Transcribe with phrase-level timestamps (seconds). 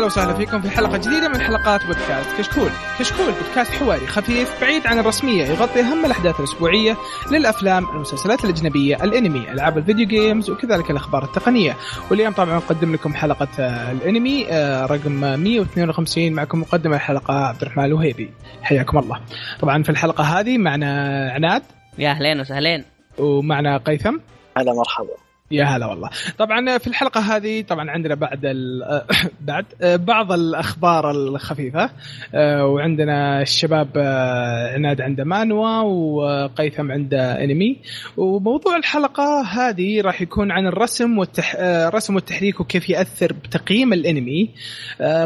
[0.00, 2.70] هلا وسهلا فيكم في حلقة جديدة من حلقات بودكاست كشكول.
[2.98, 6.96] كشكول بودكاست حواري خفيف بعيد عن الرسمية يغطي أهم الأحداث الأسبوعية
[7.30, 11.76] للأفلام المسلسلات الأجنبية الأنمي ألعاب الفيديو جيمز وكذلك الأخبار التقنية.
[12.10, 17.84] واليوم طبعا نقدم لكم حلقة آه، الأنمي آه، رقم 152 معكم مقدم الحلقة عبد الرحمن
[17.84, 18.30] الوهيبي.
[18.62, 19.20] حياكم الله.
[19.60, 21.62] طبعا في الحلقة هذه معنا عناد.
[21.98, 22.84] يا أهلين وسهلين.
[23.18, 24.16] ومعنا قيثم.
[24.56, 26.10] هلا مرحبا يا هلا والله.
[26.38, 28.40] طبعا في الحلقة هذه طبعا عندنا بعد.
[29.40, 31.90] بعد بعض الأخبار الخفيفة.
[32.34, 37.76] آه، وعندنا الشباب آه، عناد عنده مانوا وقيثم عنده انمي.
[38.16, 41.54] وموضوع الحلقة هذه راح يكون عن الرسم والتح...
[41.58, 44.50] آه، الرسم والتحريك وكيف يأثر بتقييم الانمي.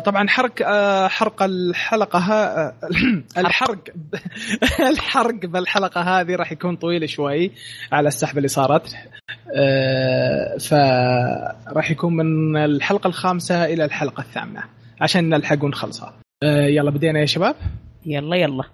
[0.05, 0.63] طبعا حرق
[1.09, 2.75] حرق الحلقة ها...
[3.39, 3.79] الحرق
[4.93, 7.53] الحرق بالحلقة هذه راح يكون طويل شوي
[7.93, 8.95] على السحبة اللي صارت.
[10.61, 14.63] فراح يكون من الحلقة الخامسة إلى الحلقة الثامنة
[15.01, 17.55] عشان نلحق ونخلصها آه، يلا بدينا يا شباب؟
[18.07, 18.65] يلا يلا.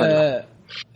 [0.00, 0.44] آه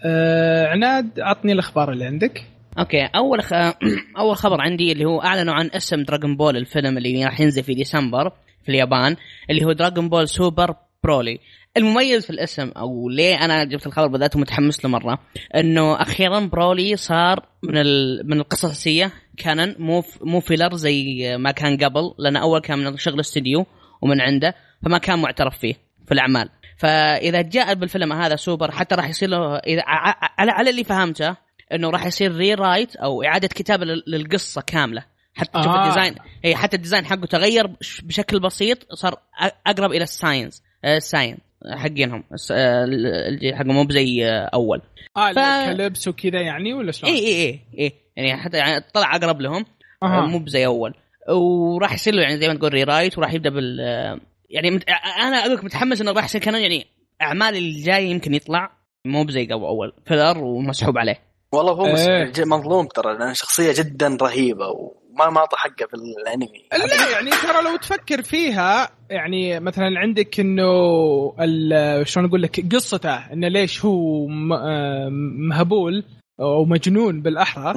[0.05, 2.45] آه عناد عطني الأخبار اللي عندك.
[2.79, 3.05] أوكي.
[3.05, 3.53] أول خ...
[4.21, 7.75] أول خبر عندي اللي هو أعلنوا عن اسم Dragon Ball الفيلم اللي راح ينزل في
[7.75, 9.17] ديسمبر في اليابان
[9.51, 10.75] اللي هو Dragon Ball Super
[11.05, 11.39] Broly
[11.77, 15.19] المميز في الاسم أو ليه أنا جبت الخبر بالذات متحمس له مرة
[15.57, 18.23] إنه أخيرا Broly صار من ال...
[18.25, 22.97] من القصص الاساسيه canon مو مو filler زي ما كان قبل لأن أول كان من
[22.97, 23.67] شغل استديو
[24.03, 25.75] ومن عنده فما كان معترف فيه
[26.07, 29.83] في الأعمال فإذا جاء بالفيلم هذا سوبر حتى راح يصير له اذا
[30.39, 31.37] على على اللي فهمته
[31.75, 35.83] إنه راح يصير rewrite أو إعادة كتابة للقصة كاملة حتى تشوف آه.
[35.83, 37.67] ال design اي حتى ال design حقه تغير
[38.03, 39.15] بشكل بسيط صار
[39.67, 41.39] أقرب إلى ال Saiyans ال Saiyan
[41.71, 44.25] حقينهم اللي حقهم مو بزي
[44.55, 44.83] أول
[45.17, 45.39] آه ف...
[45.39, 49.65] clips وكذا يعني ولا شلون؟ اي اي اي اي يعني حتى يعني طلع أقرب لهم.
[50.03, 50.27] أه.
[50.27, 50.95] مو بزي أول.
[51.29, 53.81] وراح يصير له يعني زي ما تقول rewrite وراح يبدأ بال
[54.51, 54.85] يعني مت...
[55.21, 56.87] أنا أقول لك متحمس إنه راح يصير كان يعني
[57.23, 58.71] أعمال الجايه يمكن يطلع
[59.05, 59.93] مو بزي قبل أول.
[60.07, 61.19] filler ومسحوب عليه.
[61.53, 62.33] والله هو إيه.
[62.39, 65.03] مظلوم ترى لأن شخصية جدا رهيبة و...
[65.19, 66.65] ما ما أعطى حقه في الأنمي.
[66.73, 70.65] لا يعني ترى لو تفكر فيها يعني مثلا عندك إنه
[72.05, 75.09] شلون أقول لك قصته إنه ليش هو آه،
[75.49, 76.05] مهبول.
[76.43, 77.75] أو مجنون بالأحرى.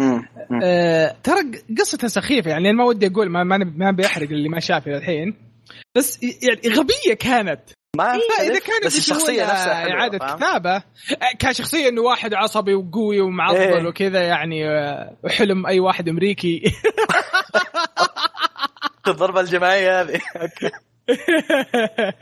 [0.63, 5.33] آه ترى قصته سخيفة يعني ما ودي أقول ما ما, بيحرق اللي ما شاف الحين.
[5.95, 7.61] بس يعني غبية كانت.
[7.97, 10.83] ما إيه إذا كانت بس الشخصية نفسها إعادة كتابة
[11.39, 13.87] كشخصية إنه واحد عصبي وقوي ومعضل إيه.
[13.87, 16.63] وكذا يعني آه، حلم أي واحد أمريكي.
[19.07, 20.21] الضربة الجماعية هذه.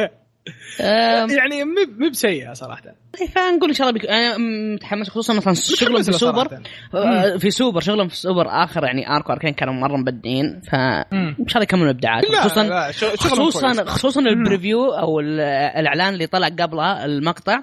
[0.80, 2.84] يعني مو بسيئه صراحة.
[3.36, 4.10] خلينا نقول إن شاء الله بيك...
[4.10, 4.38] أنا
[4.74, 6.60] متحمس خصوصا مثلا شغلهم في سوبر.
[6.96, 10.62] آه، في سوبر شغلهم في سوبر آخر يعني arc أو arc ين كانوا مرة مبدعين
[10.72, 17.06] فان شاء الله يكملوا ابداعات خصوصا خصوصا خصوصا ال preview أو الإعلان اللي طلع قبلها
[17.06, 17.60] المقطع.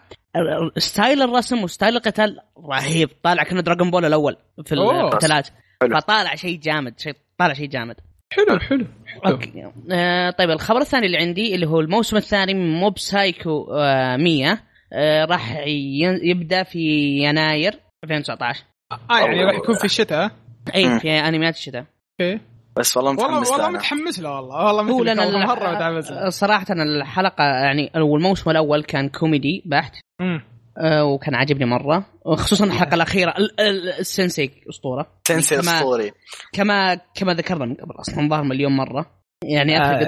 [0.79, 2.39] style الرسم و style القتال
[2.71, 3.11] رهيب.
[3.23, 5.49] طالع كأنه دراجون بول الأول في القتالات
[5.95, 7.97] فطالع شيء جامد شيء طالع شيء جامد.
[8.33, 8.87] حلو حلو,
[9.25, 9.33] حلو.
[9.33, 9.71] okay.
[9.93, 14.59] آه طيب الخبر الثاني اللي عندي اللي هو الموسم الثاني من موب سايكو آه 100
[14.93, 15.65] آه راح
[16.23, 16.79] يبدأ في
[17.23, 17.75] يناير
[18.05, 20.31] 2019 آه يعني راح يكون في الشتاء
[20.75, 21.85] اي في انميات الشتاء.
[22.21, 22.41] okay.
[22.77, 24.67] بس والله متحمس والله, والله متحمس له والله.
[24.67, 29.95] والله هو لأن مرة متحمس صراحة الحلقة يعني الموسم الأول كان كوميدي بحت.
[31.03, 32.07] وكان عاجبني مرة.
[32.27, 33.35] وخصوصا الحلقة الأخيرة.
[33.99, 35.07] السنسي أسطورة.
[35.29, 36.13] سنسي أسطوري.
[36.53, 39.21] كما كما ذكرنا من قبل أصلا ظهر مليون مرة.
[39.45, 39.99] يعني آه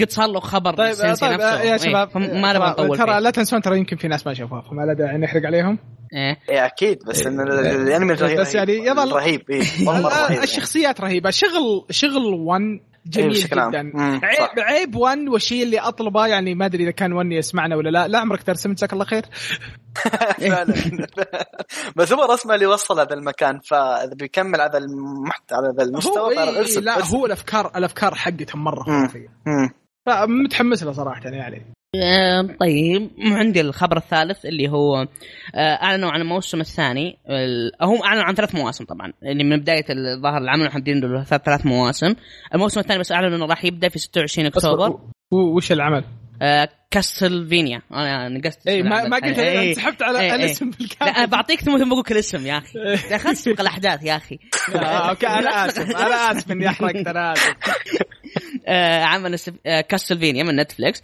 [0.00, 1.62] قد صار له خبر طيب السنسي طيب نفسه.
[1.62, 4.60] يا إيه، شباب ما نبغى نطول ترى لا تنسون ترى يمكن في ناس ما شافوها
[4.60, 5.78] فما لا داعي نحرق عليهم.
[6.14, 10.42] إيه, إيه أكيد بس إن الأنمي رهيب بس يعني يظل رهيب إيه رهيب.
[10.42, 11.30] الشخصيات رهيبة.
[11.30, 12.60] شغل شغل 1
[13.06, 13.92] جميل إيه جدا.
[14.24, 18.08] عيب عيب 1 والشيء اللي أطلبه يعني ما أدري إذا كان 1 يسمعنا ولا لا.
[18.08, 19.22] لا عمرك ترسم جزاك الله خير.
[20.50, 20.74] فعلا.
[21.96, 26.30] بس هو رسمه اللي وصل هذا المكان فإذا بيكمل هذا المحتوى على هذا المستوى هو
[26.30, 29.28] إيه لا هو الافكار الأفكار حقته مرة خرافية.
[30.06, 31.72] فمتحمس له صراحة يعني.
[32.60, 35.06] طيب عندي الخبر الثالث اللي هو
[35.54, 37.18] آه، أعلنوا عن الموسم الثاني
[37.82, 42.14] هم أعلنوا عن ثلاث مواسم طبعا اللي من بداية الظاهر العمل محددين له ثلاث مواسم.
[42.54, 45.00] الموسم الثاني بس أعلنوا إنه راح يبدأ في 26 أكتوبر.
[45.32, 46.04] وش العمل؟
[46.42, 51.18] آه كاستلفينيا أنا نقصت اي ما, ما قلت إيه سحبت على إيه الاسم بالكامل لا
[51.18, 52.78] أنا بعطيك ثم بقول كل اسم يا أخي.
[52.78, 54.38] يا أخي تسبق الأحداث يا أخي.
[54.74, 57.48] آه، okay أنا آسف أنا آسف إني أحرقت أنا آسف.
[57.48, 58.04] آه
[59.04, 61.02] عمل كاستلفينيا من نتفلكس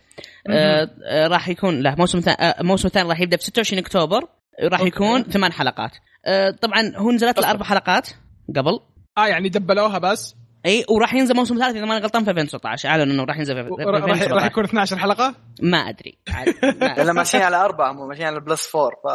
[0.48, 0.90] آه
[1.26, 4.28] راح يكون له موسم ثاني آه موسم ثاني راح يبدأ ب 26 أكتوبر.
[4.62, 5.90] راح يكون ثمان حلقات.
[6.26, 8.08] آه طبعا هو نزلت له أربع حلقات
[8.56, 8.80] قبل.
[9.18, 10.34] آه يعني دبلوها بس.
[10.66, 13.62] إي وراح ينزل موسم ثالث إذا ماني غلطان في 2019 أعلن إنه راح ينزل في
[13.76, 16.18] في راح راح 2019 يكون 12 حلقة؟ ما أدري.
[16.96, 19.06] لأن ماشيين على أربعة مو ماشيين على plus four ف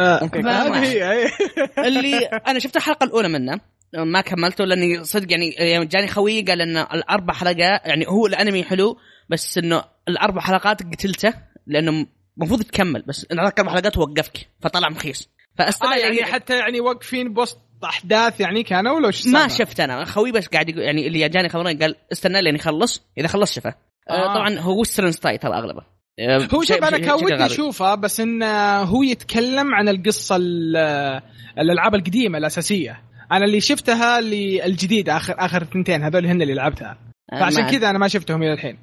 [0.00, 1.26] ممكن هذه هي.
[1.88, 3.60] اللي أنا شفت الحلقة الأولى منه.
[3.96, 8.64] ما كملته لأني صدق يعني يوم جاني خوي قال إن الأربع حلقات يعني هو الأنمي
[8.64, 8.98] حلو
[9.28, 11.34] بس إنه الأربع حلقات قتلته
[11.66, 12.06] لأنه
[12.38, 17.34] المفروض تكمل بس الأربع حلقات وقفك فطلع مخيس فاستنى آه يعني يعني حتى يعني واقفين
[17.34, 21.28] بوسط أحداث يعني كانوا ولا وش ما؟ شفت أنا خوي بس قاعد يقول يعني اللي
[21.28, 23.74] جاني خبرين قال استنى لين يخلص إذا خلص شفه
[24.10, 24.12] آه.
[24.12, 24.34] آه.
[24.34, 25.82] طبعا هو western style ترى أغلبه
[26.18, 27.46] آه، هو شوف أنا كان ودي.
[27.46, 31.20] أشوفه بس إنه هو يتكلم عن القصة ال-
[31.58, 33.02] الألعاب القديمة الأساسية
[33.32, 36.98] أنا اللي شفتها اللي الجديده اخر آخر اثنتين هذول هن اللي لعبتها.
[37.32, 38.78] آه، فعشان كذا أنا ما شفتهم إلى الحين.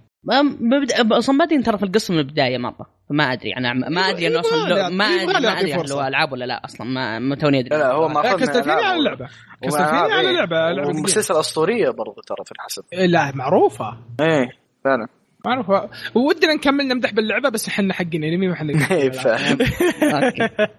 [1.12, 3.58] أصلا بادين ترى في القصة من البداية مره فما أدري.
[3.58, 7.20] أنا ما أدري إنه أصلا ما أدري ما أدري هل ألعاب ولا لا أصلا ما
[7.20, 7.78] ما توني أدري.
[7.78, 9.28] لا هو ما لا كاستلفيني على اللعبة.
[9.64, 11.08] كاستلفيني على لعبة لعبه قديمة.
[11.08, 13.98] سلسلة أسطورية برضو ترى في الحسب لا معروفة.
[14.20, 14.50] إيه
[14.84, 15.08] فعلا.
[15.46, 15.90] معروفة.
[16.16, 19.12] ودنا نكمل نمدح باللعبة بس إحنا حقين انمي ما إحنا إيه،.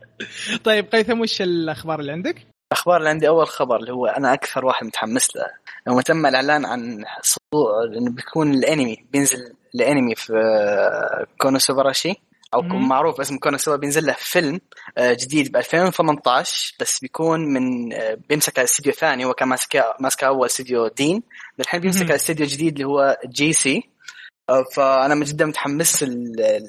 [0.64, 4.64] طيب قيثم وش الأخبار اللي عندك؟ الأخبار اللي عندي أول خبر اللي هو أنا أكثر
[4.64, 5.46] واحد متحمس له
[5.86, 10.32] لما تم الإعلان عن صدور إنه بيكون الأنمي بينزل الأنمي في
[11.38, 12.14] كونوسوبراشي
[12.54, 12.88] أو مم.
[12.88, 14.60] معروف اسم كونوسوبا بينزل له فيلم
[14.98, 19.84] آه، جديد ب 2018 بس بيكون من آه، بيمسك على استديو ثاني هو كان ماسك
[20.00, 21.22] ماسك أول استديو دين
[21.60, 22.02] الحين بيمسك.
[22.02, 23.90] على استديو جديد اللي هو جي سي
[24.48, 26.02] آه، فأنا جدا متحمس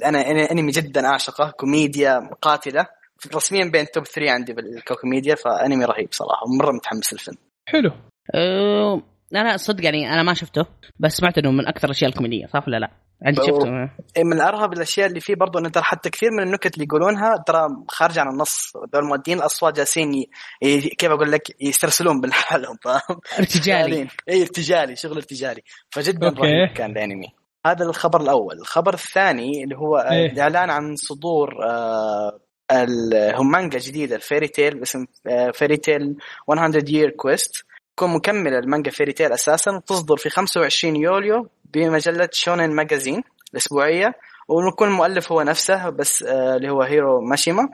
[0.04, 2.88] أنا أنا أنمي جدا أعشقه كوميديا قاتله
[3.36, 7.38] رسميا بين top 3 عندي بالكوميديا فأنمي رهيب صراحة مرة متحمس للفيلم
[7.68, 7.92] حلو
[8.36, 9.02] أه،
[9.36, 10.66] أنا صدق يعني أنا ما شفته
[11.00, 12.90] بس سمعت إنه من أكثر الأشياء الكوميدية صح ولا لا؟
[13.28, 13.44] انت.
[13.44, 16.86] شفته إيه من أرهب الأشياء اللي فيه برضه إنه ترى حتى كثير من النكت اللي
[16.86, 20.30] يقولونها ترى خارجه عن النص دول مؤدين الأصوات جالسين ي...
[20.62, 20.80] ي...
[20.82, 26.30] كيف أقول لك يسترسلون بالحالهم فاهم؟ ارتجالي اي ارتجالي شغل ارتجالي فجدا.
[26.30, 27.28] رهيب كان الأنمي
[27.66, 30.32] هذا الخبر الأول الخبر الثاني اللي هو إيه.
[30.32, 32.40] الاعلان عن صدور آه
[32.72, 35.06] هم مانجا جديدة الفيري تيل باسم
[35.54, 36.16] فيري تيل
[36.50, 42.72] 100 Year Quest تكون مكملة المانجا فيري تيل أساسا تصدر في 25 يوليو بمجلة شونين
[42.72, 43.24] ماجازين
[43.54, 44.16] الأسبوعية.
[44.48, 47.70] ويكون المؤلف هو نفسه بس آه اللي هو هيرو ماشيما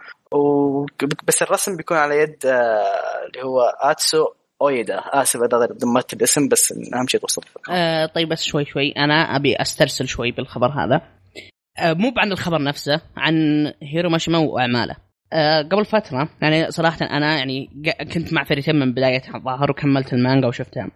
[1.27, 2.83] بس الرسم بيكون على يد آه
[3.27, 4.27] اللي هو اتسو
[4.61, 7.41] اويدا آسف إذا دمرت الاسم بس أهم شيء توصل.
[7.71, 8.91] آه طيب بس شوي شوي.
[8.91, 11.01] أنا أبي أسترسل شوي بالخبر هذا.
[11.83, 13.33] مو عن الخبر نفسه عن
[13.83, 14.95] هيرو ماشيما وأعماله.
[15.33, 17.69] آه قبل فترة يعني صراحة أنا يعني
[18.13, 20.91] كنت مع فيري تيل من بدايتها الظاهر وكملت المانجا وشفتها.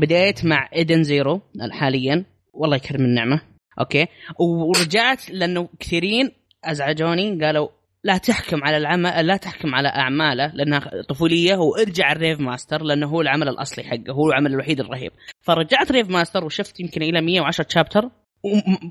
[0.00, 1.40] بديت مع ايدن زيرو
[1.70, 2.24] حاليا.
[2.52, 3.40] والله يكرم النعمة.
[3.80, 4.06] okay.
[4.38, 6.30] ورجعت لأنه كثيرين
[6.64, 7.68] أزعجوني قالوا
[8.04, 13.20] لا تحكم على العمل لا تحكم على أعماله لأنها طفولية وارجع لريف ماستر لأنه هو
[13.20, 15.12] العمل الأصلي حقه هو العمل الوحيد الرهيب.
[15.40, 18.10] فرجعت ريف ماستر وشفت يمكن إلى 110 chapter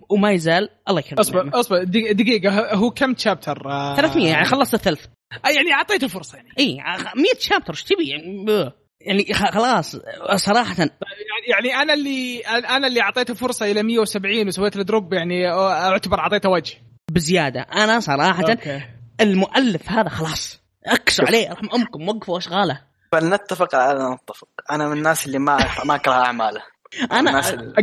[0.09, 1.59] وما يزال الله يكرم اصبر النعمة.
[1.59, 5.05] اصبر دق- دقيقة هو كم chapter؟ آه 300 يعني خلصت الثلث.
[5.45, 6.49] آه يعني أعطيته فرصة يعني.
[6.59, 6.75] إي
[7.15, 8.45] 100 chapter إيش تبي؟ يعني.
[9.01, 9.95] يعني خ- خلاص
[10.35, 10.75] صراحة.
[10.79, 10.91] يعني
[11.47, 16.49] يعني أنا اللي أنا اللي أعطيته فرصة إلى 170 وسويت له drop يعني أعتبر أعطيته
[16.49, 16.73] وجه.
[17.11, 17.61] بزيادة.
[17.61, 18.81] أنا صراحة okay.
[19.21, 20.61] المؤلف هذا خلاص.
[20.85, 25.95] اكسوا عليه رحم أمكم وقفوا اشغاله فلنتفق على نتفق أنا من الناس اللي ما ما
[25.95, 26.61] أكره أعماله.
[27.11, 27.41] أنا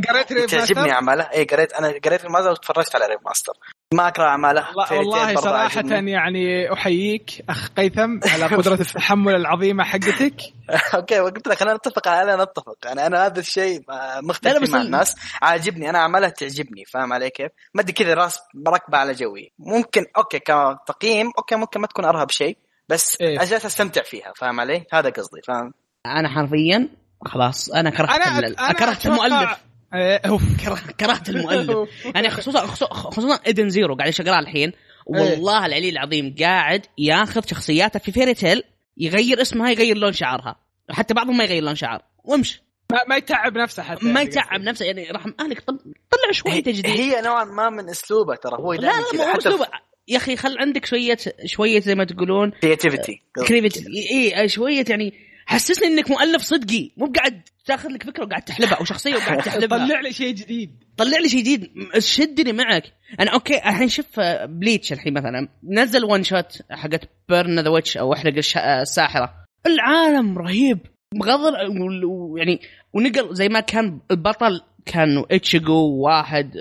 [0.09, 1.23] قريت ريف تعجبني ماستر؟ أعماله.
[1.23, 3.53] اي قريت أنا قريت المانجا وتفرجت على ريف ماستر
[3.95, 4.67] ما اكره أعماله.
[4.91, 6.11] والله- صراحة عاجبني.
[6.11, 10.35] يعني أحييك أخ قيثم على قدرة التحمل العظيمة حقتك.
[10.95, 13.81] okay قلت لك خلينا نتفق على نتفق يعني أنا هذا الشيء
[14.23, 15.15] مختلف مع ال- الناس.
[15.43, 15.91] عاجبني.
[15.91, 16.85] أنا اعمالها تعجبني.
[16.85, 19.53] فاهم علي كيف؟ ما أدري كذا راس مركبة على جوي.
[19.59, 22.59] ممكن okay كتقييم okay ممكن ما تكون أرهب شيء.
[22.89, 23.43] بس إيه.
[23.43, 24.33] أجلس أستمتع فيها.
[24.37, 25.41] فاهم علي؟ هذا قصدي.
[25.47, 25.73] فاهم؟
[26.07, 26.89] أنا حرفيا
[27.25, 29.51] خلاص أنا كرهت أنا ال- أنا كرهت أتوقع- المؤلف.
[29.95, 30.19] إيه،.
[30.65, 31.89] كره- كرهت المؤلف.
[32.15, 34.73] يعني خصوصا خصوصا- Edens Zero قاعد يشغلها الحين.
[35.07, 38.63] والله العلي العظيم قاعد ياخذ شخصياته في Fairy Tail
[38.97, 40.57] يغير اسمها يغير لون شعرها.
[40.91, 42.03] حتى بعضهم ما يغير لون شعر.
[42.25, 42.63] وامشي.
[42.93, 44.85] ما, ما يتعب نفسه حتى ما يعني يتعب نفسه.
[44.87, 45.79] يعني رحم اهلك طل-
[46.11, 48.57] طلع شوية تجديد هي نوعا ما من أسلوبه ترى.
[48.59, 49.67] هو لا لا مو حتى أسلوبه.
[50.09, 55.89] يا أخي خل عندك شوية شوية زي ما تقولون creativity creative إي شوية يعني حسسني
[55.89, 56.91] إنك مؤلف صدقي.
[56.97, 59.87] مو قاعد تاخذ لك فكرة وقاعد تحلبها أو شخصية وقاعد تحلبها.
[59.87, 60.85] طلع لي شيء جديد.
[60.97, 61.71] طلع لي شيء جديد.
[61.99, 62.83] شدني معك.
[63.21, 65.49] أنا okay الحين شوف آه، Bleach الحين مثلا.
[65.65, 69.35] نزل one shot حقت Burn the Witch أو احرق الش- آه، الساحره
[69.67, 70.79] العالم رهيب.
[71.15, 71.53] بغض
[72.05, 72.61] ويعني
[72.93, 76.53] ونقل زي ما كان البطل كان اتشيجو واحد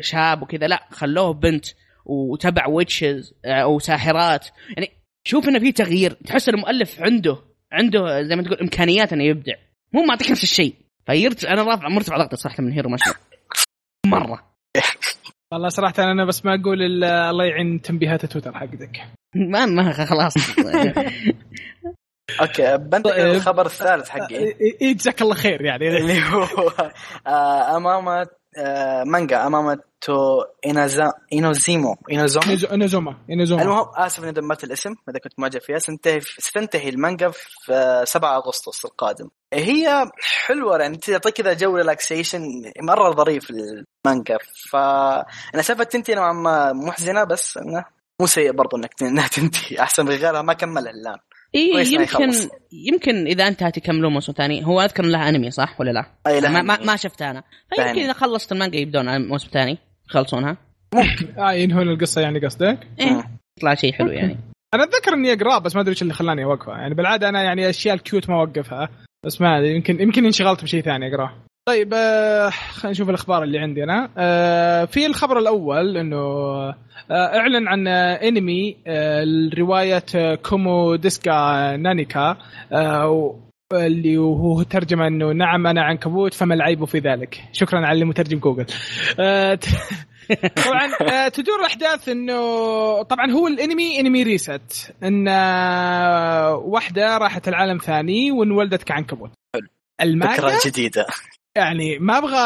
[0.00, 0.66] شاب وكذا.
[0.66, 1.66] لا خلوه بنت
[2.06, 4.46] وتبع witches أو ساحرات.
[4.76, 4.90] يعني
[5.24, 6.12] شوف إنه في تغيير.
[6.12, 9.54] تحس المؤلف عنده عنده زي ما تقول إمكانيات إنه يبدع.
[9.92, 10.74] مو معطيك نفس الشيء.
[11.06, 14.50] فيرتفع أنا رافع مرتفع ضغطي صراحة من هيرو ماشيما.
[15.52, 19.00] والله صراحة أنا بس ما أقول إلا الله يعين تنبيهات تويتر حقتك.
[19.52, 20.34] ما ما خلاص.
[22.40, 23.26] okay بنتقل طيب.
[23.26, 24.54] للخبر الثالث حقي.
[24.94, 25.88] جزاك الله خير يعني.
[25.88, 26.70] اللي هو
[27.26, 28.26] آه، امام
[29.06, 33.62] مانجا امام تو إنازا إينوزيمو إينوزومو إنوزو- إنوزوما إنوزوما.
[33.62, 35.78] المهم آسف إني دمرت الاسم اذا كنت معجب فيها.
[35.78, 39.28] ستنتهي ستنتهي المانجا في آه، 7 أغسطس القادم.
[39.52, 40.10] هي
[40.46, 42.42] حلوة يعني تعطيك كذا جو relaxation
[42.82, 44.38] مرة ظريف المانجا.
[44.70, 47.84] فانا سالفة تنتهي نوعا ما محزنه بس إنه
[48.20, 49.80] مو سيء برضو إنك إنها تنتهي.
[49.80, 51.18] أحسن من غيرها ما كملها الآن.
[51.54, 52.48] اي يمكن يخلص.
[52.72, 54.66] يمكن إذا انتهت يكملون موسم ثاني.
[54.66, 57.42] هو أذكر لها أنمي صح ولا لا؟ أي لا ما, ما, ما شفتها أنا.
[57.76, 58.00] فيمكن.
[58.00, 59.78] إذا خلصت المانجا يبدون على موسم ثاني
[60.08, 60.56] يخلصونها.
[61.38, 63.24] آه ينهون القصة يعني قصدك؟ إيه.
[63.58, 64.36] يطلع شيء حلو يعني.
[64.74, 66.72] أنا أتذكر إني اقراه بس ما أدري إيش اللي خلاني أوقفه.
[66.72, 68.88] يعني بالعادة أنا يعني أشياء ال cute ما أوقفها.
[69.26, 71.34] بس ما أدري يمكن يمكن انشغلت بشيء ثاني أقرأه.
[71.68, 76.76] طيب آه خلينا نشوف الأخبار اللي عندي أنا آه في الخبر الأول إنه آه
[77.10, 79.24] أعلن عن انمي آه
[79.58, 82.36] رواية آه Kumo Desu ga Nani ka
[82.72, 83.40] آه
[83.72, 87.42] اللي هو ترجمة إنه نعم أنا عنكبوت فما العيب في ذلك.
[87.52, 88.66] شكرا على اللي مترجم جوجل
[90.66, 95.28] طبعا تدور الأحداث إنه طبعا هو الانمي انمي ريست إن
[96.64, 99.30] واحدة راحت العالم ثاني وانولدت كعنكبوت.
[99.54, 99.68] حلو.
[100.00, 101.06] المانجا؟ فكره جديدة.
[101.56, 102.36] يعني ما أبغى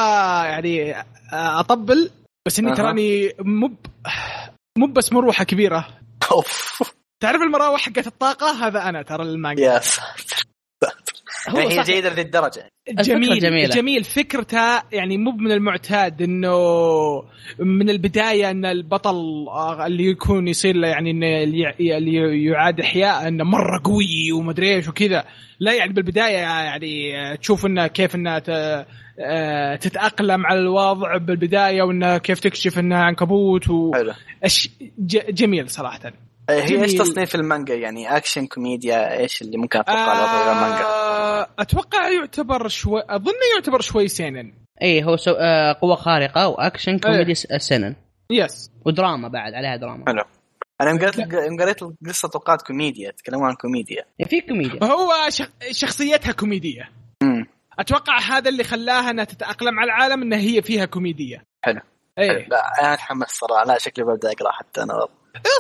[0.49, 0.95] يعني
[1.33, 2.11] آه، أطبل
[2.47, 2.75] بس إني أها.
[2.75, 3.71] تراني مو
[4.79, 5.89] مو بس مروحة كبيرة.
[6.33, 6.83] أوف.
[7.23, 9.65] تعرف المراوح حقت الطاقة؟ هذا أنا ترى المانجا.
[9.65, 10.45] يا ساتر.
[11.49, 13.69] هو هي جيدة لذي الدرجه جميل جميلة.
[13.69, 14.05] جميل.
[14.05, 16.57] فكرته يعني مو من المعتاد إنه
[17.59, 22.81] من البداية إن البطل آه، اللي يكون يصير له يعني إنه اللي يع- اللي يعاد
[22.81, 25.25] إحياء إنه مرة قوي ومدري إيش وكذا.
[25.61, 28.87] لا يعني بالبداية يعني آه، تشوف إنه كيف إنه ت-
[29.21, 33.91] آه، تتأقلم على الوضع بالبداية وإنه كيف تكشف انها عنكبوت و
[34.45, 34.71] أش...
[35.29, 36.01] جميل صراحة.
[36.51, 36.95] هي إيش.
[36.95, 40.94] تصنيف المانجا؟ يعني اكشن كوميديا إيش اللي ممكن أتوقع على المانجا آه
[41.59, 45.31] أتوقع يعتبر شوي أظن يعتبر شوي سينن إيه هو سو...
[45.31, 47.95] آه قوة خارقة وأكشن كوميدي س- سينن.
[48.31, 50.05] yes ودراما بعد عليها دراما.
[50.07, 50.23] حلو.
[50.81, 54.05] أنا يوم قريت يوم قريت القصة توقعت كوميديا تكلموا عن كوميديا.
[54.21, 54.85] إيه، في كوميديا.
[54.85, 55.49] هو شخ...
[55.71, 56.91] شخصيتها كوميدية.
[57.23, 57.47] امم
[57.79, 61.81] أتوقع هذا اللي خلاها إنها تتأقلم على العالم إنها هي فيها كوميديه حلو.
[62.19, 62.49] إيه.
[62.49, 63.65] لا أنا أتحمس صراحة.
[63.65, 64.93] لا شكلي ببدأ أقرأ حتى أنا.
[64.95, 65.11] برضه.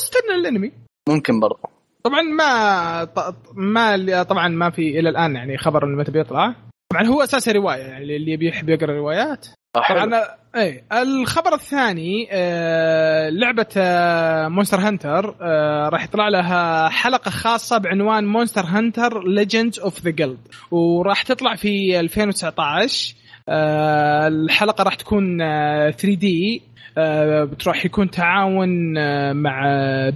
[0.02, 0.72] استنى الانمي
[1.08, 1.73] ممكن برضو.
[2.06, 3.08] طبعا ما
[3.54, 6.54] ما طبعا ما في إلى الآن يعني خبر إنه متى بيطلع.
[6.92, 9.46] طبعا هو أساسا رواية يعني اللي بيحب يقرأ روايات
[9.76, 10.04] حلو.
[10.04, 10.22] طبعا
[10.56, 18.26] اي الخبر الثاني آه لعبة آه Monster Hunter آه راح يطلع لها حلقة خاصة بعنوان
[18.26, 20.38] Monster Hunter Legends of the Guild
[20.70, 23.14] وراح تطلع في 2019
[23.48, 26.62] آه الحلقة راح تكون آه 3D.
[26.98, 29.64] آه راح يكون تعاون آه مع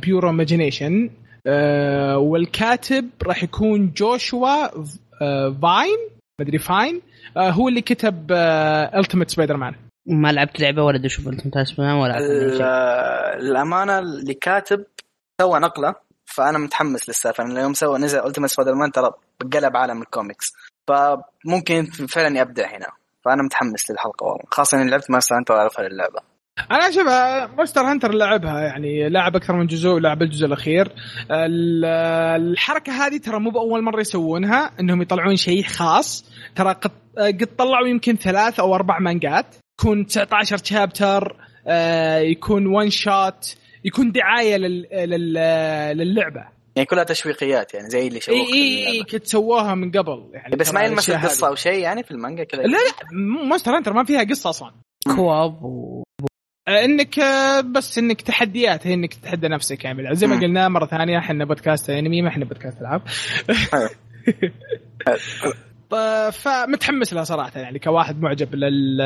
[0.03, 1.11] Pure Imagination
[1.49, 4.49] آه والكاتب راح يكون جوشوا
[5.23, 5.99] آه فاين
[6.41, 7.03] مدري فاين.
[7.37, 8.33] آه هو اللي كتب
[8.95, 9.75] Ultimate Spider-Man
[10.07, 12.67] ما لعبت لعبة ولا أشوف انت ممتاز ولا لعبت ال- شيء.
[13.51, 14.85] الامانه اللي كاتب
[15.41, 19.11] سوى نقلة فأنا متحمس للسالفة لأن يوم سوى نزل Ultimate Spider-Man ترى
[19.53, 20.53] قلب عالم الكوميكس.
[20.89, 22.87] فممكن فعلا يبدع هنا.
[23.25, 24.45] فأنا متحمس للحلقة والله.
[24.51, 26.21] خاصة إني لعبت Monster Hunter وأعرفها اللعبه
[26.71, 27.07] أنا شوف
[27.59, 30.93] Monster Hunter لعبها يعني لعب أكثر من جزء ولعب الجزء الأخير.
[31.31, 31.85] ال-
[32.43, 36.25] الحركة هذه ترى مو بأول مرة يسوونها إنهم يطلعون شيء خاص.
[36.57, 39.47] ترى قد قد طلعوا يمكن ثلاث أو أربع مانجات.
[39.81, 41.37] يكون 19 chapter
[42.21, 46.45] يكون one shot يكون دعاية لل- لل- للعبة.
[46.77, 50.31] يعني كلها تشويقيات يعني زي اللي شوقوا اي إي كنت سووها من قبل.
[50.35, 51.49] يعني بس ما يلمس القصة.
[51.49, 52.93] أو شيء يعني في المانجا كذا؟ لا لا
[53.49, 54.73] Monster Hunter ما فيها قصة أصلا.
[55.17, 56.03] كواب و...
[56.69, 60.15] آه، إنك آه، بس إنك تحديات هي إنك تتحدى نفسك يعني.
[60.15, 60.41] زي ما.
[60.41, 63.03] قلنا مرة ثانية إحنا بودكاست أنمي ما إحنا بودكاست ألعاب.
[65.91, 68.97] ط- فمتحمس لها صراحة يعني كواحد معجب لل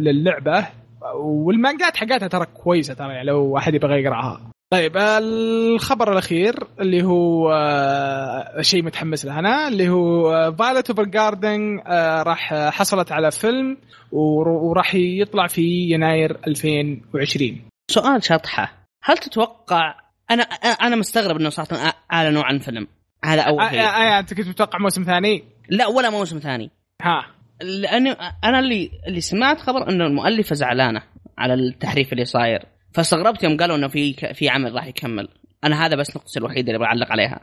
[0.00, 0.66] للعبة
[1.14, 7.50] والمانجات حقتها ترى كويسة ترى يعني لو واحد يبغى يقرأها طيب الخبر الأخير اللي هو
[7.52, 11.78] آه، شيء متحمس له أنا اللي هو Violet Evergarden
[12.22, 13.76] راح آه، حصلت على فيلم
[14.12, 17.60] ور- وراح يطلع في يناير 2020
[17.90, 18.72] سؤال شطحة.
[19.04, 19.94] هل تتوقع
[20.30, 20.42] أنا
[20.82, 22.86] أنا مستغرب إنه صراحة اعلنوا عن فيلم.
[23.24, 23.80] هذا أول آه، شيء.
[23.80, 26.70] آه، آه، أنت كنت متوقع موسم ثاني؟ لا ولا موسم ثاني.
[27.02, 27.26] ها.
[27.62, 31.02] لأنه أنا اللي اللي سمعت خبر إنه المؤلفه زعلانة
[31.38, 32.62] على التحريف اللي صاير.
[32.98, 35.28] فاستغربت يوم قالوا إنه في في عمل راح يكمل.
[35.64, 37.40] أنا هذا بس نقطتي الوحيدة اللي بعلق عليها.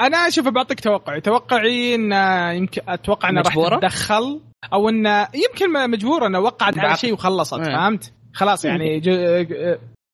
[0.00, 1.20] أنا أشوف بعطيك توقعي.
[1.20, 2.12] توقعي إن
[2.56, 4.40] يمكن أتوقع انها راح؟ تتدخل
[4.72, 6.96] أو إن يمكن ما مجبورة إنه وقعت على.
[6.96, 7.64] شيء وخلصت إيه.
[7.64, 9.44] فهمت؟ خلاص يعني جو...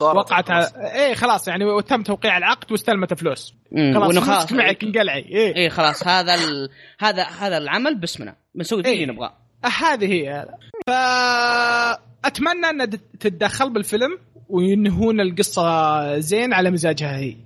[0.02, 3.54] وقعت على إيه خلاص يعني وتم توقيع العقد واستلمت فلوس.
[3.72, 5.20] مم، خلاص فلوسك معك انقلعي.
[5.20, 5.56] إيه.
[5.56, 6.06] إيه خلاص.
[6.06, 6.70] هذا ال...
[7.00, 9.02] هذا هذا العمل باسمنا بنسوي فيه إيه.
[9.02, 9.36] اللي نبغاه.
[9.64, 10.46] هذه هي.
[10.86, 14.18] فأتمنى ان تتدخل بالفيلم.
[14.48, 17.36] وينهون القصة زين على مزاجها هي.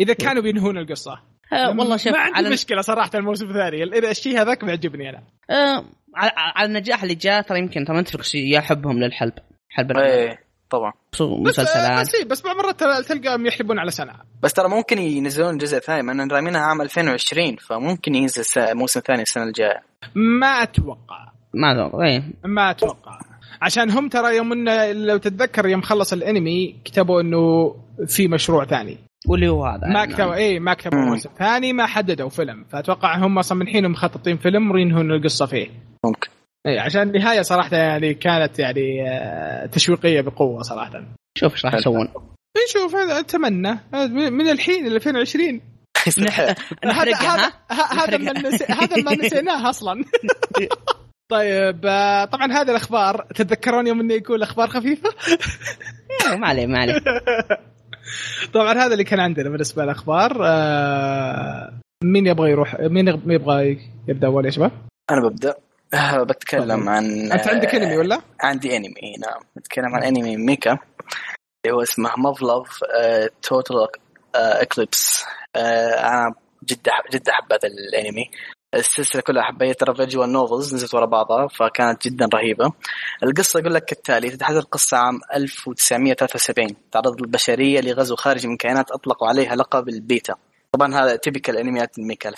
[0.00, 1.18] إذا كانوا بينهون القصة.
[1.52, 3.82] والله شوف ما عندي على مشكلة صراحة الموسم الثاني.
[3.82, 5.22] إذا الشيء هذاك بيعجبني أنا.
[5.50, 5.84] آه
[6.16, 9.32] على, على النجاح اللي جاء ترى يمكن ترى نتفلكس يحبهم للحلب.
[9.70, 10.38] حلب إيه
[10.70, 10.92] طبعا.
[11.12, 12.00] بس مسلسلات.
[12.00, 14.12] بس, إيه، بس بعض المرات تل- تلقاهم يحلبون على سنة.
[14.42, 19.22] بس ترى ممكن ينزلون جزء ثاني لأن رامينها عام 2020 فممكن ينزل س- موسم ثاني
[19.22, 19.82] السنة الجاية.
[20.14, 21.32] ما أتوقع.
[21.54, 22.22] ما أتوقع إيه.
[22.44, 23.18] ما أتوقع.
[23.62, 27.74] عشان هم ترى يوم إنه لو تتذكر يوم خلص الأنمي كتبوا إنه
[28.06, 28.98] في مشروع ثاني.
[29.28, 29.88] واللي هو هذا.
[29.88, 30.98] ما كتبوا اي ما كتبوا.
[30.98, 32.64] موسم ثاني ما حددوا فيلم.
[32.64, 35.68] فأتوقع هم أصلا من حين مخططين فيلم وينهون القصة فيه.
[36.04, 36.28] ممكن.
[36.66, 41.04] اي عشان النهاية صراحة يعني كانت يعني آه، تشويقية بقوة صراحة.
[41.38, 42.08] شوف إيش راح يسوون.
[42.68, 43.78] نشوف هذا أتمنى.
[43.92, 45.60] من من الحين ل 2020
[46.06, 47.52] هذا نحرقها.
[48.68, 50.04] هذا ما نسيناه أصلا.
[51.28, 55.10] طيب آه، طبعا هذه الأخبار تتذكرون يوم انه يقول أخبار خفيفة؟
[56.28, 56.94] إيه، ما عليه ما عليه.
[58.54, 63.78] طبعا هذا اللي كان عندنا بالنسبة للأخبار آه، مين يبغى يروح مين يبغى
[64.08, 64.72] يبدأ أول يا شباب؟
[65.10, 65.54] أنا ببدأ.
[65.94, 69.40] آه، بتكلم عن أنت عندك انمي ولا؟ عندي انمي نعم.
[69.56, 72.80] بتكلم عن انمي mecha اللي هو اسمه Muv-Luv
[73.42, 73.88] Total
[74.34, 75.24] Eclipse
[75.56, 78.30] أنا جدا جدا حبيت الانمي.
[78.74, 82.72] السلسلة كلها حبيت ترى visual novels نزلت ورا بعضها فكانت جدا رهيبة.
[83.22, 89.28] القصة يقول لك كالتالي تتحدث القصة عام 1973 تعرض البشرية لغزو خارجي من كائنات أطلقوا
[89.28, 90.34] عليها لقب البيتا.
[90.72, 92.32] طبعا هذا typical انميات ال mecha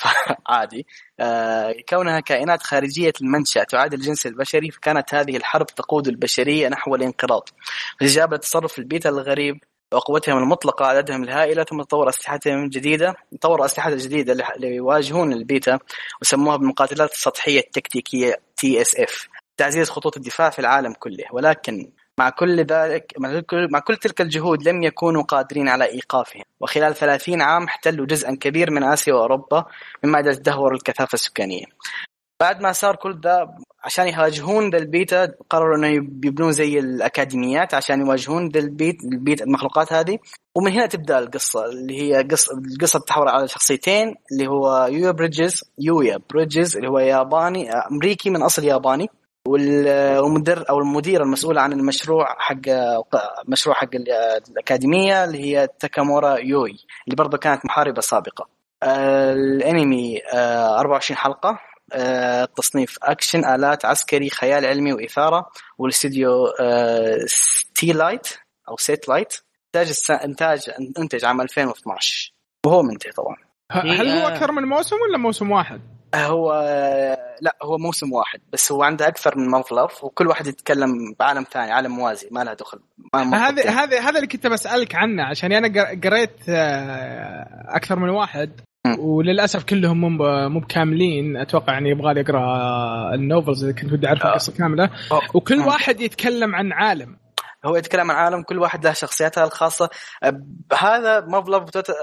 [0.49, 0.87] عادي.
[1.21, 7.49] آه، كونها كائنات خارجية المنشأ تعادل الجنس البشري فكانت هذه الحرب تقود البشرية نحو الانقراض.
[8.03, 9.61] استجابة لتصرف البيتا الغريب
[9.94, 15.79] وقوتهم المطلقة عددهم الهائلة ثم تطور أسلحتهم الجديدة طوروا أسلحة جديدة ليواجهون البيتا
[16.22, 23.12] وسموها بالمقاتلات السطحية التكتيكية TSF تعزيز خطوط الدفاع في العالم كله ولكن مع كل ذلك
[23.70, 28.70] مع كل, تلك الجهود لم يكونوا قادرين على إيقافهم وخلال 30 عام احتلوا جزءا كبير
[28.70, 29.64] من آسيا وأوروبا
[30.05, 31.64] مما تدهور الكثافة السكانية.
[32.40, 33.57] بعد ما صار كل ذا
[33.88, 35.87] عشان يواجهون ذا البيتا قرروا إنه
[36.27, 40.18] يبنون زي الأكاديميات عشان يواجهون ذا البيتا البيتا المخلوقات هذه.
[40.55, 45.64] ومن هنا تبدأ القصة اللي هي قصه القصة تتحول على شخصيتين اللي هو يويا بريدجز
[45.79, 49.09] يويا بريدجز اللي هو ياباني أمريكي من أصل ياباني.
[49.48, 52.61] وال- والمدير أو المدير المسؤول عن المشروع حق
[53.48, 54.11] مشروع حق ال-
[54.51, 58.48] الأكاديمية اللي هي تاكامورا يوي اللي برضه كانت محاربة سابقة.
[58.83, 61.59] آه، الأنمي آه، 24 حلقة.
[61.92, 68.29] آه، تصنيف أكشن آلات عسكري خيال علمي وإثارة والاستديو آه، ستي لايت
[68.68, 69.35] أو سيت لايت
[69.66, 72.33] إنتاج الس- إنتاج انتج عام 2012
[72.66, 73.37] وهو منتهي طبعا
[73.70, 75.81] هل هو أكثر من موسم ولا موسم واحد؟
[76.14, 76.53] هو
[77.40, 81.72] لا هو موسم واحد بس هو عنده أكثر من مفلف وكل واحد يتكلم بعالم ثاني
[81.72, 82.79] عالم موازي ما له دخل.
[83.35, 88.61] هذا هذا هذا اللي كنت بسألك عنه عشان أنا قر- قريت آه، أكثر من واحد.
[88.99, 90.09] وللأسف كلهم مو
[90.49, 94.29] مو بكاملين أتوقع يعني يبغى لي اقرا النوفلز إذا كنت بدي أعرف آه.
[94.29, 95.21] القصة كاملة أوه.
[95.35, 95.59] وكل.
[95.59, 97.17] واحد يتكلم عن عالم
[97.64, 99.91] هو يتكلم عن عالم كل واحد له شخصياتها الخاصة
[100.79, 101.94] هذا Muv-Luv Total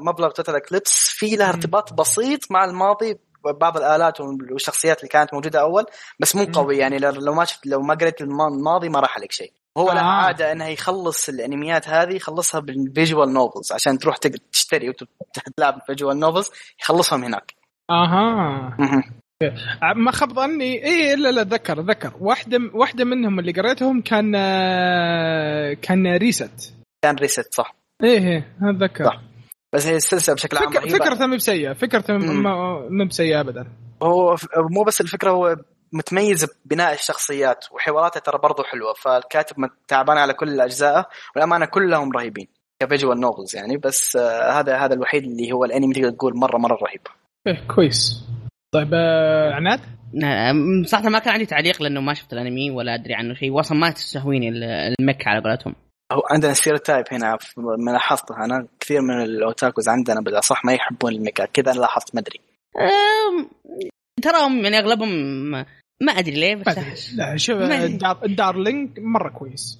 [0.00, 1.48] Muv-Luv Total Eclipse في له.
[1.48, 3.18] ارتباط بسيط مع الماضي
[3.60, 5.84] بعض الآلات والشخصيات اللي كانت موجودة أول
[6.20, 6.44] بس مو.
[6.54, 9.92] قوي يعني لو ما شفت لو ما قريت الما- الماضي ما راح عليك شيء هو
[9.92, 10.04] له آه.
[10.04, 14.16] عادة إنه يخلص الأنميات هذه يخلصها بال visual novels عشان تروح
[14.52, 17.54] تشتري وتلعب ال visual novels يخلصهم هناك
[17.90, 19.02] أها مهم.
[19.96, 25.72] ما خاب ظني اي لا لا أتذكر أتذكر واحدة واحدة منهم اللي قريتهم كان آه،
[25.72, 29.20] كان ريست كان ريست صح إيه إيه أتذكر صح.
[29.74, 30.88] بس هي السلسلة بشكل عام فكر.
[30.88, 33.66] فكرته مو بسيئة فكرته مو بسيئة ابدا
[34.02, 34.36] هو
[34.70, 35.56] مو بس الفكرة هو
[35.92, 39.56] متميز ببناء الشخصيات وحواراته ترى برضو حلوة فالكاتب
[39.88, 42.48] تعبان على كل اجزائه والأمانة كلهم رهيبين
[42.82, 46.74] كفيجوال نوفلز يعني بس آه هذا هذا الوحيد اللي هو الأنمي تقدر تقول مرة مرة
[46.82, 47.00] رهيب.
[47.46, 48.24] إيه كويس.
[48.74, 49.80] طيب آه، عناد؟
[50.12, 53.50] نعم، صراحة ما كان عندي تعليق لأنه ما شفت الأنمي ولا أدري عنه شيء.
[53.50, 55.74] واصلا ما تستهويني ال- المك على قولتهم.
[56.12, 57.38] هو عندنا ستيريوتايب هنا
[57.78, 58.66] ما لاحظته أنا.
[58.80, 62.40] كثير من الأوتاكوز عندنا بالأصح ما يحبون الميكا كذا أنا لاحظت ما أدري.
[64.22, 65.10] تراهم يعني أغلبهم
[66.00, 67.56] ما أدري ليه بس لا شوف
[68.24, 69.78] الدارلينج مرة كويس.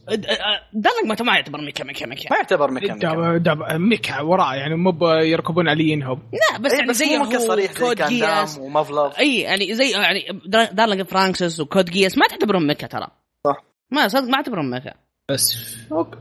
[0.73, 2.31] دارلينج ما يعتبر ميكا ميكا ميكا.
[2.31, 6.79] ما يعتبر ميكانيكا داب- داب- ميكا وراه يعني مو يركبون عليه ينهب لا بس إيه
[6.79, 10.41] يعني بس زي مو ممكن صريح كود جياس دام ومافلوف أي يعني زي يعني
[10.73, 13.07] دارلينج فرانكسس وكود جياس ما تعتبرهم ميكا ترى.
[13.47, 13.65] صح.
[13.91, 14.95] ما صدق ما اعتبرهم mecha.
[15.31, 15.77] بس.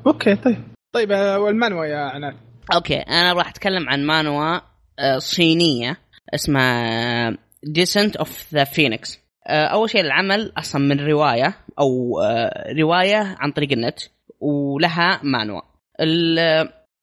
[0.08, 0.64] okay طيب.
[0.96, 2.36] طيب آه، والمانوا يا عناد
[2.74, 4.60] okay أنا راح أتكلم عن مانوا
[5.00, 5.98] آه، صينية
[6.36, 13.52] اسمها Descent of the Phoenix أول شيء العمل أصلا من رواية أو آه، رواية عن
[13.52, 14.00] طريق النت
[14.40, 15.62] ولها مانوا.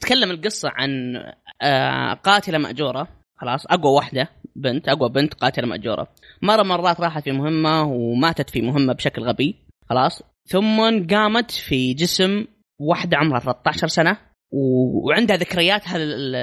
[0.00, 1.16] تتكلم القصة عن
[1.62, 3.08] آه، قاتلة مأجورة.
[3.36, 6.08] خلاص أقوى واحدة بنت أقوى بنت قاتلة مأجورة.
[6.42, 9.56] مرة مرات راحت في مهمة وماتت في مهمة بشكل غبي.
[9.90, 10.22] خلاص.
[10.46, 12.44] ثم قامت في جسم
[12.78, 14.16] واحدة عمرها 13 سنة.
[14.52, 16.34] وعندها ذكريات هال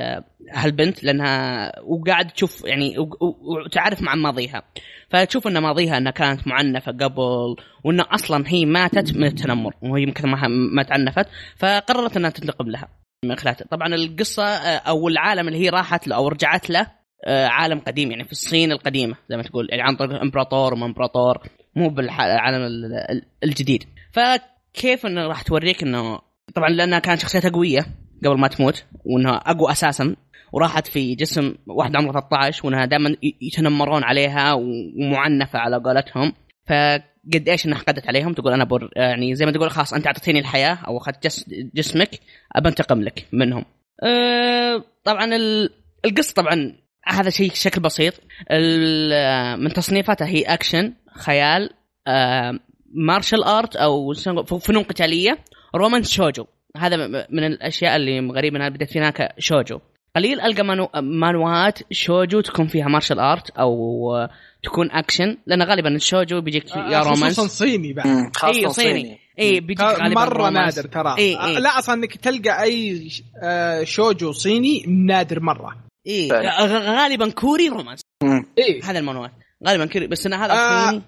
[0.52, 2.96] هالبنت لأنها وقاعد تشوف يعني
[3.42, 4.64] وتعرف مع ماضيها.
[5.10, 10.28] فتشوف إن ماضيها إنها كانت معنفة قبل وان أصلا هي ماتت من التنمر وهي كثر
[10.28, 11.26] ما ما تعنفت
[11.58, 12.88] فقررت إنها تنتقم لها
[13.26, 16.88] من خلال طبعا القصة آه، أو العالم اللي هي راحت له أو رجعت له
[17.26, 20.86] آه، عالم قديم يعني في الصين القديمة زي ما تقول يعني عن طريق امبراطور وما
[20.86, 21.38] إمبراطور
[21.76, 23.84] مو بالعالم ال- ال- الجديد.
[24.12, 26.20] فكيف إنه راح توريك إنه
[26.56, 27.86] طبعا لأنها كانت شخصيتها قوية
[28.26, 30.16] قبل ما تموت وإنها أقوى أساسا
[30.52, 36.34] وراحت في جسم واحدة عمرها 13 وإنها دائما يتنمرون عليها ومعنفة على قولتهم.
[36.68, 40.40] فقد إيش إنها حقدت عليهم؟ تقول أنا بر يعني زي ما تقول خلاص أنت أعطيتني
[40.40, 42.10] الحياة أو أخذت جس جسمك
[42.56, 43.66] أبى أنتقم لك منهم.
[44.04, 45.70] أه طبعا ال-
[46.06, 46.74] القصة طبعا
[47.06, 48.14] هذا شيء شكل بسيط.
[49.60, 51.70] من تصنيفاتها هي أكشن خيال
[52.08, 52.60] أه
[52.94, 54.14] martial art أو
[54.60, 55.38] فنون قتالية.
[55.76, 56.46] romance shoujo.
[56.78, 56.98] هذا
[57.30, 59.80] من الأشياء اللي غريبة إنها بدأت فينا ك shoujo.
[60.16, 64.12] قليل ألقى مانو مانوات shoujo تكون فيها martial art أو
[64.64, 67.40] تكون اكشن لأن غالبا ال shoujo بيجيك يا آه، خصوصا romance.
[67.40, 68.36] صيني بعد.
[68.36, 69.20] خاصة اي صيني.
[69.40, 70.78] اي بيجيك غالبا مرة romance.
[70.78, 71.16] نادر ترى.
[71.18, 71.54] إي آه، إي.
[71.60, 75.76] لا أصلا إنك تلقى أي ش- آه، shoujo صيني نادر مرة.
[76.08, 76.30] اي
[76.68, 78.02] غالبا كوري romance.
[78.60, 79.32] اي هذا المانوات.
[79.68, 80.90] غالبا كوري بس أنا هذا آه.
[80.90, 81.02] صيني.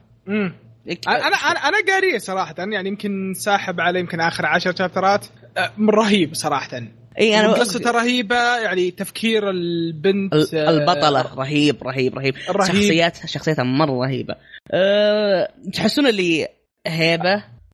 [1.07, 5.25] أنا أنا أنا قارية صراحة يعني يمكن ساحب على يمكن آخر عشر شابترات
[5.57, 6.81] آه، من رهيب صراحة.
[7.19, 11.21] إي أنا قصته رهيبة يعني تفكير البنت ال- آه، البطلة.
[11.21, 12.35] رهيب رهيب رهيب.
[12.49, 12.67] رهيب.
[12.75, 14.35] شخصيات شخصيتها مرة رهيبة.
[14.71, 16.47] أه تحسون اللي.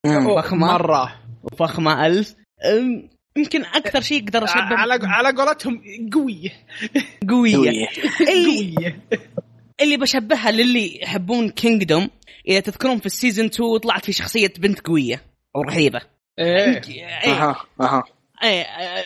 [0.06, 0.68] أوه، فخمة.
[0.68, 1.16] مرة.
[1.44, 2.36] وفخمة ألف.
[2.66, 5.82] أم، يمكن أكثر شيء أقدر أشبه على على قولتهم
[6.14, 6.50] قويه
[7.30, 7.56] قوية.
[7.56, 7.88] قوية.
[8.30, 9.00] اللي, قوية.
[9.82, 12.10] اللي بشبهها للي يحبون Kingdom
[12.48, 15.22] إذا تذكرون في ال season 2 طلعت في شخصية بنت قوية
[15.56, 16.02] أو رهيبة.
[16.40, 16.82] إيه.
[16.90, 17.06] إيه.
[17.34, 18.04] أها أها.
[18.44, 18.66] إيه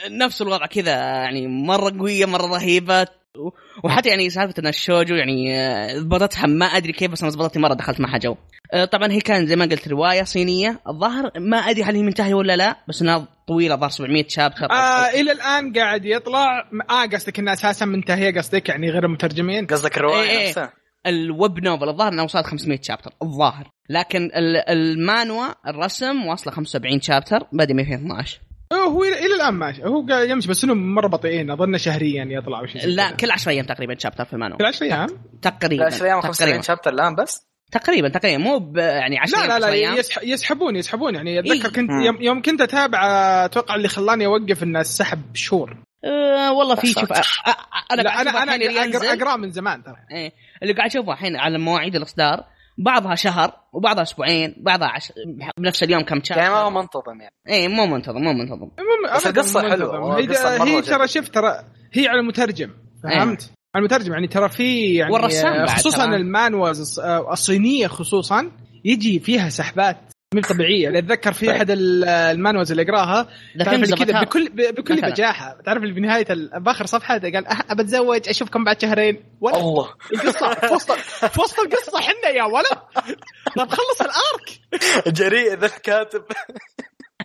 [0.10, 3.02] نفس الوضع كذا يعني مرة قوية مرة رهيبة.
[3.38, 3.50] و-
[3.84, 7.62] وحتى يعني سالفة إن ال shoujo يعني آه، ضبطتها ما أدري كيف بس أنا ضبطتني
[7.62, 8.36] مرة دخلت معها جو.
[8.74, 10.80] آه، طبعا هي كان زي ما قلت رواية صينية.
[10.90, 15.10] الظاهر ما أدري هل هي منتهية ولا لا بس إنها طويلة ظهر 700 شابتر آه
[15.10, 16.70] إلى الآن قاعد يطلع.
[16.90, 20.48] آه قصدك إنها أساسا منتهية قصدك يعني غير المترجمين قصدك الرواية إيه، إيه.
[20.48, 20.74] نفسها.
[21.08, 23.70] الويب نوفل الظاهر انها وصلت 500 شابتر الظاهر.
[23.90, 28.40] لكن ال- المانوا الرسم واصله 75 شابتر بادي 212
[28.74, 29.84] هو هو إلى الآن ماشي.
[29.86, 33.12] هو قاعد يمشي بس إنهم مرة بطيئين أظن شهريا يطلع أو شيء زي لا.
[33.12, 34.58] كل 10 أيام تقريبا شابتر في المانوا.
[34.58, 35.08] كل 10 أيام؟
[35.42, 36.62] تقريبا لا 10 أيام 75 تقريبا.
[36.62, 41.16] شابتر الآن بس؟ تقريبا تقريبا مو ب- يعني 10 لا لا لا يسحبون يسحبون.
[41.16, 41.74] يعني أتذكر إيه.
[41.74, 41.90] كنت.
[42.22, 43.00] يوم, كنت أتابع
[43.46, 45.78] أتوقع اللي خلاني أوقف إنه السحب شهور.
[46.06, 47.22] أه والله في شوف ساتر.
[47.24, 47.54] أ- أ-
[47.92, 50.32] أنا لا أنا أنا الحين اللي اقرا ينزل اقرا من زمان ترى إيه
[50.64, 52.44] اللي قاعد أشوفه الحين على مواعيد الإصدار
[52.78, 55.14] بعضها شهر وبعضها أسبوعين بعضها عش...
[55.58, 58.70] بنفس اليوم كم شهر يعني ما هو منتظم يعني إيه مو منتظم مو منتظم
[59.32, 59.86] بس منتظم.
[59.86, 60.82] والله هي, هي.
[60.82, 62.70] ترى شفت ترى هي على المترجم
[63.04, 66.06] فهمت؟ على المترجم يعني ترى في يعني والرسام بعد خصوصا.
[66.06, 68.52] ال manhwas الص- آه، الصينية خصوصا
[68.86, 69.98] يجي فيها سحبات
[70.34, 70.88] مو طبيعية.
[70.88, 75.10] اللي أتذكر في أحد ال- ال manhwas اللي اقراها اللي كذا بكل بكل مثلاً.
[75.10, 75.58] بجاحة.
[75.66, 76.26] تعرف اللي بنهاية
[76.58, 79.24] بآخر صفحة قال أه ابى اتزوج أشوفكم بعد شهرين.
[79.42, 79.58] ولا.
[79.58, 79.94] الله.
[80.14, 80.92] القصة في وسط
[81.28, 82.78] في وسط القصة حنا يا ولد.
[83.58, 84.62] طب خلص ال arc.
[85.08, 86.24] جريء ذا الكاتب.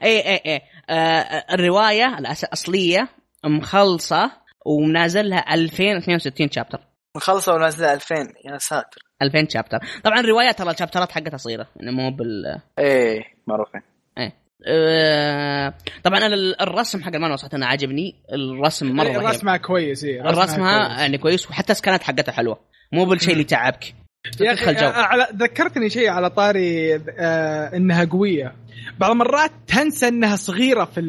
[0.03, 0.61] إيه إيه إيه.
[0.91, 3.09] آه الرواية الاصليه
[3.45, 4.31] مخلصة
[4.67, 6.79] ومنازل لها 2062 شابتر
[7.17, 8.15] مخلصة ونازله 2000
[8.53, 9.06] يا ساتر.
[9.23, 13.81] 2000 شابتر طبعا الرواية ترى الشابترات حقتها صغيرة يعني مو بال إيه معروفين
[14.69, 15.75] آه،
[16.05, 18.15] طبعا أنا ال- الرسم حق المانوا صراحة أنا عاجبني.
[18.33, 19.27] الرسم مرة رهيب.
[19.27, 20.99] رسمها كويس إيه، رسمها كويس.
[21.01, 22.59] يعني كويس وحتى السكنات حقتها حلوة.
[22.93, 23.85] مو بالشيء اللي تعبك.
[24.41, 24.87] يا تدخل أخي جو.
[24.87, 28.55] على ذكرتني شيء على طاري آه إنها قوية.
[28.99, 31.01] بعض المرات تنسى إنها صغيرة في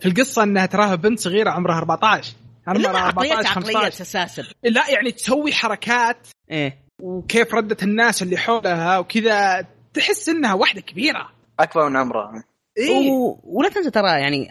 [0.00, 2.32] في القصة إنها تراها بنت صغيرة عمرها 14
[2.66, 4.42] لا عمرها عقليات 14 عقليات 15 أساسا.
[4.64, 6.87] لا يعني تسوي حركات إيه.
[7.02, 11.28] وكيف رده الناس اللي حولها وكذا تحس إنها واحدة كبيرة
[11.60, 12.44] أكبر من عمره
[12.78, 13.38] إيه؟ و...
[13.44, 14.48] ولا تنسى ترى يعني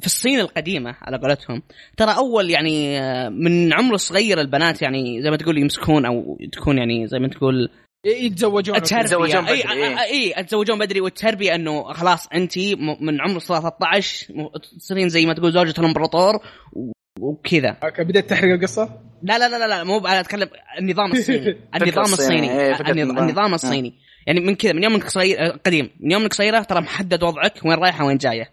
[0.00, 1.62] في الصين القديمة على قولتهم
[1.96, 6.78] ترى أول يعني آه، من عمر صغير البنات يعني زي ما تقول يمسكون أو تكون
[6.78, 7.68] يعني زي ما تقول
[8.06, 10.00] يتزوجون التربية يتزوجون اي بدري، إيه.
[10.02, 12.58] اي يتزوجون بدري والتربية إنه خلاص انت
[13.00, 16.34] من عمر 13 م- تصيرين زي ما تقول زوجة الإمبراطور
[16.72, 17.76] و- وكذا.
[17.84, 21.56] okay بديت تحرق القصة؟ لا لا لا لا, لا مو أنا أتكلم النظام الصيني.
[21.74, 23.18] النظام الصيني، إيه، النظام.
[23.18, 23.94] النظام الصيني.
[24.26, 25.90] يعني من كذا من يوم انك صغير آه، قديم.
[26.00, 28.50] من يوم انك صغيرة ترى محدد وضعك وين رايحة وين جاية.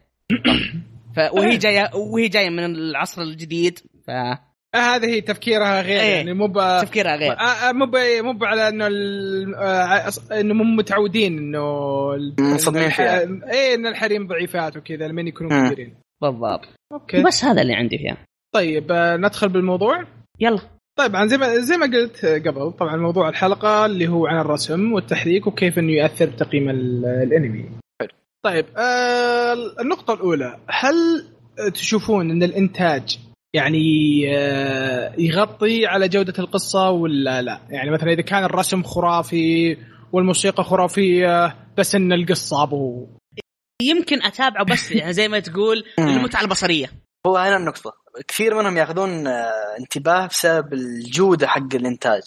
[1.15, 4.39] ف وهي جاية وهي جاية من العصر الجديد ف آه،
[4.95, 6.15] هذه هي تفكيرها غير إيه.
[6.15, 7.31] يعني مو ب- تفكيرها غير.
[7.31, 11.59] آه، آه، مو ب- مو على إنه ال- آه، إنه مو متعودين إنه
[12.15, 13.19] ال- منصدمين الح- فيها.
[13.51, 15.67] إيه إن الحريم ضعيفات وكذا لمن يكونوا.
[15.67, 16.67] كبيرين بالضبط.
[16.93, 17.23] أوكي.
[17.23, 18.17] بس هذا اللي عندي فيها.
[18.57, 20.03] طيب آه، ندخل بالموضوع
[20.39, 20.59] يلا
[20.99, 25.47] طبعا زي ما زي ما قلت قبل طبعا موضوع الحلقة اللي هو عن الرسم والتحريك
[25.47, 27.65] وكيف إنه ياثر بتقييم ال- الأنمي.
[28.01, 28.09] حلو.
[28.45, 30.95] طيب آه النقطة الأولى هل
[31.73, 33.17] تشوفون إن الإنتاج
[33.53, 33.81] يعني
[34.37, 39.77] آه يغطي على جودة القصة ولا لا؟ يعني مثلا إذا كان الرسم خرافي
[40.11, 43.07] والموسيقى خرافية بس إن القصة أبو
[43.81, 46.87] يمكن أتابعه بس يعني زي ما تقول المتعة البصرية
[47.27, 47.93] هو هنا النقطة.
[48.27, 52.21] كثير منهم ياخذون آه، انتباه بسبب الجودة حق الإنتاج.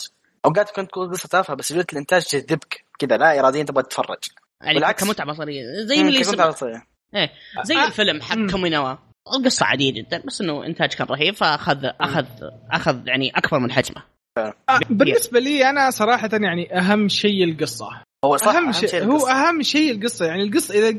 [0.45, 4.19] أوقات كنت تكون قصة تافهة بس جودة الإنتاج تجذبك كذا لا اراديا تبغى تتفرج.
[4.63, 5.05] يعني بالعكس.
[5.05, 5.63] كمتعة بصرية.
[5.87, 7.33] زي اللي كنت يسمى عارف- إيه.
[7.63, 7.87] زي آه.
[7.87, 8.37] الفيلم حق.
[8.51, 8.96] Kimi no Na wa
[9.37, 12.25] القصة عادية جدا بس إنه إنتاج كان رهيب فأخذ أخذ
[12.71, 14.03] أخذ يعني أكبر من حجمه.
[14.39, 14.55] آه
[14.91, 17.89] بالنسبة لي أنا صراحة يعني أهم شيء القصة.
[18.25, 19.33] هو صح أهم شيء هو القصة.
[19.33, 20.27] أهم شيء القصة.
[20.27, 20.91] يعني القصة إذا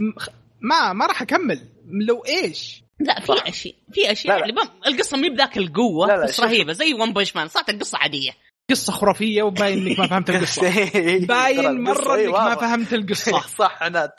[0.00, 0.28] م- خ-
[0.60, 1.60] ما ما راح أكمل.
[2.08, 3.44] لو إيش لا في صح.
[3.46, 4.54] أشياء في أشياء لا، لا.
[4.62, 6.40] يعني القصة مي بذاك القوة لا، لا، بس.
[6.40, 8.30] رهيبة زي One Punch Man صارت القصة عادية
[8.70, 12.54] قصة خرافية وباين إنك ما فهمت القصة ترى باين القصة مره إيه انك ما.
[12.56, 14.12] فهمت القصة صح أنا.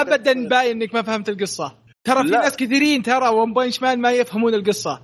[0.00, 2.28] ابدا باين إنك ما فهمت القصة ترى في.
[2.30, 5.00] ناس كثيرين ترى ون بانش مان ما يفهمون القصة.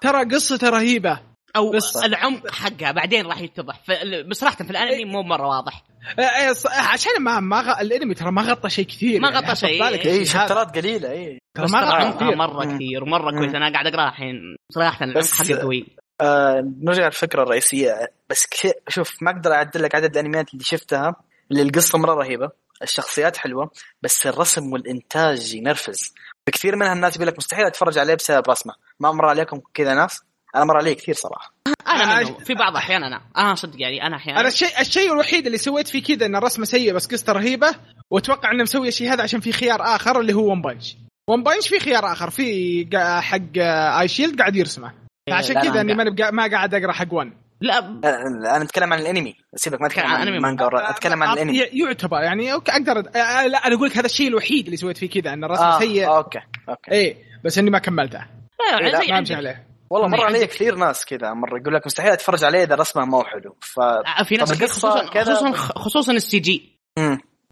[0.00, 1.20] ترى قصته رهيبة
[1.56, 3.80] أو بس- العمق حقها بعدين راح يتضح.
[3.86, 5.84] ف- بس صراحة في الأنمي مو مرة واضح.
[6.18, 7.80] آه، آه، ص- عشان ما ما غ...
[7.80, 9.84] الأنمي ترى ما غطى شيء كثير ما يعني غطى شيء.
[9.86, 10.24] اي.
[10.24, 12.36] شابترات قليلة اي ترى ما غطى عمقها كثير.
[12.36, 12.64] مرة.
[12.74, 13.30] كثير ومره.
[13.38, 13.54] كويس.
[13.54, 15.86] أنا قاعد اقراها الحين صراحة العمق حقه قوي.
[16.20, 18.12] آه نرجع للفكرة الرئيسية.
[18.30, 21.14] بس كثير شوف ما أقدر أعدل لك عدد الأنميات اللي شفتها
[21.50, 22.50] اللي القصة مرة رهيبة
[22.82, 23.70] الشخصيات حلوة
[24.02, 26.14] بس الرسم والإنتاج ينرفز.
[26.46, 28.74] كثير منها الناس يقول لك مستحيل أتفرج عليه بسبب رسمه.
[29.00, 30.22] ما مر عليكم كذا ناس؟
[30.56, 31.54] أنا مر علي كثير صراحة.
[31.86, 33.20] أنا آه، منهم في بعض الاحيان أنا.
[33.36, 34.40] آه صدق يعني أنا أحيانا.
[34.40, 37.74] أنا الشيء الشيء الوحيد اللي سويت فيه كذا إن الرسمة سيئة بس قصته رهيبة
[38.10, 40.96] وأتوقع انه مسوي الشيء هذا عشان في خيار آخر اللي هو ون بانش
[41.28, 44.92] ون بانش في خيار آخر في قا- حق آه، اي شيلد قاعد يرسمه.
[45.32, 47.78] عشان لا، كذا إني بقا- ما قاعد أقرأ حق ون لا.
[47.78, 49.34] آه، أنا أتكلم عن الأنمي.
[49.56, 50.36] سيبك ما أتكلم عن الأنمي.
[50.36, 51.58] المانجا أتكلم عن الأنمي.
[51.58, 55.10] ي- يعتبر يعني أوكي أقدر لا أنا أقول لك هذا الشيء الوحيد اللي سويت فيه
[55.20, 56.90] كذا إن الرسم آه سيء أوكي أوكي.
[56.90, 59.34] إيه بس إني ما كملته لا، لا، زي ما أمشي.
[59.34, 59.66] عليه.
[59.92, 63.04] والله يعني مر علي كثير ناس كذا مرة يقول لك مستحيل أتفرج عليه إذا رسمه
[63.04, 63.56] ما هو حلو.
[63.60, 66.78] ف آه، في ناس خصوصا كذا- خصوصا خصوصا السي جي.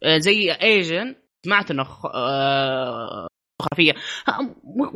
[0.05, 1.15] آه، زي Ajin
[1.47, 3.27] سمعت إنه خ- آه،
[3.63, 3.93] خرافيه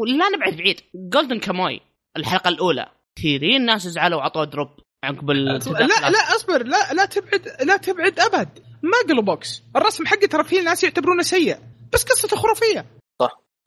[0.07, 0.80] لا نبعد بعيد.
[0.94, 1.81] Golden Kamuy
[2.16, 2.87] الحلقة الأولى.
[3.18, 4.68] كثيرين ناس زعلوا وعطوه drop
[5.04, 5.59] عقب لا.
[6.11, 6.62] لا أصبر.
[6.62, 8.48] لا لا تبعد لا تبعد أبد.
[8.83, 11.57] ما قالوا بوكس الرسم حقه ترى في ناس يعتبرونه سيء.
[11.92, 12.87] بس قصته خرافية.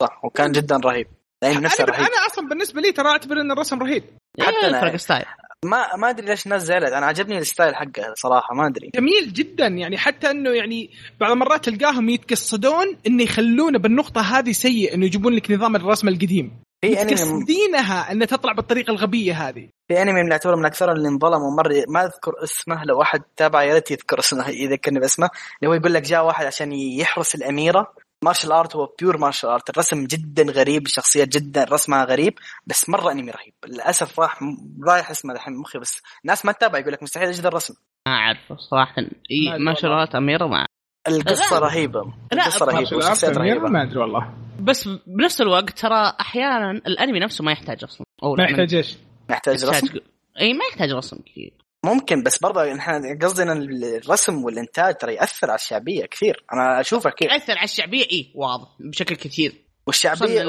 [0.02, 1.06] صح وكان جدا رهيب.
[1.44, 2.00] نفسه أنا رهيب.
[2.06, 4.04] أنا أصلا بالنسبة لي ترى أعتبر ان الرسم رهيب.
[4.40, 5.24] حتى إيه، أنا- فرق style.
[5.64, 6.92] ما ما أدري ليش الناس زعلت.
[6.92, 8.90] أنا عجبني ال style حقه صراحة ما أدري.
[8.94, 9.66] جميل جدا.
[9.66, 15.32] يعني حتى إنه يعني بعض المرات تلقاهم يتقصدون إنه يخلونه بالنقطة هذه سيء إنه يجيبون
[15.32, 16.62] لك نظام الرسم القديم.
[16.84, 19.68] في أنمي متقصدينها إنها تطلع بالطريقة الغبية هذه.
[19.88, 23.62] في أنمي من أعتبره من أكثر اللي انظلموا مره ما أذكر اسمه لو واحد تابع
[23.62, 25.30] يا ريت يذكر اسمه يذكرني باسمه
[25.62, 27.92] اللي هو يقول لك جاء واحد عشان يحرس الأميرة.
[28.24, 29.70] martial art هو pure martial art.
[29.70, 32.34] الرسم جدا غريب الشخصيات جدا رسمها غريب
[32.66, 33.54] بس مرة أنمي رهيب.
[33.66, 34.40] للأسف راح
[34.88, 37.74] رايح اسمه الحين مخي بس الناس ما تتابع يقول لك مستحيل اجد الرسم.
[38.08, 39.02] ما اعرفه صراحة.
[39.02, 40.66] ما إيه أدري ما شرات أميرة ما
[41.08, 41.66] القصة لا.
[41.66, 42.00] رهيبة.
[42.32, 43.68] لا، القصة رهيبة مارشال والشخصيات رهيبة.
[43.68, 44.34] ما أدري والله.
[44.60, 48.96] بس بنفس الوقت ترى أحيانا الأنمي نفسه ما يحتاج أصلا ما يحتاج إيش؟
[49.30, 50.00] رسم؟ يحتاج
[50.40, 51.67] إي ما يحتاج رسم كثير.
[51.84, 56.44] ممكن بس برضه إحنا قصدنا الرسم والإنتاج ترى يأثر على الشعبية كثير.
[56.52, 59.52] أنا اشوفه كيف يأثر على الشعبية؟ اي واضح بشكل كثير.
[59.86, 60.44] والشعبية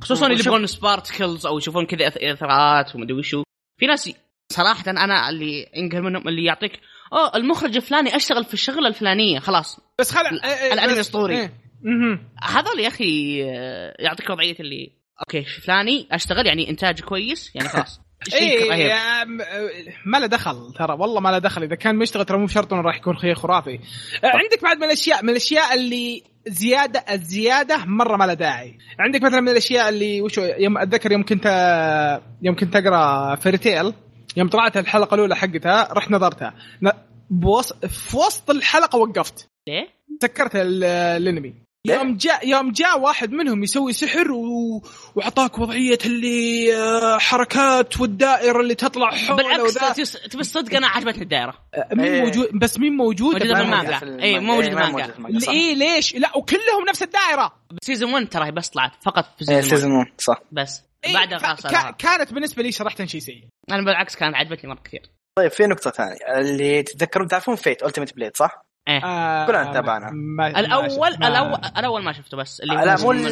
[0.00, 3.42] خصوصاً اللي يبغون particles أو يشوفون كذا اثرات ومدري وشو.
[3.80, 4.10] في ناس
[4.52, 6.72] صراحة أنا اللي انقهر منهم اللي يعطيك
[7.12, 9.38] أوه المخرج الفلاني أشتغل في الشغلة الفلانية.
[9.38, 9.80] خلاص.
[9.98, 11.40] بس خل ال- إيه، إيه، الأنمي بس- أسطوري.
[11.40, 11.52] إيه.
[12.42, 17.50] هذول يا أخي آه، يعطيك وضعية اللي أوكي فلاني أشتغل يعني إنتاج كويس.
[17.54, 18.00] يعني خلاص.
[18.28, 18.90] شيء رهيب.
[18.90, 21.62] اي ما له دخل ترى والله ما له دخل.
[21.62, 23.74] إذا كان مشتغل ترى مو شرط إنه راح يكون خير خرافي
[24.24, 28.78] آه، عندك بعد من الأشياء من الأشياء اللي زيادة الزيادة مرة ما له داعي.
[28.98, 31.46] عندك مثلا من الأشياء اللي وشو يوم أتذكر يوم كنت
[32.42, 33.92] يوم كنت أقرأ فيرتيل
[34.36, 36.54] يوم طلعت الحلقة الأولى حقتها رحت نظرتها.
[37.30, 37.72] بوص...
[37.72, 39.48] في وسط الحلقة وقفت.
[39.68, 39.88] ليه؟
[40.22, 41.54] سكرت ال- الأنمي.
[41.86, 44.51] يوم جاء يوم جاء واحد منهم يسوي سحر و...
[45.16, 51.54] وعطاك وضعية اللي آه، حركات والدائرة اللي تطلع حوله بالعكس تبي الصدق أنا عجبتني الدائرة.
[51.92, 52.22] مين إيه.
[52.22, 53.98] موجود بس مين موجود في المانجا.
[53.98, 54.96] في إيه، مو موجود إيه، ما المانجا.
[54.96, 55.52] موجود في المانجا صح.
[55.52, 57.52] إيه ليش؟ لا وكلهم نفس الدائرة.
[57.82, 60.42] بسيزون 1 ترى هي بس طلعت فقط في إيه، سيزون 1 سيزون 1 صح.
[60.52, 60.82] بس.
[61.04, 61.66] إيه بعدها خلاص
[61.98, 63.44] كانت بالنسبة لي صراحة شيء سيء.
[63.70, 65.02] أنا بالعكس كانت عجبتني مرة كثير.
[65.38, 66.38] طيب في نقطة ثانية.
[66.38, 69.04] اللي تتذكرون تعرفون فيت التيمت بليد صح؟ إيه.
[69.04, 69.80] آه كلنا
[70.12, 73.28] ما- الأول ما- الأول الأول ما شفته بس اللي لا هو مو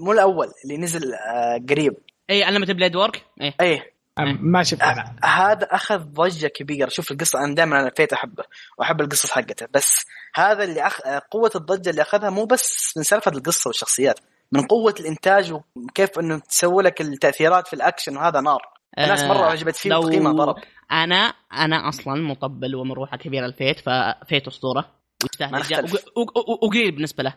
[0.00, 1.94] مو الأول اللي نزل آه، قريب.
[2.30, 3.54] Unlimited Blade Works إيه.
[3.60, 3.94] إيه.
[4.18, 5.16] آه، ما شفت أنا.
[5.24, 6.88] آه، هذا أخذ ضجة كبيرة.
[6.88, 8.44] شوف القصة أنا دائما أنا Fate أحبه
[8.78, 9.66] وأحب القصص حقته.
[9.74, 11.00] بس هذا اللي أخ...
[11.06, 14.20] آه، قوة الضجة اللي أخذها مو بس من سالفة القصة والشخصيات
[14.52, 18.73] من قوة الإنتاج وكيف إنه تسوي لك التأثيرات في الأكشن وهذا نار.
[18.98, 20.56] الناس آه، مرة عجبت فيه لو- وتقييمه ضرب.
[20.92, 24.90] أنا أنا أصلا مطبل ومروحة كبيرة ال Fate ف Fate أسطورة.
[25.32, 25.52] يستاهل.
[25.52, 25.94] ما الجا- نختلف.
[25.94, 27.34] وق- وق- وق- وقليل بالنسبة له.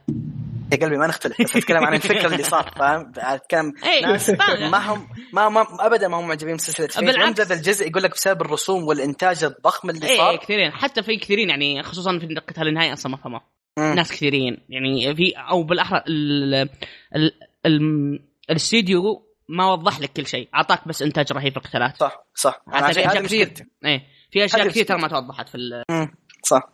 [0.74, 1.42] يا قلبي ما نختلف.
[1.42, 4.30] بس أتكلم عن الفكرة اللي صار فاهم؟ أتكلم اي ناس
[4.72, 7.00] ما هم ما, ما ابدا ما هم معجبين بسلسلة Fate.
[7.04, 7.42] بالعكس.
[7.42, 10.36] ذا الجزء يقول لك بسبب الرسوم والإنتاج الضخم اللي إيه صار.
[10.36, 10.72] كثيرين.
[10.72, 13.40] حتى في كثيرين يعني خصوصا في قتال النهائي أصلا ما فهموا.
[13.80, 13.94] مم.
[13.96, 14.58] ناس كثيرين.
[14.70, 16.70] يعني في أو بالأحرى ال-
[17.16, 17.32] ال-
[17.66, 20.50] ال- الاستديو ما وضح لك كل شيء.
[20.56, 21.98] أعطاك بس إنتاج رهيب في القتالات.
[21.98, 22.62] صح صح.
[22.68, 23.54] أشياء كثير.
[23.86, 24.08] إيه.
[24.32, 25.08] في أشياء كثير ترى ما.
[25.08, 25.84] توضحت في ال...
[25.92, 26.16] مم.
[26.44, 26.70] صح.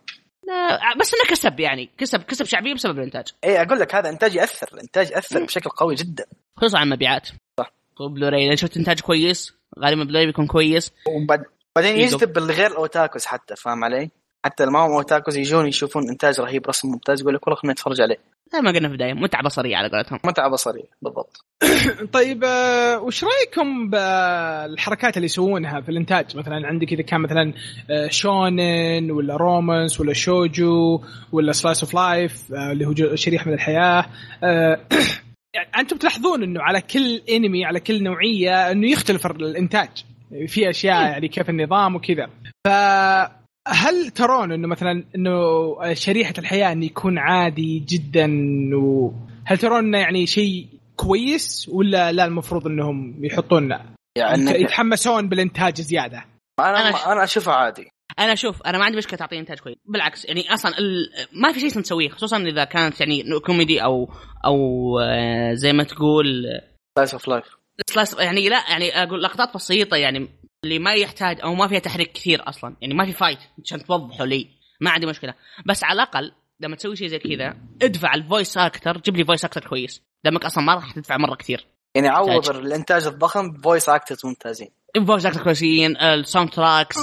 [0.48, 1.90] لا، بس إنه كسب يعني.
[1.98, 3.28] كسب كسب شعبية بسبب الإنتاج.
[3.44, 4.68] إيه أقول لك هذا إنتاج يأثر.
[4.74, 6.24] الانتاج يأثر بشكل قوي جدا.
[6.56, 7.28] خصوصا عن المبيعات.
[7.60, 7.70] صح.
[8.00, 10.92] بلوراي إذا شفت إنتاج كويس غالبا بلوراي بيكون كويس.
[11.08, 11.44] وبعد
[11.76, 12.38] بعدين يجذب.
[12.38, 14.10] الغير ال otakus حتى فاهم علي؟
[14.44, 18.00] حتى ما هم otakus يجون يشوفون إنتاج رهيب رسم ممتاز يقول لك والله خلينا نتفرج
[18.00, 18.16] عليه.
[18.52, 20.18] زي ما قلنا في البداية متعة بصرية على قولتهم.
[20.24, 21.44] متعة بصرية بالضبط.
[22.16, 27.52] طيب آه، وش رأيكم بالحركات اللي يسوونها في الإنتاج؟ مثلا عندك إذا كان مثلا
[27.90, 31.00] آه، shonen ولا romance ولا shojo
[31.32, 34.06] ولا slice of life اللي هو شريحة من الحياة
[34.44, 34.80] آه،
[35.54, 40.04] يعني أنتم تلاحظون إنه على كل انمي على كل نوعية إنه يختلف الإنتاج.
[40.46, 42.30] في أشياء يعني كيف النظام وكذا.
[43.66, 48.26] فهل ترون إنه مثلا إنه شريحة الحياة إنه يكون عادي جدا
[48.76, 53.78] وهل ترون إنه يعني شيء كويس ولا لا المفروض إنهم يحطون
[54.16, 56.24] يعني يتحمسون بالإنتاج زيادة؟
[56.60, 57.88] أنا أنا أنا, أنا أشوفها عادي.
[58.18, 59.76] أنا أشوف أنا ما عندي مشكلة تعطيه إنتاج كويس.
[59.84, 61.10] بالعكس يعني أصلا ال...
[61.32, 64.08] ما في شيء اسمه تسويه خصوصا إذا كانت يعني كوميدي أو
[64.44, 64.58] أو
[64.98, 66.44] آه، زي ما تقول
[66.98, 67.44] slice of life
[67.86, 70.28] slice يعني لا يعني أقول لقطات بسيطة يعني
[70.64, 72.76] اللي ما يحتاج أو ما فيها تحريك كثير أصلا.
[72.80, 74.48] يعني ما في fight عشان توضحوا لي.
[74.80, 75.34] ما عندي مشكلة.
[75.66, 79.44] بس على الأقل لما تسوي شيء زي كذا ادفع ال voice actor جيب لي voice
[79.44, 80.02] actor كويس.
[80.24, 81.66] دامك أصلا ما راح تدفع مرة كثير.
[81.94, 82.50] يعني عوض.
[82.50, 84.68] الإنتاج الضخم ب voice actors ممتازين.
[84.96, 86.96] ال voice actor كويسين ال soundtracks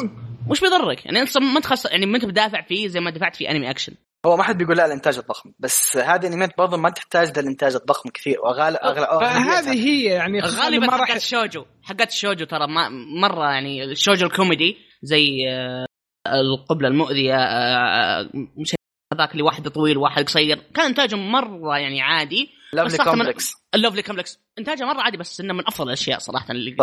[0.49, 3.51] وش بيضرك؟ يعني أنت ما تخص يعني ما أنت بدافع فيه زي ما دفعت في
[3.51, 3.93] انمي اكشن
[4.25, 7.75] هو ما حد بيقول لا الإنتاج الضخم بس هذه انميات برضه ما تحتاج ذا الإنتاج
[7.75, 12.15] الضخم كثير وغالب اغلب فهذه هي يعني غالبا ما حقات راح ال shojo حقات ال
[12.15, 12.89] shojo ترى ما
[13.21, 15.85] مرة يعني ال shojo الكوميدي زي آه،
[16.27, 18.75] القبلة المؤذية آه، مش
[19.13, 22.49] هذاك اللي واحد طويل وواحد قصير كان انتاجهم مرة يعني عادي.
[22.73, 26.75] من- Complex ال Lovely Complex إنتاجه مرة عادي بس إنه من أفضل الأشياء صراحة اللي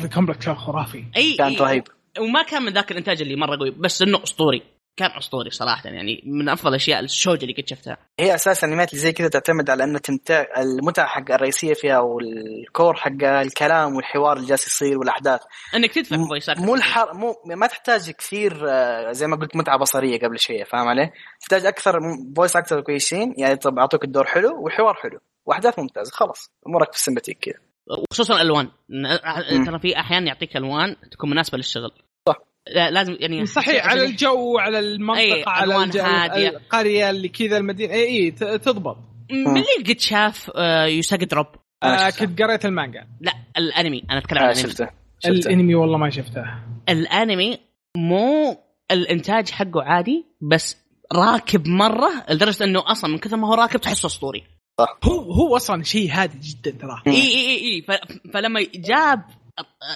[0.00, 1.04] the complex كان خرافي.
[1.16, 1.56] اي كان.
[1.56, 1.84] رهيب.
[2.20, 4.62] وما كان من ذاك الإنتاج اللي مرة قوي بس إنه أسطوري.
[4.98, 8.90] كان أسطوري صراحة يعني من أفضل الاشياء ال shojo اللي قد شفتها هي أساسا الانميات
[8.92, 13.96] اللي زي كذا تعتمد على إنه تمتع المتعة حق الرئيسية فيها وال core حق الكلام
[13.96, 15.40] والحوار اللي جالس يصير والأحداث
[15.74, 16.62] إنك تدفع أكتر.
[16.62, 20.88] مو الحر مو ما تحتاج كثير آه، زي ما قلت متعة بصرية قبل شوية فاهم
[20.88, 22.00] علي؟ تحتاج أكثر
[22.36, 26.98] voice actor كويسين يعني طب أعطوك الدور حلو والحوار حلو وأحداث ممتازة خلاص أمورك في
[26.98, 27.68] السمباتيك كذا
[28.10, 28.68] وخصوصا الالوان.
[29.66, 31.92] ترى في احيان يعطيك ألوان تكون مناسبة للشغل.
[32.74, 36.48] لا لازم يعني صحيح على الجو على المنطقة أي، على ألوان الج- هادية.
[36.48, 38.96] القرية اللي كذا المدينة اي اي ت- تضبط.
[39.30, 41.46] من اللي قد شاف آه، Usagi Drop
[41.82, 42.26] آه شفتها.
[42.26, 43.06] كنت قريت المانجا.
[43.20, 44.02] لا الأنمي.
[44.10, 44.70] أنا أتكلم عن آه الأنمي.
[44.70, 44.88] شفته.
[45.18, 45.30] شفته.
[45.48, 46.44] الانمي والله ما شفته.
[46.88, 47.58] الأنمي
[47.96, 48.56] مو
[48.90, 50.76] الإنتاج حقه عادي بس
[51.12, 54.44] راكب مرة لدرجة إنه أصلا من كثر ما هو راكب تحسه أسطوري.
[55.04, 57.02] هو هو أصلا شيء هادي جدا ترى.
[57.06, 57.12] مم.
[57.12, 57.84] إي إي إي,
[58.34, 59.22] فلما جاب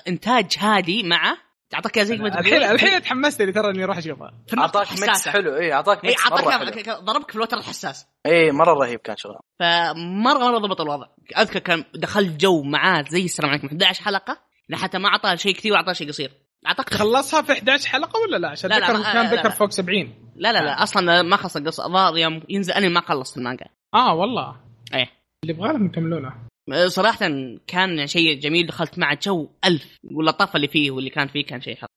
[0.09, 1.37] إنتاج هادي معه
[1.75, 4.33] اعطاك زي ما تقول الحين الحين تحمست لي ترى إني راح أشوفها.
[4.59, 5.28] أعطاك mix.
[5.29, 5.57] حلو.
[5.57, 8.07] اي أعطاك اي ميكس مرة اعطاك ضربك في الوتر الحساس.
[8.27, 11.07] اي مرة رهيب كان شغله فمرة مرة ضبط الوضع.
[11.39, 14.39] أذكر كان دخلت جو معاه زي السلام عليكم 11 حلقة
[14.75, 16.33] حتى ما أعطاه شيء كثير وأعطاه شيء قصير.
[16.66, 19.51] أعتقد خلصها في 11 حلقة ولا لا؟ عشان لا، لا، ذكر كان ذكر.
[19.51, 21.87] فوق 70 لا لا لا أصلا ما خلص القصة.
[21.87, 23.66] الظاهر يوم ينزل انمي ما خلص المانجا.
[23.95, 24.57] آه والله.
[24.95, 25.11] إيه.
[25.45, 26.33] اللي يبغى لهم يكملونه
[26.87, 27.31] صراحة
[27.67, 29.97] كان شيء جميل دخلت مع جو ألف.
[30.05, 31.89] واللطافة اللي فيه واللي كان فيه كان شيء حلو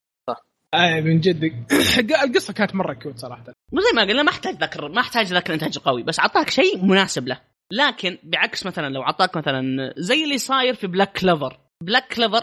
[0.74, 1.44] آه من جد.
[2.26, 3.44] القصة كانت مرة cute صراحة.
[3.72, 7.28] وزي ما قلنا ما أحتاج ذكر ما أحتاج ذكر إنتاج قوي بس أعطاك شيء مناسب
[7.28, 7.42] له.
[7.72, 12.42] لكن بعكس مثلا لو أعطاك مثلا زي اللي صاير في Black Clover Black Clover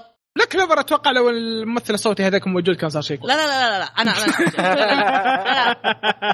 [0.55, 3.79] Black Clover أتوقع لو الممثل الصوتي هذاك موجود كان صار شيء لا لا لا لا,
[3.79, 3.85] لا.
[3.85, 4.13] أنا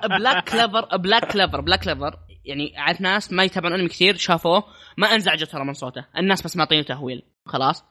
[0.04, 4.64] أنا Black Clover Black Clover Black Clover يعني عارف ناس ما يتابعون أنمي كثير شافوه
[4.96, 6.04] ما أنزعجوا ترى من صوته.
[6.18, 7.22] الناس بس معطينه تهويل.
[7.46, 7.84] خلاص.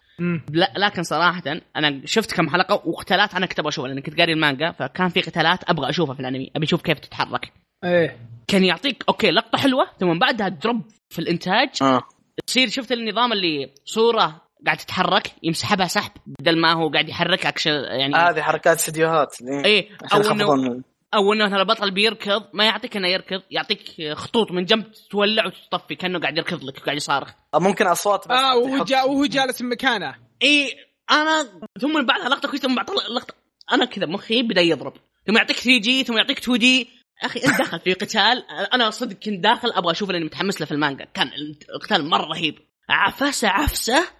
[0.77, 1.43] لكن صراحة
[1.75, 5.21] أنا شفت كم حلقة وقتالات أنا كنت أبغى أشوفها لأن كنت قاري المانجا فكان في
[5.21, 6.51] قتالات أبغى أشوفها في الأنمي.
[6.55, 7.53] أبي أشوف كيف تتحرك.
[7.83, 8.17] إيه.
[8.47, 11.69] كان يعطيك okay لقطة حلوة ثم بعدها drop في الإنتاج.
[11.81, 12.01] آه.
[12.47, 17.71] تصير شفت النظام اللي صورة قاعد تتحرك يمسحبها سحب بدل ما هو قاعد يحرك أكشن
[17.71, 19.35] يعني هذه حركات استديوهات.
[19.65, 19.89] إيه.
[20.03, 20.83] عشان أو إنه يخفضون
[21.13, 25.95] أو إنه مثلا البطل بيركض ما يعطيك إنه يركض يعطيك خطوط من جنب تولع وتطفي
[25.95, 27.31] كأنه قاعد يركض لك وقاعد يصارخ.
[27.55, 30.15] ممكن أصوات بس آه وهو جا وهو جالس مكانه.
[30.43, 30.73] إي
[31.11, 31.43] أنا
[31.81, 33.33] ثم بعدها لقطة كويسة ثم بعد لقطه
[33.71, 34.93] أنا كذا مخي بدأ يضرب.
[35.27, 36.79] ثم يعطيك 3 D ثم يعطيك 2 D
[37.23, 38.43] يا أخي إنت داخل في قتال.
[38.73, 41.05] أنا صدق كنت داخل أبغى أشوف لاني متحمس له في المانجا.
[41.13, 41.29] كان
[41.75, 42.59] القتال مرة رهيب.
[42.89, 43.97] عفسة عفسة.
[43.97, 44.16] آه.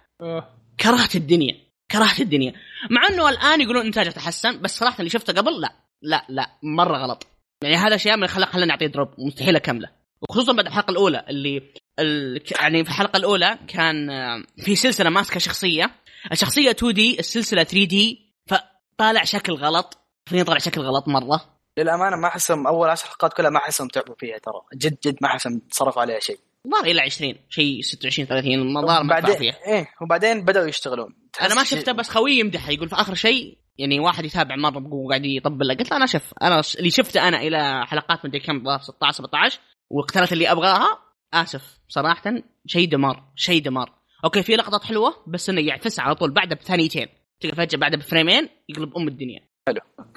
[0.80, 1.56] كرهت الدنيا
[1.92, 2.52] كرهت الدنيا.
[2.90, 6.96] مع إنه الآن يقولون انتاجه تحسن بس صراحة اللي شفته قبل لا لا لا مرة
[6.98, 7.26] غلط.
[7.62, 9.90] يعني هذا شيء من خلى خلاني اعطيه دروب مستحيل اكمله
[10.22, 11.62] وخصوصا بعد الحلقة الأولى اللي
[11.98, 12.42] ال...
[12.60, 15.90] يعني في الحلقة الأولى كان آه، في سلسلة ماسكة شخصية.
[16.32, 19.98] الشخصية 2 دي السلسلة 3 دي فطالع شكل غلط.
[20.28, 21.44] فين طالع شكل غلط مرة.
[21.78, 24.60] للأمانة ما احسهم أول عشر حلقات كلها ما احسهم تعبوا فيها ترى.
[24.74, 26.38] جد جد ما احسهم صرفوا عليها شيء.
[26.66, 31.14] ظهر إلى 20 شيء 26 30 ما ظهر بعدين فيها إيه وبعدين بدأوا يشتغلون.
[31.40, 35.06] أنا ما شفته بس خوي يمدحه يقول في آخر شيء يعني واحد يتابع مرة بقوة
[35.06, 35.74] وقاعد يطبل له.
[35.74, 39.60] قلت له أنا شوف أنا اللي شفته أنا إلى حلقات مدري كم ظهر 16 17
[39.90, 40.98] والقتالات اللي أبغاها
[41.34, 42.34] آسف صراحة
[42.66, 43.92] شيء دمار شيء دمار.
[44.24, 47.08] أوكي في لقطات حلوة بس إنه يعفس على طول بعدها بثانيتين.
[47.40, 49.40] تلقى فجاه بعدها ب frame ين يقلب أم الدنيا.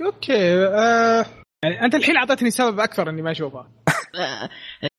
[0.02, 1.26] okay آه.
[1.64, 3.72] يعني أنت الحين أعطيتني سبب أكثر إني ما أشوفها.
[4.20, 4.50] آه،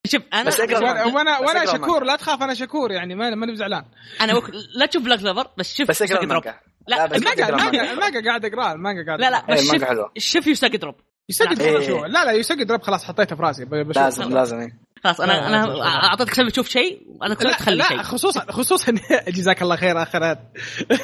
[0.06, 1.04] شوف أنا بس أقرأ وأنا.
[1.04, 3.84] وأنا, وأنا شكور لا تخاف أنا شكور يعني ما ماني بزعلان
[4.20, 4.50] أنا وك...
[4.74, 6.44] لا تشوف Black Clover بس شوف بس أقرأ Usagi Drop.
[6.46, 10.08] المانجا لا المانجا المانجا قاعد اقراه المانجا قاعد لا لا إيه، بس المانجا شوف.
[10.18, 10.94] شوف Usagi Drop
[11.40, 11.54] إيه.
[11.54, 14.78] Drop شو لا لا Usagi Drop خلاص حطيته في راسي لازم لازم إيه.
[15.04, 18.02] خلاص لا، أنا أنا لا، أعطيتك سبب تشوف شيء وأنا كنت لا, تخلي شيء لا
[18.02, 18.92] خصوصا خصوصا
[19.36, 20.38] جزاك الله خير اخرات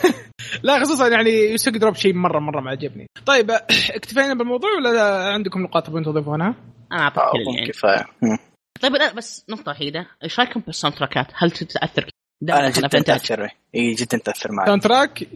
[0.63, 3.51] لا خصوصا يعني Usagi Drop شيء مرة مرة ما عجبني طيب
[3.97, 6.55] اكتفينا بالموضوع ولا عندكم نقاط تبون تضيفونها؟
[6.93, 8.07] أنا عندي كفايه.
[8.83, 12.07] طيب لا بس نقطة وحيدة، إيش رايكم بال soundtrack ات؟ هل تتأثر؟
[12.43, 13.49] أنا جدا؟ تأثر.
[13.75, 14.67] إي جدا تأثر معي.
[14.67, 15.29] sound track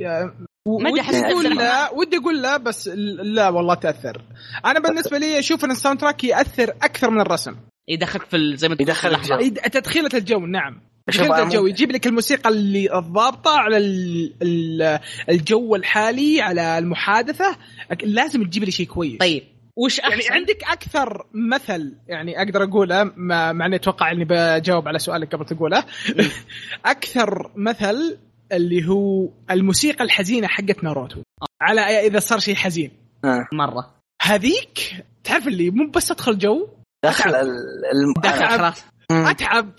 [0.67, 1.91] ما أحس أقول لا.
[1.91, 4.23] ودي أقول لا بس لا والله تأثر.
[4.65, 7.57] أنا بالنسبة لي أشوف إن ال soundtrack يأثر أكثر من الرسم.
[7.89, 9.27] يدخلك في ال- زي ما تقول يدخلك
[9.73, 10.81] تدخيله الجو نعم.
[11.07, 17.57] تدخيله الجو يجيب لك الموسيقى اللي الضابطة على ال- ال- الجو الحالي على المحادثة.
[18.03, 19.19] لازم تجيب لي شيء كويس.
[19.19, 19.43] طيب.
[19.77, 24.89] وش يعني أحسن؟ عندك أكثر مثل يعني أقدر أقوله ما- مع إني أتوقع إني بجاوب
[24.89, 25.85] على سؤالك قبل تقوله.
[26.85, 28.19] أكثر مثل
[28.53, 31.23] اللي هو الموسيقى الحزينة حقت ناروتو.
[31.61, 32.91] على إذا صار شيء حزين.
[33.25, 33.47] آه.
[33.53, 33.95] مرة.
[34.23, 36.69] هذيك تعرف اللي مو بس أدخل جو؟
[37.05, 38.13] دخل الم...
[38.23, 38.73] دخل.
[39.11, 39.73] أتعب.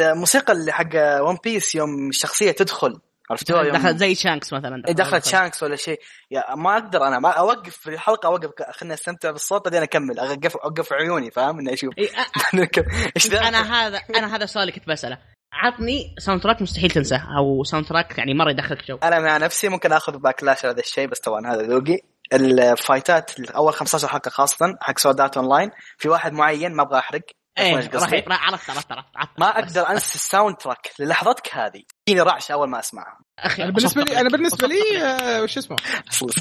[0.00, 3.00] الموسيقى اللي حق One Piece يوم الشخصية تدخل.
[3.30, 6.00] عرفتوها يوم دخل زي شانكس مثلا إيه دخلت شانكس ولا شيء.
[6.30, 10.56] يا ما أقدر أنا ما أوقف في الحلقة أوقف خليني أستمتع بالصوت بعدين أكمل أوقف
[10.56, 11.94] أوقف عيوني فاهم؟ إني أشوف.
[11.98, 12.54] إيه، أ-
[13.16, 15.18] إيش أنا هذا أنا هذا السؤال اللي كنت بسأله.
[15.52, 18.96] عطني soundtrack مستحيل تنساه أو soundtrack يعني مرة يدخلك جو.
[19.02, 21.98] أنا مع نفسي ممكن آخذ backlash على هذا الشيء بس طبعا هذا ذوقي.
[22.32, 26.82] ال fight ات اول 15 حلقة خاصة حق Sword Art Online في واحد معين ما
[26.82, 27.20] أبغى أحرق.
[27.58, 29.06] إيه عرفت عرفت عرفت عرفت.
[29.38, 31.82] ما أقدر أنسى ال soundtrack للحظتك هذه.
[32.08, 33.18] فيني رعشة أول ما أسمعها.
[33.38, 35.76] أخي أنا بالنسبة لي أنا بالنسبة لي آه، وش اسمه؟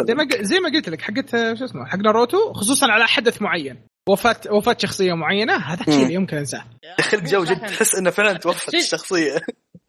[0.08, 3.08] زي ما ق- زي ما قلت لك حقت آه، شو اسمه حق ناروتو خصوصا على
[3.08, 3.88] حدث معين.
[4.10, 6.02] وفاه وفاة شخصية معينة هذا الشيء.
[6.04, 6.64] اللي يمكن أنساه.
[7.00, 9.42] يخلق جو جد تحس إنه فعلا توفت شيء- الشخصية.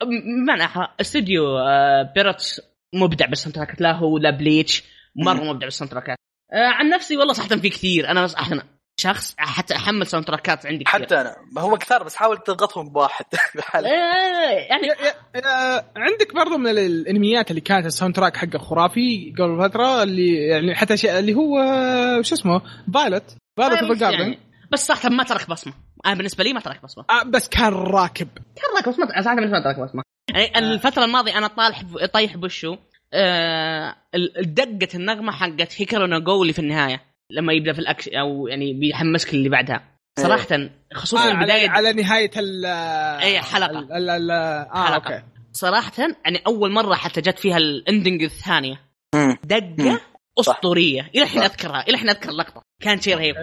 [0.02, 2.60] بمعنى أحرى، استوديو آه، Pierrot
[2.94, 4.84] مبدع بال sound لا هو لا Bleach
[5.16, 5.48] مرة مم.
[5.50, 6.14] مبدع بال sound آه،
[6.52, 8.62] عن نفسي والله صراحة في كثير أنا إحنا
[9.00, 11.02] شخص حتى أحمل soundtrack ات عندي كثير.
[11.02, 11.36] حتى أنا.
[11.58, 13.24] هو كثار بس حاول تضغطهم بواحد.
[13.56, 13.86] بحالك.
[13.86, 18.58] آه، يعني يا- يا- آه، عندك برضو من ال- الأنميات اللي كانت ال soundtrack حقه
[18.58, 22.62] خرافي قبل فترة اللي يعني حتى شيء اللي هو آه، شو اسمه؟
[22.94, 23.22] Violet
[23.58, 24.38] Violet Evergarden يعني.
[24.72, 25.72] بس صراحة ما ترك بصمة.
[26.06, 27.04] أنا بالنسبة لي ما ترك بصمة.
[27.26, 28.28] بس كان راكب.
[28.56, 30.02] ترك بصمة صراحة بالنسبة لي ما ترك بصمة.
[30.30, 31.82] يعني الفترة الماضية أنا طالح
[32.12, 32.76] طايح بوشو.
[33.14, 33.94] آه
[34.42, 37.00] دقة النغمة حقت Hikaru no Go اللي في النهاية.
[37.30, 41.92] لما يبدأ في الاكشن أو يعني بيحمسك اللي بعدها صراحة خصوصا آه على, البداية على
[41.92, 42.66] نهاية ال
[43.22, 43.78] أي حلقة.
[43.78, 45.14] ال ال ال آه حلقة.
[45.14, 48.80] okay صراحة يعني أول مرة حتى جت فيها ال ending الثانية.
[49.44, 50.00] دقة.
[50.40, 51.42] أسطورية إلى الحين.
[51.42, 53.34] أذكرها إلى الحين أذكر اللقطه كان شيء رهيب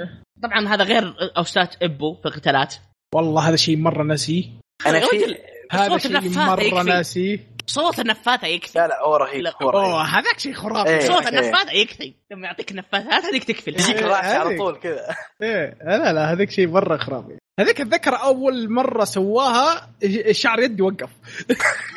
[0.44, 2.76] طبعا هذا غير اوستات إبو في القتالات
[3.16, 4.52] والله هذا شيء مرة نسي
[4.86, 5.38] أنا في
[5.72, 6.84] هذا صوت شيء النفاثة مرة يكفي.
[6.84, 9.54] ناسي صوت النفاثة يكفي لا لا هو رهيب لا.
[9.62, 11.00] هو أوه رهيب هذاك شيء خرافي إيه.
[11.00, 11.30] صوت إيه.
[11.30, 14.58] النفاثة يكفي لما يعطيك نفاثات هذيك تكفي يجيك إيه، راسي على.
[14.58, 20.60] طول كذا إيه لا لا هذاك شيء مرة خرافي هذيك أتذكر أول مرة سواها الشعر
[20.60, 21.10] يدي وقف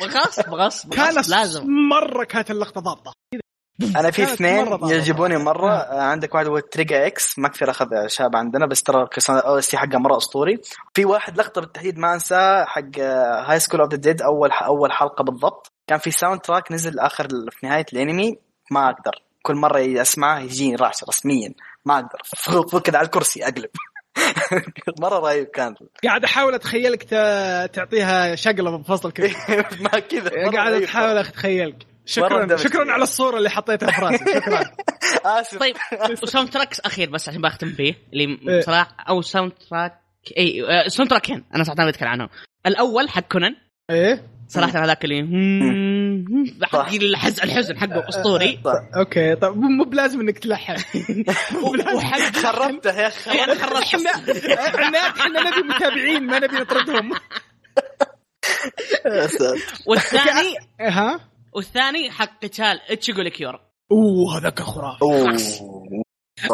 [0.03, 3.13] غصب غصب كان لازم مرة كانت اللقطة ضابطة
[3.81, 4.67] أنا في اثنين.
[4.83, 5.71] يعجبوني مرة.
[5.71, 7.39] آه، عندك واحد هو تريجا إكس.
[7.39, 10.61] ما كثير أخذ شاب عندنا بس ترى OST حقه مرة أسطوري.
[10.93, 12.99] في واحد لقطة بالتحديد ما أنساه حق
[13.47, 15.71] High School of the Dead أول أول حلقة بالضبط.
[15.87, 18.39] كان في soundtrack نزل آخر في نهاية الأنمي.
[18.71, 19.11] ما أقدر.
[19.41, 21.53] كل مرة أسمعه يجيني رعشة رسميا.
[21.85, 22.19] ما أقدر.
[22.71, 23.69] فوق كذا على الكرسي أقلب.
[25.01, 25.75] مرة رهيب كان.
[26.03, 27.03] قاعد أحاول أتخيلك
[27.73, 29.29] تعطيها شقلبة بفصل كذا
[29.83, 30.31] ما كذا.
[30.53, 30.83] قاعد.
[30.83, 31.88] أحاول أتخيلك.
[32.09, 32.91] شكرا شكرا.
[32.91, 34.25] على الصورة اللي حطيتها في راسي.
[34.33, 34.63] شكرا.
[35.39, 35.57] آسف.
[35.59, 35.75] طيب
[36.23, 38.61] و soundtracks أخير بس عشان بختم فيه اللي إيه.
[38.61, 40.01] صراحة أو soundtrack
[40.37, 42.29] اي soundtrack ين أنا صراحة ما اتكلم عنهم
[42.65, 43.55] الأول حق كونان.
[43.89, 45.19] إيه؟ صراحة هذاك اللي
[46.65, 46.91] حق صح.
[46.91, 48.59] الحزن الحزن حقه أسطوري.
[48.99, 49.35] okay.
[49.35, 50.75] طيب مو بلازم إنك تلحن.
[51.95, 53.31] وحق خربته يا أخي.
[53.31, 54.05] إيه، أنا خرجت
[54.49, 57.11] إحنا إحنا نبي متابعين ما نبي نطردهم.
[59.05, 59.59] يا ساتر.
[59.85, 63.59] والثاني ها؟ والثاني حق قتال إيتشيجو ألكيورا
[63.91, 65.01] أوه هذاك خرافي.
[65.01, 65.37] أوه.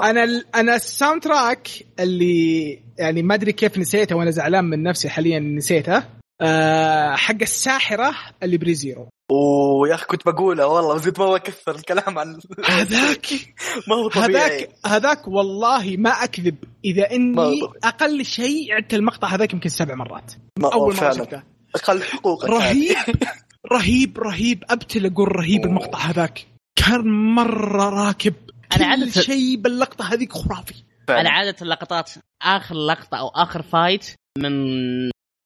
[0.04, 1.70] أنا ال- أنا ال soundtrack
[2.00, 6.04] اللي يعني ما أدري كيف نسيته وأنا زعلان من نفسي حاليا نسيته
[6.42, 11.34] أه حق الساحرة اللي ب Re:Zero أوه يا أخي كنت بقولها والله بس قلت ما
[11.34, 13.28] بكثر الكلام عن هذاك؟
[13.88, 14.36] ما هو طبيعي.
[14.36, 16.56] هذاك هذاك والله ما أكذب.
[16.86, 17.62] إذا إني.
[17.84, 20.34] أقل شيء عدت المقطع هذاك يمكن سبع مرات.
[20.64, 21.44] أول مرة شفته
[21.76, 22.96] أقل حقوقك رهيب.
[23.72, 24.64] رهيب رهيب.
[24.70, 26.48] أبتل أقول رهيب المقطع هذاك.
[26.76, 28.34] كان مرة راكب.
[28.76, 30.74] أنا كل عادة- شيء باللقطة هذيك خرافي.
[31.10, 32.12] على عادة اللقطات
[32.42, 34.52] آخر لقطة أو آخر fight من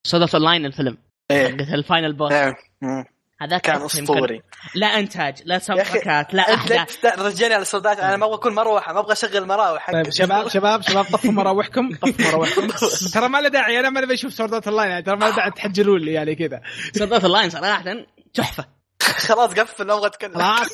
[0.07, 0.97] Sword Art Online الفيلم.
[1.31, 1.47] إيه.
[1.47, 2.31] حقت ال final boss.
[2.31, 2.55] إيه.
[3.41, 3.81] هذاك كان.
[3.81, 4.41] أسطوري.
[4.75, 7.05] لا إنتاج لا soundtrack ات لا أحداث.
[7.05, 10.47] رجعني على الصوتات أنا ما أبغى اكون مروحة ما أبغى أشغل مراوح طيب حق- شباب
[10.47, 11.89] شباب شباب طفوا مراوحكم.
[12.01, 12.67] طفوا مراوحكم.
[13.13, 15.35] ترى ما له داعي أنا ما نبي أشوف Sword Art Online يعني ترى ما له
[15.35, 16.61] داعي تحجرون لي يعني كذا.
[16.95, 17.83] Sword Art Online صراحة
[18.33, 18.65] تحفة.
[19.27, 20.33] خلاص قفل ما أبغى أتكلم.
[20.33, 20.69] خلاص.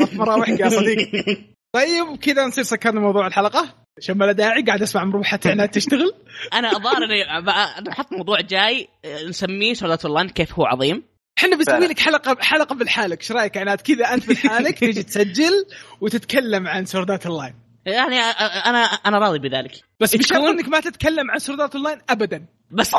[0.00, 1.36] طف مراوحك يا صديقي.
[1.72, 3.74] طيب كذا نصير سكرنا موضوع الحلقة.
[3.98, 6.12] عشان ما له داعي قاعد أسمع مروحه عناد تشتغل.
[6.52, 11.02] أنا الظاهر إني ب- نحط موضوع جاي آه، نسميه Sword Art Online كيف هو عظيم.
[11.38, 11.78] إحنا بنسوي.
[11.86, 13.20] لك حلقه حلقة بالحالك.
[13.20, 15.52] إيش رأيك؟ عناد كذا أنت بالحالك تيجي تسجل
[16.00, 17.54] وتتكلم عن Sword Art Online.
[17.86, 19.72] يعني أنا أنا راضي بذلك.
[20.00, 22.46] بس بشرط تكون- إنك ما تتكلم عن Sword Art Online ابدا.
[22.70, 22.90] بس.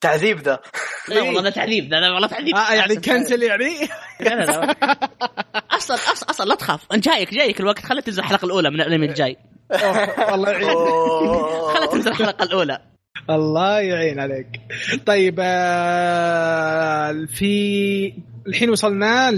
[0.00, 0.58] تعذيب ذا.
[1.08, 2.56] لا والله ده تعذيب ده ده والله تعذيب.
[2.56, 2.96] آه يعني.
[2.96, 3.70] cancel يعني.
[4.20, 4.74] لا لا لا.
[5.70, 6.80] أصلا أصلا أصلا لا تخاف.
[6.92, 9.36] انت جايك جايك الوقت خلي تنزل الحلقة الأولى من الانمي الجاي
[9.72, 10.74] أوه، الله يعين
[11.74, 12.80] خلي تنزل الحلقة الأولى.
[13.30, 14.46] الله يعين عليك.
[15.06, 18.12] طيب آه، في
[18.46, 19.30] الحين وصلنا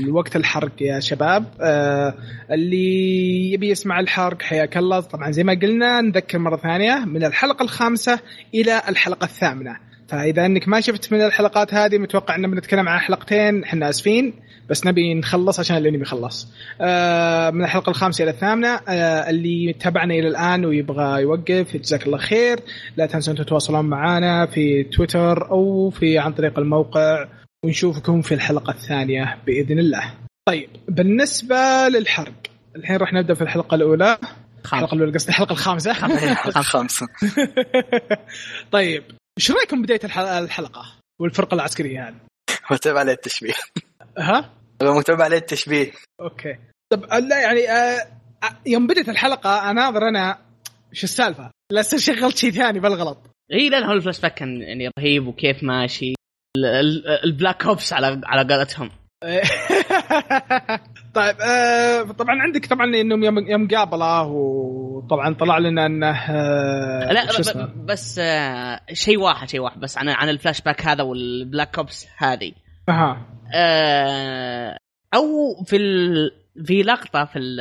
[0.00, 1.44] لوقت الحرق يا شباب.
[1.60, 2.14] آه،
[2.50, 5.00] اللي يبي يسمع الحرق حياك الله.
[5.00, 8.20] طبعا زي ما قلنا نذكر مرة ثانية من الحلقة الخامسة
[8.54, 9.76] إلى الحلقة الثامنة.
[10.08, 14.34] فإذا إنك ما شفت من الحلقات هذه متوقع ان بنتكلم عن حلقتين إحنا آسفين.
[14.70, 16.48] بس نبي نخلص عشان الانمي يخلص.
[16.80, 22.18] آه، من الحلقة الخامسة إلى الثامنة آه، اللي تابعنا إلى الآن ويبغى يوقف جزاك الله
[22.18, 22.60] خير.
[22.96, 27.28] لا تنسوا تتواصلون معنا في تويتر أو في عن طريق الموقع
[27.64, 30.14] ونشوفكم في الحلقة الثانية بإذن الله.
[30.48, 32.32] طيب بالنسبة للحرق
[32.76, 34.18] الحين راح نبدأ في الحلقة الأولى.
[34.64, 35.92] الحلقة الأولى قصدي الحلقة الخامسة.
[35.92, 37.06] خمسة
[38.72, 39.02] طيب
[39.38, 40.82] إيش رأيكم بدايه الح- الحلقة
[41.20, 42.14] والفرقة العسكرية؟ هذه؟
[42.70, 43.52] مكتوب عليه التشبيه.
[44.18, 45.92] ها؟ مكتوب عليه التشبيه.
[46.20, 46.58] أوكي.
[46.92, 48.06] طب لا يعني آه
[48.42, 50.38] آه، يوم بدت الحلقة أناظر أنا
[50.92, 53.18] إيش السالفة؟ لا شغلت شيء ثاني بالغلط.
[53.52, 56.14] إي لا هو الفلاش باك كان يعني رهيب وكيف ماشي.
[56.56, 58.90] ال- ال- ال plot holes على على قولتهم.
[61.14, 67.32] طيب آه طبعا عندك طبعا انهم يوم يوم قابله وطبعا طلع لنا إنه آه لا
[67.32, 67.42] شو
[67.84, 72.08] بس آه، شيء واحد شيء واحد بس عن عن الفلاش باك هذا وال plot holes
[72.16, 72.52] هذه.
[72.88, 73.26] أها.
[73.54, 74.78] آه،
[75.14, 75.24] أو
[75.64, 76.30] في ال...
[76.66, 77.56] في لقطة في ال...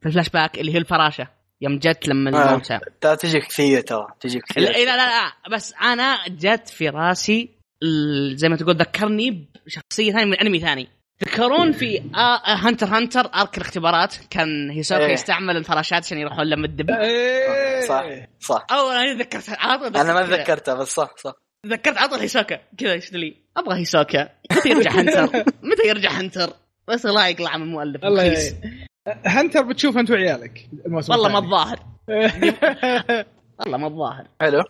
[0.00, 1.28] في الفلاش باك اللي هي الفراشة
[1.60, 2.48] يوم جت لما آه.
[2.48, 7.48] الموتى ترى تجيك كثير ترى تجيك كثير لا لا لا بس أنا جت في راسي
[7.82, 10.88] ال- زي ما تقول ذكرني بشخصية ثانية من أنمي ثاني
[11.20, 12.02] تذكرون في آ-
[12.46, 15.12] آ- Hunter Hunter arc الاختبارات كان هيسوكا إيه.
[15.12, 17.80] يستعمل الفراشات عشان يروحون لما الدب إيه.
[17.88, 18.04] صح
[18.40, 19.48] صح أول أنا تذكرت
[19.96, 21.32] أنا ما تذكرتها بس صح صح
[21.68, 22.58] تذكرت عطل هيسوكا.
[22.78, 24.28] كذا إيش لي أبغى هيسوكا.
[24.52, 26.52] متى يرجع هنتر؟ متى يرجع هنتر؟
[26.88, 28.04] بس الله يقلع من المؤلف.
[28.04, 28.52] الله رخيص.
[28.52, 28.86] يعين.
[29.26, 31.38] هنتر بتشوف أنت وعيالك الموسم والله ما.
[31.38, 31.78] الظاهر.
[33.60, 34.26] والله ما الظاهر.
[34.40, 34.62] حلو.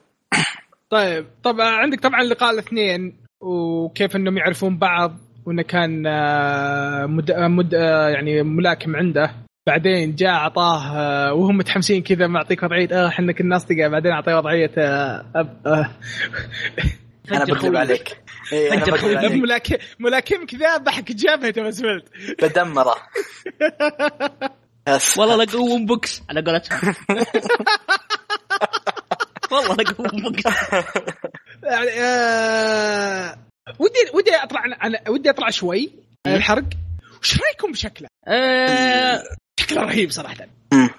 [0.90, 7.30] طيب طبعا عندك طبعا لقاء الاثنين وكيف إنهم يعرفون بعض وإنه كان آه، مد...
[7.30, 7.74] آه، مد...
[7.74, 9.45] آه، يعني ملاكم عنده.
[9.66, 14.34] بعدين جاء اعطاه آه، وهم متحمسين كذا معطيك وضعية آه إحنا كنا اصدقاء بعدين أعطيه
[14.34, 15.66] وضعية آه، أب...
[15.66, 15.90] آه،
[17.32, 17.76] أنا بكذب.
[17.76, 18.16] عليك.
[18.52, 19.16] إيه أنا فجر بكذب خوي.
[19.16, 19.32] عليك.
[19.42, 22.02] ملاكم ملاكم كذا ضحك جابهته بس ولد
[22.42, 22.94] بدمره
[25.18, 26.22] والله لقوم بوكس.
[26.30, 26.94] على قولتهم.
[29.52, 30.44] والله لقوم بوكس.
[31.62, 33.36] يعني آه،
[33.78, 34.62] ودي ودي أطلع
[35.08, 35.90] ودي أطلع شوي.
[36.26, 36.64] عن الحرق.
[37.22, 38.08] وش رأيكم بشكله؟
[39.60, 40.34] شكله رهيب صراحة.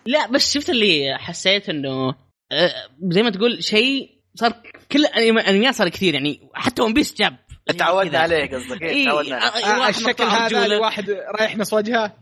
[0.06, 2.16] لا بس شفت اللي حسيت إنه
[2.52, 2.72] آه،
[3.10, 4.54] زي ما تقول شيء صار
[4.92, 7.38] كل الأنمي- أنميات صار كثير يعني حتى ون بيس جاب.
[7.78, 8.20] تعودنا كذا.
[8.20, 8.82] عليه قصدك.
[8.82, 9.86] إيه، إيه تعودنا عليه.
[9.86, 12.14] آه، الشكل هذا واحد رايح نص وجهه.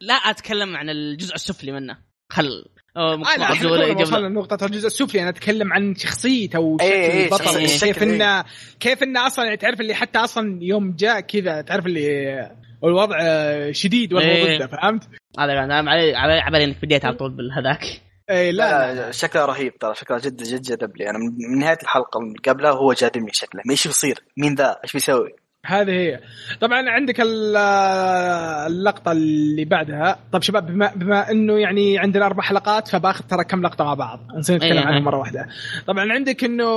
[0.00, 1.98] لا أتكلم عن الجزء السفلي منه.
[2.32, 2.48] خل
[2.96, 3.50] آه مقطع
[4.00, 5.22] وصلنا لنقطة الجزء السفلي.
[5.22, 7.44] أنا أتكلم عن شخصيته وشكل إيه، إيه، البطل.
[7.44, 8.44] شخصية، كيف انه
[8.80, 12.50] كيف إنه أصلا يعني تعرف اللي حتى أصلا يوم جاء كذا تعرف اللي
[12.84, 13.16] الوضع
[13.72, 14.56] شديد ولا إيه.
[14.58, 15.02] ضده فهمت؟
[15.38, 17.84] هذا أنا على على على إنك بديت على طول بالهذاك.
[18.30, 21.52] اي لا, لا لا, لا شكله رهيب ترى شكله جد جد جذب لي أنا من
[21.52, 23.62] من نهاية الحلقة اللي قبلها وهو جاذبني شكله.
[23.70, 25.32] إيش بيصير؟ مين ذا؟ إيش بيسوي؟
[25.66, 26.20] هذه هي.
[26.60, 27.56] طبعا عندك ال-
[28.66, 30.18] اللقطة اللي بعدها.
[30.32, 34.20] طب شباب بما, بما إنه يعني عندنا أربع حلقات فباخذ ترى كم لقطة مع بعض.
[34.36, 35.02] نصير نتكلم إيه، عنهم إيه.
[35.04, 35.48] مرة واحدة.
[35.86, 36.70] طبعا عندك إنه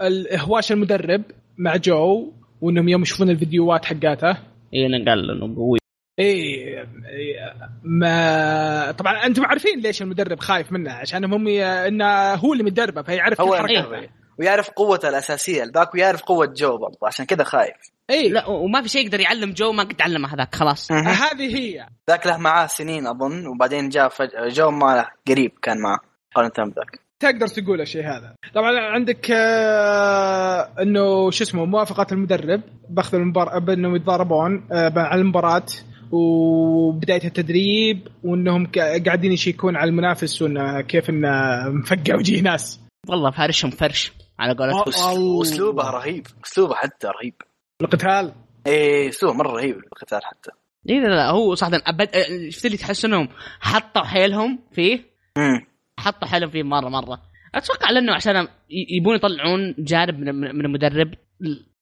[0.00, 1.22] الهواش المدرب
[1.58, 4.30] مع جو وإنهم يوم يشوفون الفيديوهات حقاته.
[4.74, 5.78] اي قال إنه قوي
[6.18, 11.64] إيه إيه، ما طبعا أنتم عارفين ليش المدرب خايف منه عشان هم ي...
[11.64, 13.54] إنه هو اللي مدربه فيعرف هو.
[13.54, 14.08] المدرب.
[14.38, 17.76] ويعرف قوته الأساسية ذاك ويعرف قوة جو برضه عشان كذا خايف.
[18.10, 18.28] إيه.
[18.30, 20.90] لا وما في شيء يقدر يعلم جو ما قد علمه هذاك خلاص.
[20.90, 21.06] مهم.
[21.06, 21.86] هذه هي.
[22.10, 25.98] ذاك له معاه سنين أظن وبعدين جاء فجاه جو ما له قريب كان معاه
[26.34, 28.34] قارنة بذاك تقدر تقول الشيء هذا.
[28.54, 35.66] طبعا عندك آه إنه شو اسمه موافقة المدرب بأخذ المباراه بانهم يتضاربون آه على المباراة.
[36.12, 38.66] وبداية التدريب وإنهم
[39.06, 41.28] قاعدين يشيكون على المنافس وانه كيف انه
[41.68, 42.80] مفقع وجيه ناس.
[43.08, 45.22] والله فارشهم فرش على قولتهم.
[45.22, 46.26] واسلوبه رهيب.
[46.44, 47.34] أسلوبه حتى رهيب.
[47.82, 48.32] القتال.
[48.66, 50.50] إيه أسلوبه مرة رهيب القتال حتى.
[50.90, 52.08] اي لا لا هو صراحة أبد...
[52.48, 53.28] شفت اللي تحس إنهم
[53.60, 55.00] حطوا حيلهم فيه؟
[55.36, 55.66] امم
[55.98, 57.22] حطوا حيلهم فيه مرة مرة.
[57.54, 61.14] أتوقع لأنه عشان يبون يطلعون جانب من, من المدرب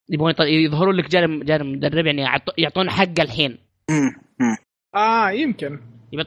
[0.09, 0.43] يبون يطل...
[0.47, 3.57] يظهرون لك جانب جانب المدرب يعني يعط- يعطون حقه الحين.
[4.95, 5.79] آه يمكن.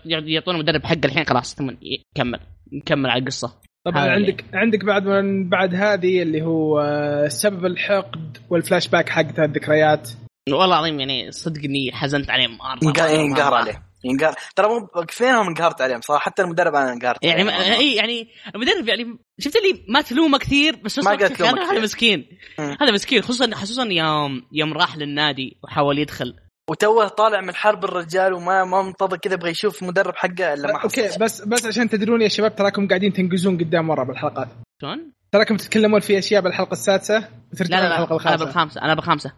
[0.06, 2.40] يعطون المدرب حقه الحين خلاص ثم يكمل.
[2.72, 3.60] نكمل على القصة.
[3.86, 9.44] طبعا عندك عندك بعد من بعد هذه اللي هو آه، سبب الحقد والفلاش باك حقتها
[9.44, 10.10] الذكريات.
[10.48, 13.54] والله العظيم يعني صدق اني حزنت عليه مره ينقهر.
[13.54, 14.34] عليه ينقهر.
[14.56, 16.22] ترى مو كثيرهم انقهرت عليهم صراحة.
[16.22, 17.52] حتى المدرب أنا انقهرت يعني ما...
[17.52, 21.80] إي يعني المدرب يعني شفت اللي ما تلومه كثير بس ما قلت هذا-.
[21.80, 22.26] مسكين.
[22.58, 26.34] هذا مسكين خصوصا خصوصا يوم يوم راح للنادي وحاول يدخل
[26.70, 30.82] وتوه طالع من حرب الرجال وما ما منتظر كذا يبغى يشوف مدرب حقه إلا ما
[30.82, 31.20] أوكي حصل.
[31.20, 34.48] بس بس عشان تدرون يا شباب تراكم قاعدين تنقزون قدام ورا بالحلقات.
[34.82, 38.44] شلون؟ تراكم تتكلمون في أشياء بالحلقة السادسة لا وترجعون لا الحلقة لا أنا الخامسة.
[38.44, 39.32] بالخامسة أنا بالخامسة.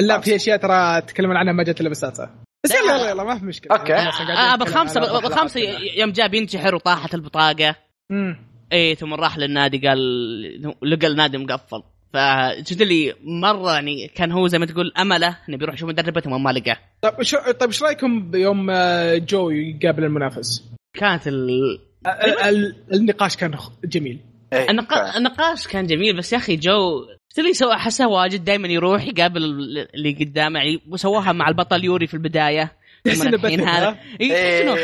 [0.00, 2.30] لا في أشياء ترى تتكلمون عنها ما جت إلا بالسادسة.
[2.64, 2.96] بس لا، يلا لا.
[2.96, 3.76] يلا يلا ما في مشكلة.
[3.76, 5.60] قاعدين آه بالخامسة بالخامسة.
[5.96, 7.76] يوم جاء بينتحر وطاحت البطاقة.
[8.10, 8.36] مم.
[8.72, 9.98] إيه ثم راح للنادي قال
[10.82, 11.82] لقى النادي مقفل.
[12.14, 16.42] فشفت اللي مرة يعني كان هو زي ما تقول أمله إنه بيروح يشوف مدربه ثم
[16.42, 21.48] ما لقاه طيب شو طيب إيش رأيكم بيوم آه، جو يقابل المنافس؟ كانت ال...
[22.06, 23.54] آه، ال- ال- النقاش كان
[23.84, 24.20] جميل
[24.52, 24.96] إيه، النقا...
[24.96, 25.16] فعلا.
[25.16, 27.06] النقاش كان جميل بس يا أخي جو
[27.38, 29.44] اللي سوى حسه واجد دائما يروح يقابل
[29.94, 32.72] اللي قدامه يعني وسواها مع البطل يوري في البداية
[33.04, 34.74] تحس الحين بث- هذا؟ إيه، إيه شنو؟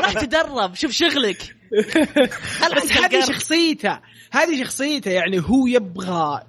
[0.00, 1.56] راح تدرب شوف شغلك
[2.76, 4.00] بس هذه؟ شخصيته
[4.32, 6.40] هذه شخصيته يعني هو يبغى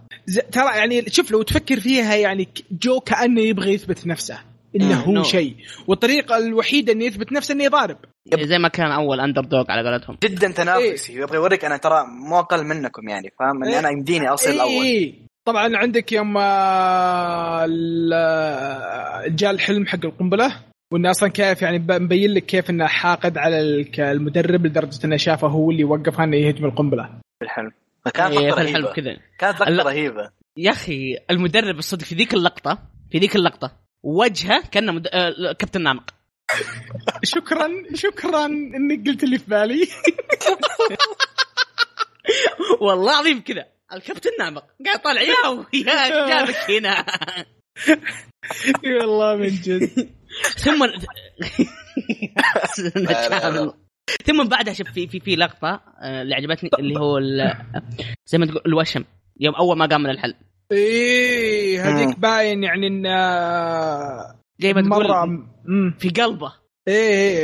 [0.51, 4.39] ترى يعني شوف لو تفكر فيها يعني جو كأنه يبغى يثبت نفسه
[4.75, 5.23] إنه هو.
[5.23, 5.55] شيء
[5.87, 7.97] والطريقة الوحيدة إنه يثبت نفسه إنه يضارب
[8.41, 12.63] زي ما كان أول underdog على قولتهم جدا تنافسي يبغى يوريك أنا ترى مو أقل
[12.63, 13.79] منكم يعني فاهم اني إيه.
[13.79, 15.26] أنا يمديني إيه الأول إيه.
[15.47, 22.33] طبعا عندك يوم آه، ال- آه، جاء الحلم حق القنبلة وإنه أصلا كيف يعني مبين
[22.33, 23.59] لك كيف إنه حاقد على
[23.99, 27.09] المدرب لدرجة إنه شافه هو اللي وقفها إنه يهجم القنبلة.
[27.41, 27.71] بالحلم
[28.13, 29.17] كانت إيه، لقطه الحلب رهيبه كذا.
[29.39, 29.83] كانت لقطه.
[29.89, 32.79] رهيبه يا أخي المدرب الصدق في ذيك اللقطة
[33.11, 33.71] في ذيك اللقطة
[34.03, 35.07] وجهه كأنه مد...
[35.07, 36.03] آه، كابتن نامق.
[37.23, 39.87] شكرا شكرا إنك قلت اللي في بالي.
[42.81, 43.65] والله العظيم كذا.
[43.93, 44.63] الكابتن نامق.
[44.85, 47.05] قاعد طالع يا يا جابك هنا.
[48.85, 50.09] اي والله من جد.
[50.57, 50.85] ثم.
[54.27, 57.19] ثم بعدها شوف في في في لقطة آه، اللي عجبتني اللي هو
[58.25, 59.03] زي ما تقول الوشم.
[59.39, 60.33] يوم أول ما قام من الحلم
[60.71, 61.83] إيه.
[61.89, 63.03] هذيك باين يعني إن
[64.59, 65.43] زي ما تقول.
[65.99, 66.53] في قلبه.
[66.87, 66.93] إيه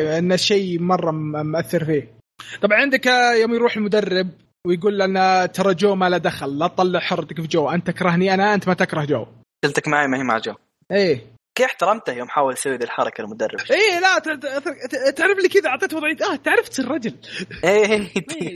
[0.04, 2.14] إيه إن الشيء مرة م- مأثر فيه.
[2.62, 4.30] طبعا عندك آه، يوم يروح المدرب
[4.68, 8.54] ويقول لنا ترى جو ما له دخل لا تطلع حرتك في جو أنت تكرهني أنا
[8.54, 9.26] أنت ما تكره جو.
[9.64, 10.54] قلتك معي ما هي مع جو.
[10.92, 11.22] إيه.
[11.58, 15.50] كيف احترمته يوم حاول يسوي ذي الحركة المدرب؟ إيه لا ت- ت- ت- تعرف لي
[15.50, 16.18] كذا اعطيت وضعية.
[16.34, 17.14] آه تعرف تصير رجل.
[17.64, 17.88] إيه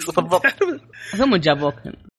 [0.08, 0.44] بالضبط.
[0.44, 0.82] تعرف-
[1.18, 1.74] ثم جابوك.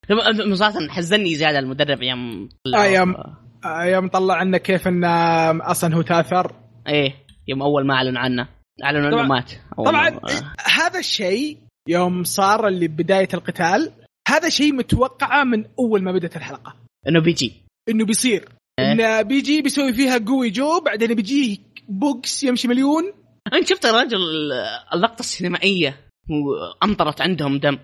[0.08, 3.16] ثم صراحة حزني زيادة المدرب يوم آه، يوم-
[3.64, 5.08] آه، يوم طلع عنا كيف انه
[5.70, 6.52] أصلا هو تأثر.
[6.88, 7.14] إيه
[7.48, 8.48] يوم أول ما اعلنوا عنه.
[8.84, 9.52] أعلنوا إنه طبعاً- مات.
[9.76, 11.58] طبعا ما- إيه، هذا الشيء
[11.88, 13.92] يوم صار اللي بداية القتال
[14.28, 16.76] هذا شيء متوقعة من أول ما بدأت الحلقة.
[17.08, 17.52] إنه بيجي.
[17.88, 18.48] إنه بيصير.
[18.78, 18.92] إيه.
[18.92, 21.56] إنه بيجي بيسوي فيها قوي جو بعدين بيجيه
[21.88, 23.12] بوكس يمشي مليون.
[23.52, 24.18] انت شفت الرجال
[24.92, 27.78] اللقطة السينمائية وامطرت عندهم دم.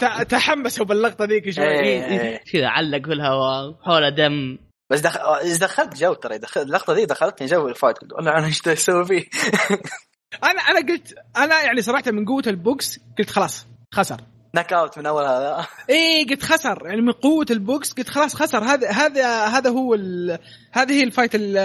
[0.00, 1.64] ت- تحمسوا باللقطة ذيك شوي.
[1.64, 2.04] إيه.
[2.04, 4.58] إيه، كذا علق في الهواء حوله دم.
[4.92, 5.20] بس دخل...
[5.60, 6.60] دخلت جو ترى دخل...
[6.60, 9.24] اللقطة دي دخلتني جو ال fight قلت والله أنا إيش أسوي فيه؟
[10.44, 14.20] أنا أنا قلت أنا يعني صراحة من قوة البوكس قلت خلاص خسر.
[14.54, 15.66] knock out من أول هذا.
[15.90, 16.82] إيه قلت خسر.
[16.86, 18.64] يعني من قوة البوكس قلت خلاص خسر.
[18.64, 20.38] هذا هذا هذا هو ال...
[20.72, 21.56] هذه هي ال fight ال-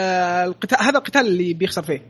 [0.48, 2.02] القتال هذا القتال اللي بيخسر فيه.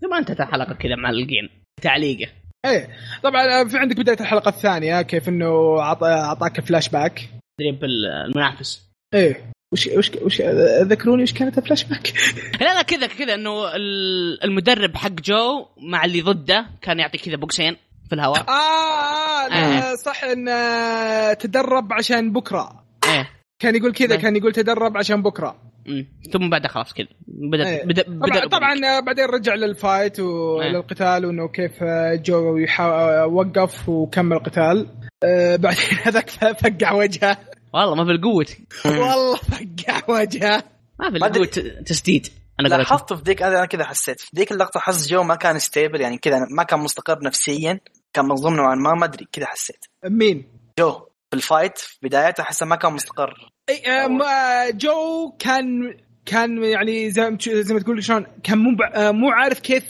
[0.00, 1.48] ثم انتهت الحلقة كذا معلقين
[1.82, 2.32] تعليقه.
[2.64, 2.88] إيه.
[3.22, 7.28] طبعا في عندك بداية الحلقة الثانية كيف إنه عط- أعطاك فلاش باك
[7.58, 8.86] تدريب المنافس.
[9.14, 9.50] إيه.
[9.72, 10.40] وش وش وش
[10.82, 12.12] ذكروني وش كانت الفلاش باك؟
[12.60, 17.36] لا لا كذا كذا إنه ال- المدرب حق جو مع اللي ضده كان يعطي كذا
[17.36, 17.76] بوكسين
[18.08, 18.46] في الهواء.
[18.48, 22.84] آه لا، صح إن آه، تدرب عشان بكرة.
[23.08, 23.30] إيه.
[23.58, 24.20] كان يقول كذا إيه.
[24.20, 25.56] كان يقول تدرب عشان بكرة.
[25.86, 26.06] مم.
[26.32, 27.06] ثم بعدها خلاص كذا.
[27.26, 27.84] بدا إيه.
[27.84, 33.24] بدا طبعا, بدأ طبعا آه، بعدين رجع لل fight وللقتال وإنه كيف آه، جو يحا-
[33.24, 34.86] وقف وكمل قتال
[35.24, 37.38] آه، بعدين هذاك فقع وجهه.
[37.74, 38.46] والله ما في القوة.
[39.00, 40.62] والله فقع وجهه.
[41.00, 41.16] ما في.
[41.16, 41.46] القوة
[41.86, 42.28] تسديد.
[42.60, 44.20] أنا لاحظت في ذيك أنا أنا كذا حسيت.
[44.20, 47.80] في ذيك اللقطة حس جو ما كان stable يعني كذا ما كان مستقر نفسيا
[48.12, 49.84] كان مظلوم نوعا ما ما أدري كذا حسيت.
[50.04, 50.44] مين؟
[50.78, 50.92] جو
[51.30, 53.50] في ال fight في بدايته احسه ما كان مستقر.
[53.68, 55.96] إي آه، ما- جو كان
[56.26, 59.84] كان يعني زي ما زي ما تقول شلون كان مو آه، مو عارف كيف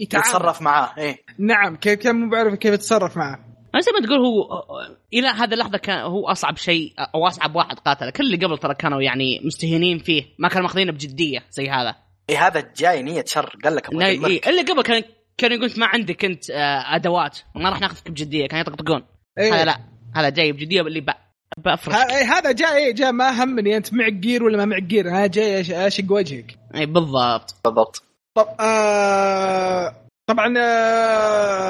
[0.00, 0.26] يتعامل.
[0.26, 1.16] يتصرف معاه إيه.
[1.38, 3.34] نعم كيف كان مو بعرف كيف يتصرف معه.
[3.34, 4.64] أنا زي ما تقول هو
[5.12, 8.10] إلى هذه اللحظة كان هو أصعب شيء أو أصعب واحد قاتله.
[8.10, 11.96] كل اللي قبل ترى كانوا يعني مستهينين فيه ما كانوا ماخذينه بجدية زي هذا.
[12.30, 14.40] إيه هذا جاي نية شر قال لك أبغى إيه،.
[14.48, 15.02] اللي قبل كان
[15.38, 17.38] كانوا يقول ما عندك أنت آه، أدوات.
[17.54, 19.02] ما راح ناخذك بجدية كانوا يطقطقون.
[19.38, 19.54] إيه.
[19.54, 19.78] هذا لا
[20.14, 21.10] هذا جاي بجدية اللي ب-
[21.58, 25.08] بافرش إيه، هذا جاء إيه جاء ما همني أنت معك جير ولا ما معك جير.
[25.08, 26.58] أنا جاي أشق وجهك.
[26.74, 27.54] اي بالضبط.
[27.64, 28.02] بالضبط.
[28.34, 29.96] طب آه
[30.30, 30.54] طبعا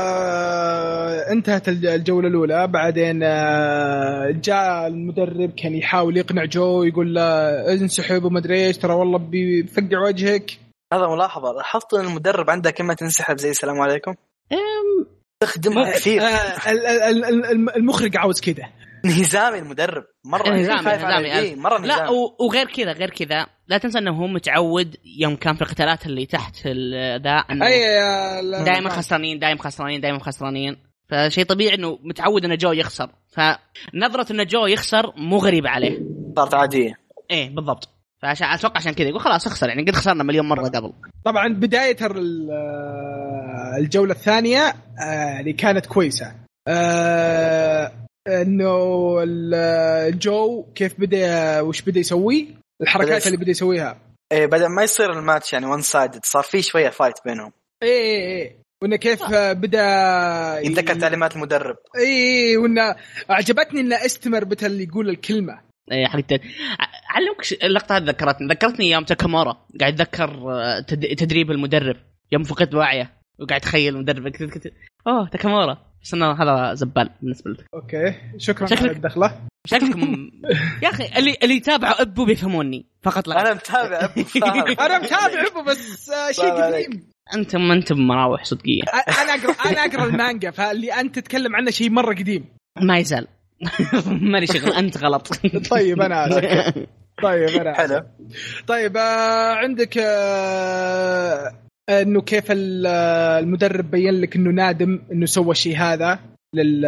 [0.01, 2.67] آه انتهت الج- الجولة الأولى.
[2.67, 7.23] بعدين آه جاء المدرب كان يحاول يقنع جو يقول له
[7.73, 10.51] انسحب وما ادري إيش ترى والله بيفقع وجهك.
[10.93, 11.53] هذا ملاحظة.
[11.53, 14.15] لاحظت إن المدرب عنده كلمة تنسحب زي السلام عليكم؟
[14.53, 15.07] أم،
[15.43, 16.23] تخدمها كثير.
[16.23, 16.27] آه
[16.71, 18.69] ال- ال- ال- ال- المخرج عاوز كذا
[19.05, 20.05] نظامي المدرب.
[20.85, 24.11] خايف على نظامي إيه، مرة لا نظامي و- وغير كذا غير كذا لا تنسى إنه
[24.23, 27.81] هو متعود يوم كان في القتالات اللي تحت ال- ذا إنه أي
[28.43, 30.77] لا- دائما خسرانين دائما خسرانين دائما خسرانين.
[31.09, 33.11] فشيء طبيعي إنه متعود ان جو يخسر.
[33.29, 35.99] فنظرة ان جو يخسر مو غريبه عليه.
[36.37, 36.95] صارت عادية.
[37.31, 37.89] إيه بالضبط.
[38.23, 40.93] فعشان أتوقع عشان كذا يقول خلاص اخسر يعني قد خسرنا مليون مرة قبل.
[41.25, 44.61] طبعا بداية آه، الجولة الثانية
[45.01, 46.33] آه، اللي كانت كويسة.
[46.69, 47.70] آه،
[48.29, 49.25] إنه
[50.11, 52.49] جو كيف بدأ وش بدأ يسوي؟
[52.83, 54.01] الحركات بدأ- اللي بدأ يسويها.
[54.33, 57.53] إيه بدأ ما يصير الماتش يعني وان سايد صار في شوية فايت بينهم.
[57.83, 61.77] اي اي اي وإنه كيف آه، بدأ يتذكر تعليمات المدرب.
[61.97, 62.97] اي اي وإنه
[63.31, 65.61] أعجبتني إنه استمر بتا اللي يقول الكلمة.
[65.93, 66.33] إيه حقت
[67.11, 68.49] علمك ش- اللقطة هذه ذكرتني.
[68.49, 69.66] ذكرتني يوم تاكامورا.
[69.81, 71.97] قاعد يتذكر آه، تد- تدريب المدرب.
[72.33, 74.29] يوم فقد وعيه وقاعد يتخيل المدرب.
[74.29, 74.73] كنت- كنت-
[75.07, 75.89] أوه تاكامورا.
[76.03, 78.15] بس إنه هذا زبال بالنسبة لي أوكي.
[78.39, 79.33] شكرا شكلك- على الدخله
[79.67, 80.31] شكلكم
[80.83, 83.41] يا أخي اللي اللي يتابعوا أبو بيفهموني فقط لا.
[83.41, 84.65] أنا متابع فاهم.
[84.87, 86.51] أنا متابع أبو بس آه، شيء.
[86.51, 87.11] قديم.
[87.35, 88.83] أنتم أنتم مراوح صدقية.
[89.23, 92.45] أنا اقرا أنا أقرأ المانجا فاللي أنت تتكلم عنه شيء مرة قديم.
[92.81, 93.27] ما يزال.
[94.07, 95.29] ماني شغل أنت غلط.
[95.71, 96.75] طيب أنا أسف.
[97.23, 97.75] طيب أنا.
[97.75, 98.03] حلو.
[98.67, 101.53] طيب آه عندك آه
[101.91, 102.86] إنه كيف ال-
[103.45, 106.18] المدرب بين لك إنه نادم إنه سوى الشيء هذا
[106.55, 106.82] لل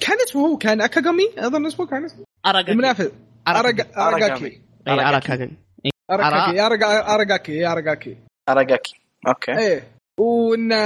[0.00, 2.24] كان اسمه هو كان أكاغامي؟ أظن اسمه كان اسمه.
[2.46, 3.06] اراجاكي المنافس.
[3.06, 3.82] أرق- أراغاكي.
[3.82, 4.60] أرق- أراغاكي.
[7.66, 8.16] أراغاكي.
[8.48, 8.94] اراجاكي
[9.28, 9.58] أوكي.
[9.58, 9.82] إيه.
[10.20, 10.76] وانه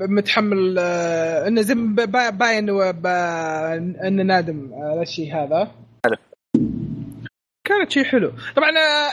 [0.00, 2.70] متحمل انه زي با- باين
[4.04, 5.70] انه نادم على الشيء هذا.
[6.06, 6.16] حلو.
[7.64, 8.32] كانت شيء حلو.
[8.56, 8.70] طبعا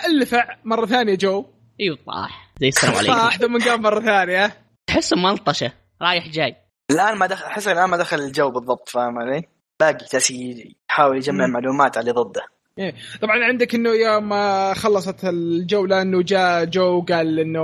[0.09, 1.45] اللفع مرة ثانية جو.
[1.79, 2.51] إيوه طاح.
[2.61, 3.13] زي السلام عليكم.
[3.13, 4.57] صح ثم قام مرة ثانية.
[4.87, 5.71] تحسه ملطشه
[6.01, 6.55] رايح جاي.
[6.91, 9.43] الآن ما دخل أحس الآن ما دخل الجو بالضبط فاهم علي؟
[9.79, 11.53] باقي جالس يحاول يجمع مم.
[11.53, 12.45] معلومات على اللي ضده.
[13.21, 17.61] طبعا عندك إنه يوم ما خلصت الجوله انه جاء جو قال إنه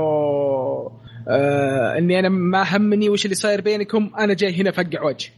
[1.28, 5.32] آه إني أنا ما همني وش اللي صاير بينكم أنا جاي هنا افقع وجه.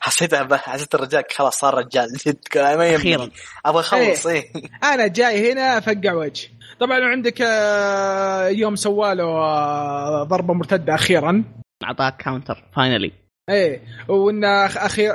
[0.00, 2.08] حسيتها ب- حسيت الرجال خلاص صار رجال.
[2.26, 3.28] جد ما
[3.66, 4.44] أبغى أخلص إيه.
[4.84, 6.48] أنا جاي هنا أفقع وجه.
[6.80, 11.44] طبعا عندك آه يوم سواله آه ضربة مرتدة أخيرا.
[11.84, 13.12] أعطاك counter finally
[13.50, 13.82] إيه.
[14.08, 15.12] وإن أخير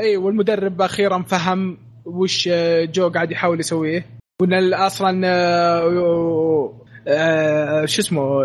[0.00, 4.06] إيه والمدرب أخيرا فهم وش آه، جو قاعد يحاول يسويه.
[4.40, 5.26] وإن أصلا
[7.86, 8.42] شو اسمه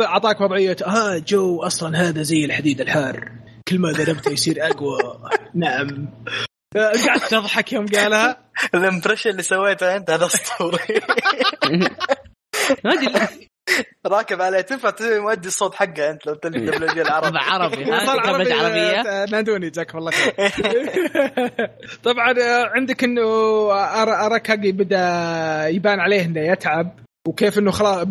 [0.00, 3.32] أعطاك وضعية آه جو أصلا هذا زي الحديد الحار.
[3.68, 4.98] كل ما ضربته يصير أقوى.
[5.54, 6.08] نعم.
[6.76, 8.38] آه، قعدت تضحك يوم قالها.
[8.74, 11.00] الامبريشن اللي سويته أنت هذا أسطوري.
[12.84, 13.48] ما أدري.
[14.06, 19.00] راكب عليه تنفع مؤدي الصوت حقه أنت لو تلي دبليو العربي عربي صار عربي عربيه
[19.10, 20.32] آه، نادوني جزاكم الله خير.
[22.04, 23.22] طبعا آه، عندك إنه
[23.68, 24.98] أر- اراكاجي بدأ
[25.68, 26.98] يبان عليه إنه يتعب
[27.28, 28.06] وكيف إنه خلاص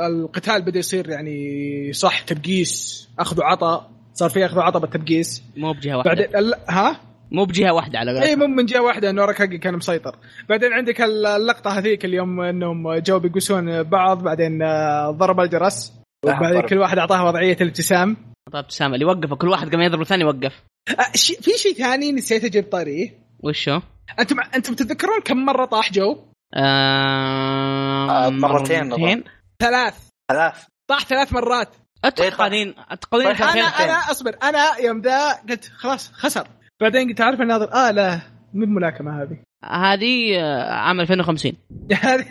[0.00, 3.97] القتال بدأ يصير يعني صح تبقيس أخذ وعطاء.
[4.18, 6.10] صار في أخذ وعطاء بالتبقيس مو بجهة واحدة.
[6.10, 7.00] بعدين ال- ها؟
[7.30, 10.16] مو بجهة واحدة على إي مو من جهة واحدة انه اراكاجي كان مسيطر.
[10.48, 15.92] بعدين عندك اللقطة هذيك اليوم إنهم جو بيقوسون بعض بعدين آه، ضرب الجرس.
[16.24, 16.60] وبعدين.
[16.60, 18.14] كل واحد أعطاه وضعية الابتسام.
[18.52, 20.62] طيب ابتسامه اللي وقفه كل واحد قام يضرب الثاني وقف.
[20.88, 23.10] آه، شي في شيء ثاني نسيت أجيب طاريه.
[23.40, 23.80] وشو؟
[24.20, 26.16] أنتم أنتم تتذكرون كم مرة طاح جو؟
[26.54, 29.24] آه آه، مرتين مرتين.
[29.60, 29.94] ثلاث.
[30.32, 30.64] ثلاث.
[30.90, 31.68] طاح ثلاث مرات.
[32.04, 34.36] اتقنين أتقنين طيب، أنا أنا أصبر.
[34.42, 36.46] أنا يوم ذا قلت خلاص خسر.
[36.80, 38.20] بعدين قلت عارف الناظر؟ آه لا
[38.54, 39.36] مو بملاكمة هذه.
[39.64, 41.52] هذه آه، عام 2050
[42.02, 42.24] هذه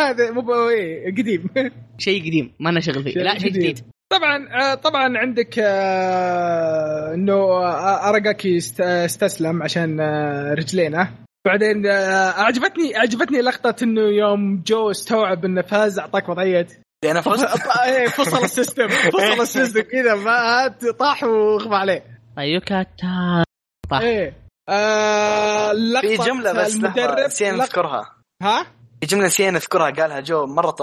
[0.00, 1.46] هذا مو إيه، قديم.
[1.98, 3.14] شيء قديم ما لنا شغل فيه.
[3.14, 3.78] لا شيء جديد.
[4.12, 7.34] طبعا آه، طبعا عندك آه، إنه
[8.08, 10.00] أراغاكي است- استسلم عشان
[10.58, 11.10] رجلينه.
[11.46, 16.66] بعدين اعجبتني أعجبتني لقطة إنه يوم جو استوعب إنه فاز أعطاك وضعية
[17.10, 18.88] أنا فزت إيه، فصل ال system.
[19.14, 22.20] فصل ال system كذا ما طاح وغمى عليه.
[22.38, 23.44] ايوا كاتا
[23.90, 24.00] طاح.
[24.00, 24.44] إيه.
[24.68, 28.14] آه في جملة بس نسينا نذكرها.
[28.42, 28.66] ها؟
[29.00, 30.74] في جملة نسينا نذكرها قالها جو مرة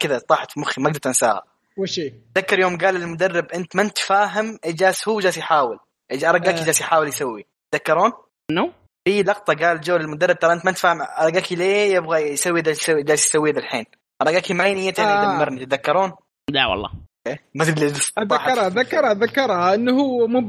[0.00, 1.42] كذا طاحت في مخي ما قدرت أنساها.
[1.76, 5.78] وش هي؟ تذكر يوم قال المدرب أنت ما أنت فاهم جالس هو جالس يحاول.
[6.12, 6.64] ارقاكي آه.
[6.64, 7.46] جالس يحاول يسوي.
[7.72, 8.12] تذكرون؟
[8.50, 8.72] no.
[9.04, 12.70] في لقطة قال جو للمدرب ترى أنت ما أنت فاهم ارقاكي ليه يبغى يسوي ذا
[12.70, 13.84] يسوي جالس ذا الحين؟
[14.22, 15.34] ارقاكي ما هي نيته انه آه.
[15.34, 16.12] يدمرني تتذكرون؟
[16.50, 16.90] لا والله
[17.26, 17.86] إيه؟ ما تدري.
[18.18, 20.40] أتذكرها أتذكرها أتذكرها إنه هو مو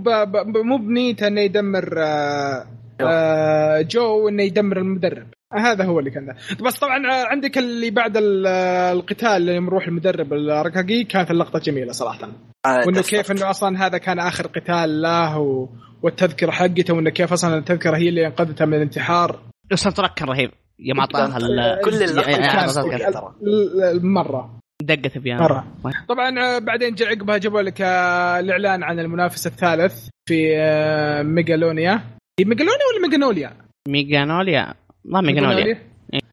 [0.63, 2.65] مو بنيته إنه يدمر آه
[2.99, 3.07] جو.
[3.11, 6.35] آه جو إنه يدمر المدرب هذا هو اللي كان ده.
[6.65, 11.91] بس طبعا آه، عندك اللي بعد آه، القتال لما يروح المدرب الركاكي كانت اللقطة جميلة
[11.91, 12.29] صراحة
[12.65, 13.01] آه، وإنه.
[13.01, 15.69] كيف إنه أصلا هذا كان آخر قتال له و...
[16.03, 19.39] والتذكرة حقته وإنه كيف أصلا التذكرة هي اللي أنقذته من الانتحار
[19.71, 20.51] ال soundtrack كان رهيب
[20.81, 22.89] يوم أعطاها كل اللقطه يا- يا- كانت أتذكر.
[22.89, 23.33] كويسة ترى.
[23.43, 25.65] ال- مره دقت بيانو مرة.
[26.09, 31.93] طبعا آه، بعدين جاء عقبها جابوا لك آه، الإعلان عن المنافس الثالث في آه، ميجالونيا
[32.39, 33.53] هي ميجالونيا ولا ميجانوليا؟
[33.87, 34.73] ميجانوليا
[35.05, 35.81] ما ميجانوليا إيه.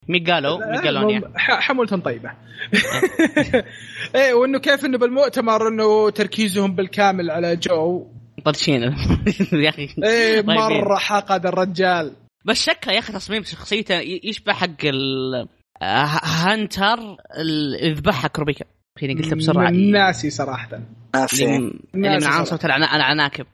[0.09, 2.31] ميجالو ميجالونيا ح- حمولة طيبة.
[4.15, 8.07] إيه وإنه كيف إنه بالمؤتمر إنه تركيزهم بالكامل على جو.
[8.45, 8.83] طرشين
[9.53, 9.89] يا أخي.
[10.05, 10.43] إيه.
[10.43, 12.13] مرة حقد الرجال.
[12.49, 13.95] بس شكله يا أخي تصميم شخصيته
[14.25, 15.35] يشبه حق ال
[15.83, 16.99] آه، هانتر
[17.39, 18.65] ال- يذبحها كروبيكا.
[18.99, 19.71] فيني قلتها بسرعة.
[19.71, 20.69] ناسي صراحة.
[21.15, 21.45] ناسي.
[21.45, 21.59] اللي
[21.95, 23.47] من- اللي عنصر العنا- العناكب.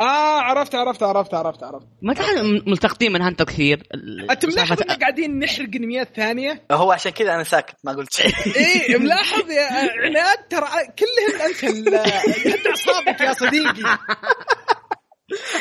[0.00, 3.82] آه عرفت عرفت عرفت عرفت عرفت ما تعرف ملتقطين من هانتر كثير.
[4.30, 8.32] انت ملاحظ ان قاعدين نحرق انميات ثانية؟ هو عشان كذا أنا ساكت ما قلت شيء.
[8.56, 9.66] إيه ملاحظ يا
[10.04, 10.66] عناد ترى
[10.98, 11.64] كلهم أنت
[12.54, 13.82] أنت اعصابك يا صديقي.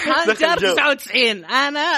[0.06, 0.74] هانتر دخل جو.
[0.74, 1.92] 99 أنا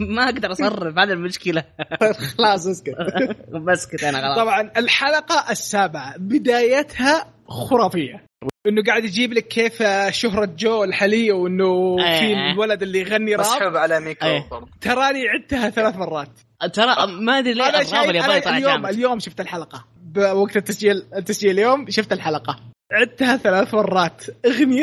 [0.16, 1.64] ما- أقدر أصرف هذا المشكلة.
[2.38, 2.94] خلاص اسكت.
[3.68, 4.36] بس كذا أنا خلاص.
[4.38, 8.24] طبعا الحلقة السابعة بدايتها خرافية.
[8.66, 12.20] إنه قاعد يجيب لك كيف شهرة جو الحالية وإنه إيه.
[12.20, 13.40] في الولد اللي يغني راب.
[13.40, 14.48] مسحوب على ميكو أيه.
[14.80, 16.28] تراني عدتها ثلاث مرات.
[16.72, 18.88] ترى ما أدري ليه أنا الراب شايف الياباني أنا طلع اليوم جامد.
[18.88, 19.84] اليوم شفت الحلقة.
[20.02, 22.56] بوقت التسجيل التسجيل اليوم شفت الحلقة.
[22.92, 24.24] عدتها ثلاث مرات.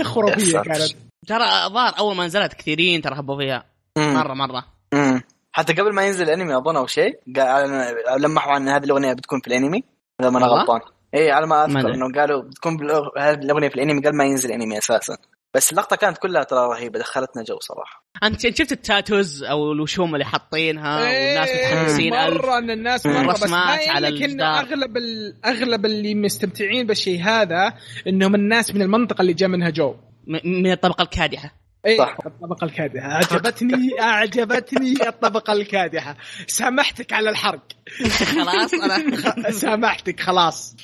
[0.03, 0.63] خرافية ساتر.
[0.63, 0.91] كانت.
[1.27, 3.65] ترى الظاهر أول ما نزلت كثيرين ترى حبوا فيها
[3.97, 4.13] مم.
[4.13, 5.21] مرة مرة مم.
[5.51, 9.47] حتى قبل ما ينزل الأنمي أظن أو شيء قال لمحوا عن هذه الأغنية بتكون في
[9.47, 9.83] الأنمي
[10.21, 10.79] إذا ما أنا؟ غلطان
[11.15, 11.93] اي على ما أذكر.
[11.93, 12.77] إنه قالوا بتكون
[13.19, 15.17] هذه الأغنية في الأنمي قبل ما ينزل الأنمي أساسا
[15.53, 20.25] بس اللقطة كانت كلها ترى رهيبة دخلتنا جو صراحة أنت شفت التاتوز أو الوشوم اللي
[20.25, 23.05] حاطينها والناس إيه، متحمسين ألف مرة إن الناس.
[23.05, 24.07] مرة بس على.
[24.41, 24.97] أغلب
[25.45, 27.73] أغلب اللي مستمتعين بالشيء هذا
[28.07, 29.95] إنهم الناس من المنطقة اللي جاء منها جو
[30.43, 31.61] من الطبقة الكادحة.
[31.85, 32.17] إيه صح.
[32.25, 33.13] الطبقة الكادحة.
[33.13, 36.17] عجبتني أعجبتني الطبقة الكادحة.
[36.47, 37.63] سامحتك على الحرق.
[38.35, 40.75] خلاص أنا سامحتك خلاص.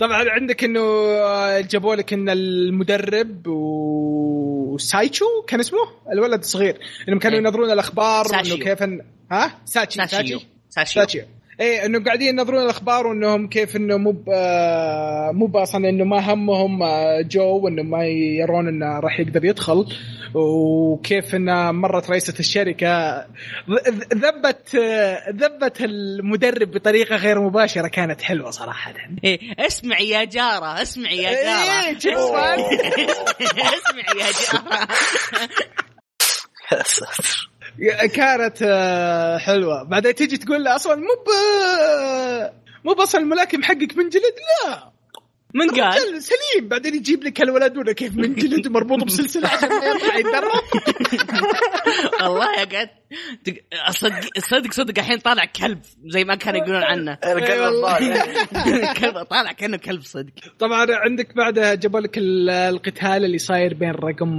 [0.00, 0.80] طبعا عندك إنه
[1.60, 3.46] جابوا لك إن المدرب
[4.66, 5.78] وسايتشو كان اسمه؟
[6.12, 6.78] الولد الصغير.
[7.08, 7.44] إنهم كانوا إيه.
[7.44, 8.26] ينظرون الأخبار.
[8.28, 9.00] وانه كيف إن...
[9.32, 15.30] ها؟ ساتشي ساتشي ساتشي إيه إنه قاعدين ينظرون الأخبار وإنهم كيف إنه مو ب- آه،
[15.34, 19.86] مو أصلا إنه ما همهم آه، جو وإنه ما يرون إنه راح يقدر يدخل.
[20.34, 27.88] وكيف إنه مرت رئيسة الشركة ذ- ذ- ذبت آه، ذبت المدرب بطريقة غير مباشرة.
[27.88, 28.92] كانت حلوة صراحة.
[29.24, 31.92] إيه، اسمعي يا جارة اسمعي يا جارة.
[31.92, 32.54] جسما
[33.76, 34.88] اسمعي يا جارة.
[36.72, 37.48] يا ساتر.
[38.14, 39.82] كانت آه، حلوة.
[39.82, 41.28] بعدين تيجي تقول له أصلا مو ب
[42.84, 44.22] مو بس الملاكم حقك من جلد
[44.66, 44.92] لا.
[45.54, 46.68] من قال؟ سليم.
[46.68, 50.62] بعدين يجيب لك الولد ولا كيف من جلد مربوط بسلسلة عشان ما يطلع يتدرب
[52.22, 52.90] والله يا قد.
[53.90, 57.12] صدق صدق صدق الحين طالع كلب زي ما كانوا يقولون عنه.
[57.24, 58.18] القلب الضال
[59.00, 60.32] كلب طالع كأنه كلب صدق.
[60.58, 64.30] طبعا عندك بعدها جابوا لك ال- القتال اللي صاير بين رقم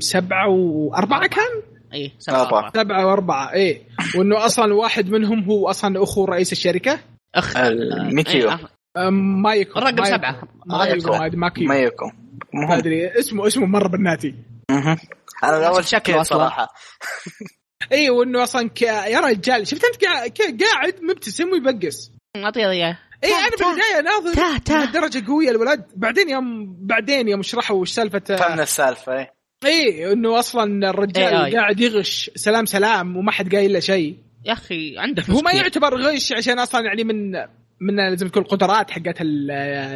[0.00, 1.62] سبعة وأربعة كان؟
[1.94, 2.58] اي سبعة أربعة.
[2.58, 2.82] أربعة.
[2.82, 3.82] سبعة وأربعة إيه
[4.16, 7.00] وإنه أصلا واحد منهم هو أصلا أخو رئيس الشركة
[7.34, 8.48] أخ الميكيو.
[8.48, 8.60] إيه، أخ.
[8.96, 10.04] أم، مايكو الرقم.
[10.04, 10.42] سبعة.
[10.66, 11.64] مايكو مايكو.
[11.64, 12.10] مايكو
[12.54, 14.34] ما أدري اسمه اسمه مرة بالناتي
[14.70, 14.96] مهم.
[15.44, 16.22] أنا أول شكله.
[16.22, 16.68] صراحة
[17.92, 18.82] اي وإنه أصلا ك...
[18.82, 20.32] يا رجال شفت أنت قاعد
[20.62, 24.92] قاعد مبتسم ويبقس اعطيه اياه اي أنا بالبداية ناظر.
[24.92, 29.41] درجة قوية الولد بعدين يوم بعدين يوم شرحوا وش سالفه فهمنا السالفة إيه.
[29.66, 31.54] اي إنه أصلا الرجال AI.
[31.56, 35.52] قاعد يغش سلام سلام وما حد قايل له شيء يا أخي عنده هو ما.
[35.52, 37.32] يعتبر غش عشان أصلا يعني من
[37.80, 39.50] من زي ما تقول القدرات حقت ال-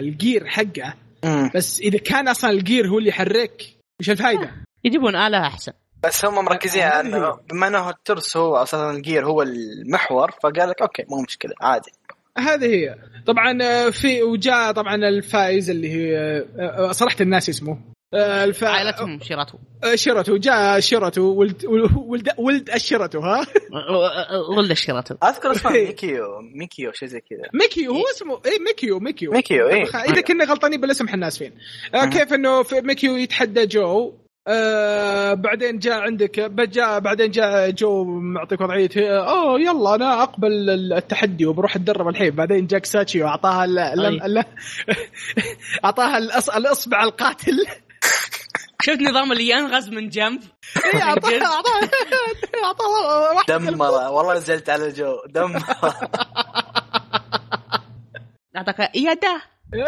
[0.04, 0.94] ال gear حقه
[1.24, 1.50] مم.
[1.54, 3.62] بس إذا كان أصلا ال gear هو اللي يحرك
[4.00, 4.50] وش الفائده؟
[4.84, 5.72] يجيبون آلة أحسن
[6.04, 7.38] بس هم مركزين على انه.
[7.50, 11.90] بما إنه الترس هو أساسا ال gear هو المحور فقال لك okay مو مشكلة عادي
[12.38, 12.94] هذه هي
[13.26, 16.44] طبعا آه، في وجاء طبعا الفائز اللي هي آه،
[16.88, 17.78] آه، صراحة ناسي اسمه
[18.14, 18.64] الف...
[18.64, 21.64] عائلتهم شيراتو آه، شيراتو جاء شيراتو ولد
[21.96, 23.46] ولد ولد الشيراتو ها؟
[24.56, 25.86] ولد شيراتو أذكر اسمه إيه.
[25.86, 27.42] ميكيو ميكيو شيء زي كذا.
[27.54, 29.32] ميكيو هو اسمه اي ميكيو ميكيو.
[29.32, 29.84] ميكيو إيه.
[29.84, 31.52] إذا كنا غلطانين بالاسم إحنا آسفين.
[31.94, 34.14] آه، كيف إنه في ميكيو يتحدى جو؟
[34.48, 38.90] آه بعدين جاء عندك جاء بعدين جاء جو معطيك وضعية.
[38.96, 42.30] اوه يلا أنا أقبل التحدي وبروح أتدرب الحين.
[42.30, 43.66] بعدين جاك ساتشي واعطاها
[45.84, 47.66] أعطاها الأص- الإصبع القاتل.
[48.86, 50.40] شفت نظام اللي ينغز من جنب؟
[50.94, 51.90] إيه، اعطاها اعطاها
[52.64, 55.62] اعطاها واحدة دمر والله نزلت على جو دمر
[58.56, 59.42] أعطاك يده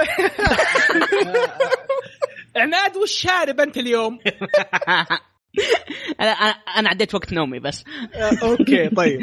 [2.56, 4.18] عناد وش شارب أنت اليوم؟
[6.20, 7.84] أنا أنا- أنا عديت وقت نومي بس.
[8.14, 9.20] آه، okay طيب.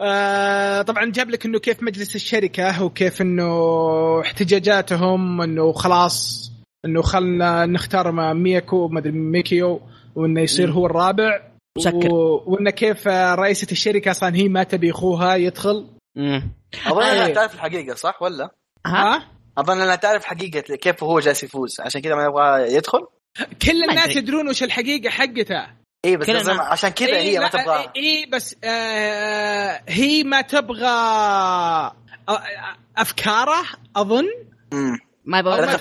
[0.00, 6.50] آه طبعا جاب لك إنه كيف مجلس الشركة وكيف إنه احتجاجاتهم إنه خلاص
[6.84, 9.80] إنه خلنا نختار ما ميكو ما أدري ميكيو
[10.14, 11.42] وإنه يصير هو الرابع
[11.78, 12.12] مسكر.
[12.12, 12.44] و...
[12.46, 16.50] وإنه كيف آه، رئيسة الشركة أصلا هي ما تبي أخوها يدخل مم.
[16.86, 17.34] أظن أنها إيه.
[17.34, 18.50] تعرف الحقيقة صح ولا؟
[18.86, 23.06] ها أظن أنها تعرف حقيقة كيف هو جالس يفوز عشان كذا ما يبغى يدخل
[23.62, 24.16] كل الناس.
[24.16, 25.66] يدرون وش الحقيقة حقته
[26.04, 30.40] اي بس لازم عشان كذا إيه هي ما تبغى اي إيه بس آه هي ما
[30.40, 31.94] تبغى آه،
[32.96, 33.62] أفكاره
[33.96, 34.24] أظن
[34.72, 34.98] مم.
[35.28, 35.74] ما يبغى ما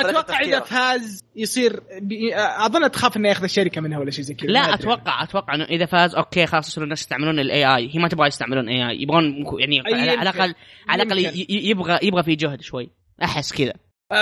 [0.00, 0.60] أتوقع إذا.
[0.60, 2.36] فاز يصير بي...
[2.36, 4.74] أظن تخاف إنه ياخذ الشركة منها ولا شيء زي كذا لا ما أدري.
[4.74, 8.26] أتوقع أتوقع إنه إذا فاز okay خلاص يصيروا الناس يستعملون ال AI هي ما تبغى
[8.28, 10.12] يستعملون AI يبغون يعني على.
[10.12, 10.54] الاقل
[10.88, 12.90] على الأقل يبغى يبغى في جهد شوي.
[13.22, 13.72] أحس كذا.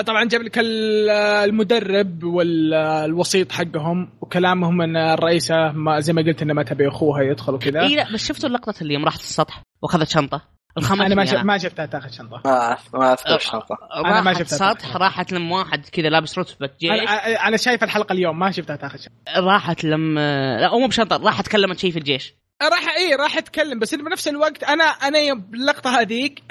[0.06, 1.10] طبعا جاب لك ال-
[1.48, 7.54] المدرب والوسيط حقهم وكلامهم إن الرئيسة ما زي ما قلت إنه ما تبي أخوها يدخل
[7.54, 7.80] وكذا.
[7.80, 11.34] إي لا بس شفتوا اللقطة اللي يوم راحت السطح وأخذت شنطة؟ الخمس أنا ما شف...
[11.34, 12.40] ما شفتها تاخذ شنطة.
[12.44, 14.74] ما ما أذكر الشنطه أنا ما راحت شفتها.
[14.74, 18.76] سطح راحت لم واحد كذا لابس رتبة جيش أنا أنا شايف الحلقة اليوم ما شفتها
[18.76, 19.40] تاخذ شنطة.
[19.40, 20.18] راحت لم
[20.58, 22.34] لا مو بشنطة راحت كلمت شيء في الجيش.
[22.62, 26.42] راح إيه راح اتكلم بس بنفس الوقت أنا أنا يوم باللقطه هذيك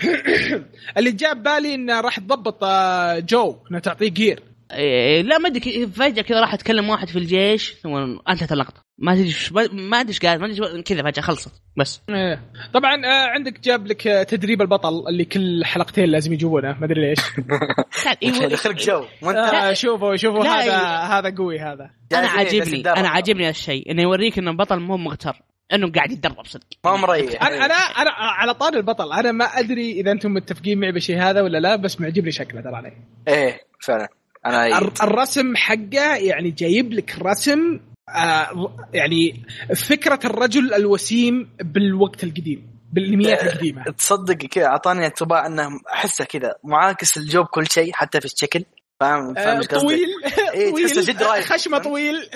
[0.98, 5.86] اللي جاب بالي إنه راح تضبط آه، جو إنه تعطيه جير إيه، لا ما أدري
[5.86, 8.82] فجأة كذا راح تكلم واحد في الجيش ثم أنتهت اللقطة.
[8.98, 12.02] ما ادري ما ما أدري إيش قال ما أدري كذا فجأة خلصت بس.
[12.08, 12.42] إيه.
[12.74, 17.08] طبعا آه، عندك جاب لك آه، تدريب البطل اللي كل حلقتين لازم يجيبونه ما أدري
[17.08, 17.18] ليش.
[18.22, 19.04] إيه، يدخلك جو.
[19.22, 21.18] آه، شوفوا شوفوا هذا إيه.
[21.18, 21.90] هذا قوي هذا.
[22.12, 22.80] أنا عاجبني.
[22.80, 25.42] أنا عاجبني هالشيء إنه يوريك إنه البطل مو مغتر
[25.72, 26.66] إنه قاعد يتدرب صدق.
[26.84, 30.92] ما مريح أنا أنا أنا على طار البطل أنا ما أدري إذا أنتم متفقين معي
[30.92, 32.92] بالشيء هذا ولا لا بس معجبني شكله ترى عليه.
[33.28, 34.08] إيه فعلا.
[34.46, 42.70] أنا الر- الرسم حقه يعني جايب لك رسم آه يعني فكرة الرجل الوسيم بالوقت القديم
[42.92, 43.84] بالانميات القديمة.
[43.84, 48.64] تصدق كذا أعطاني انطباع إنه أحسه كذا معاكس الجو بكل شيء حتى في الشكل.
[49.00, 50.08] فاهم؟ فاهم آه قصدي؟ طويل.
[50.54, 50.86] إيه، طويل.
[50.86, 51.44] جد رايق.
[51.44, 52.16] خشمة طويل.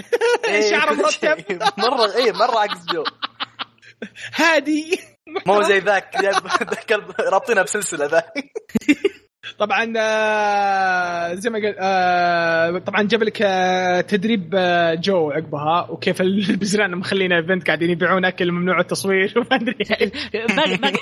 [0.49, 1.03] إيه، شعره كل.
[1.03, 1.63] مرتب.
[1.79, 3.05] مرة إيه مرة عكس جو
[4.35, 4.99] هادي.
[5.47, 6.17] مو زي ذاك.
[6.23, 8.33] ذاك رابطينها بسلسلة ذاك.
[9.59, 14.51] طبعا آه، زي ما قلت آه، طبعا جاب لك آه، تدريب
[15.01, 16.21] جو عقبها وكيف
[16.51, 19.77] البزران مخلينا event قاعدين يبيعون أكل ممنوع التصوير وما أدري
[20.55, 20.93] باقي باقي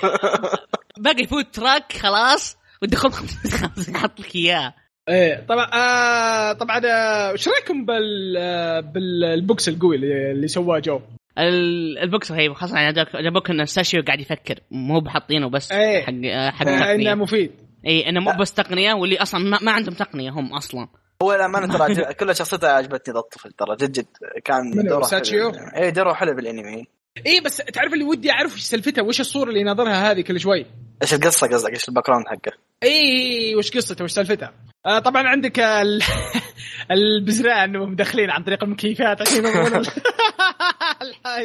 [0.97, 3.11] باقي food truck خلاص والدخول
[4.01, 4.73] حط لك إياه
[5.09, 11.01] إيه طبعا آه طبعا آه، وش رأيكم بال آه، بالبوكس القوي اللي, سواه جو؟
[11.39, 16.01] ال- البوكسر هي خاصة يعني عجبك ان ساشيو قاعد يفكر مو بحاطينه بس إيه.
[16.01, 16.11] حق
[16.53, 17.51] حق آه انه مفيد
[17.87, 20.87] اي إنه مو بس تقنية واللي أصلا ما, ما عندهم تقنية هم أصلا.
[21.23, 24.07] هو الامانه ترى كل شخصيته عجبتني ذا الطفل ترى جد جد.
[24.45, 26.87] كان؟ دوره ساتشيو؟ إيه دوره حلو بالأنمي.
[27.25, 30.65] إيه بس تعرف اللي ودي أعرف وش سالفته وش الصورة اللي يناظرها هذه كل شوي؟
[31.01, 32.51] إيش القصة قصدك؟ إيش ال background حقه؟
[32.83, 34.53] اي وش قصته؟ وش سالفتها
[34.85, 36.01] آه طبعا عندك ال...
[36.91, 39.45] البزران وهم داخلين عن طريق المكيفات عشان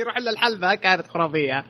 [0.00, 1.64] يروح لنا الحلبة كانت خرافية.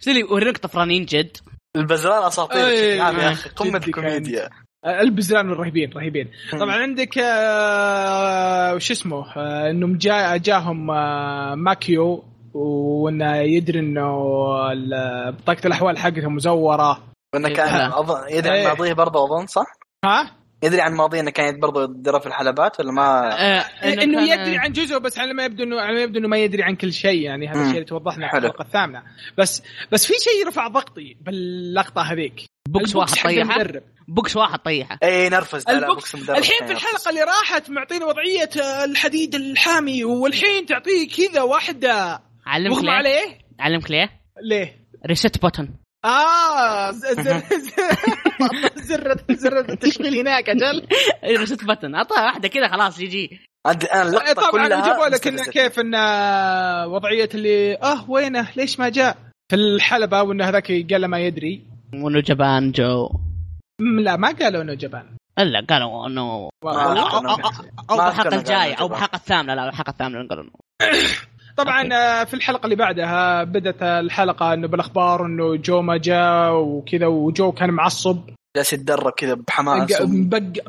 [0.00, 1.36] بس اللي يوريك طفرانين جد.
[1.76, 3.82] البزران أساطير إيه، بشكل عام يا أخي قمة.
[3.86, 4.50] الكوميديا
[4.84, 12.24] آه، البزران رهيبين رهيبين طبعا عندك آه وش اسمه آه إنهم جا جاهم آه ماكيو
[12.54, 14.18] وانه يدري إنه
[15.30, 16.98] بطاقة الأحوال حقته مزورة
[17.34, 17.92] وإنه إيه، كان
[18.30, 18.68] يدري عن إيه.
[18.68, 19.66] ماضيه برضه أظن صح؟
[20.04, 20.30] ها
[20.64, 24.58] يدري عن ماضيه إنه كان برضه يتدرب في الحلبات ولا ما آه إنه كان- يدري
[24.58, 26.92] عن جزء بس على ما يبدو انه على ما يبدو إنه ما يدري عن كل
[26.92, 27.60] شيء يعني هذا.
[27.60, 28.36] الشيء اللي توضح لنا في.
[28.36, 29.02] الحلقة الثامنة
[29.38, 29.62] بس
[29.92, 33.64] بس في شيء رفع ضغطي باللقطة هذيك بوكس واحد طيحة.
[34.08, 36.72] بوكس واحد طيحة اي نرفز لا لا البوكس الحين في.
[36.72, 43.38] الحلقة اللي راحت معطينا وضعية آه، الحديد الحامي والحين تعطيه كذا واحدة علمك ليه؟ عليه
[43.60, 44.10] علمك ليه؟
[44.42, 44.76] ليه؟
[45.06, 45.68] reset button
[46.04, 47.42] آه زر
[48.88, 50.86] زر زر التشغيل هناك أجل
[51.24, 53.40] reset button أعطاها واحدة كذا خلاص GG.
[53.66, 55.44] عندي أنا اللقطة طبعا كلها جابوا لك إنه.
[55.44, 55.98] كيف إنه
[56.86, 59.16] وضعية اللي آه وينه؟ ليش ما جاء؟
[59.50, 61.64] في الحلبة وإنه هذاك قال ما يدري.
[61.94, 63.08] وانه جبان جو.
[63.80, 65.16] لا ما قالوا إنه جبان.
[65.38, 66.50] إلا قالوا إنه
[67.90, 68.88] أو بالحلقة الجايه أو.
[68.88, 70.44] بالحلقة الثامنة لا الحلقة الثامنة قالوا
[71.56, 77.06] طبعا آه، في الحلقة اللي بعدها بدأت الحلقة إنه بالأخبار إنه جو ما جاء وكذا
[77.06, 78.18] وجو كان معصب.
[78.56, 80.06] جالس يتدرب كذا بحماس بق- و-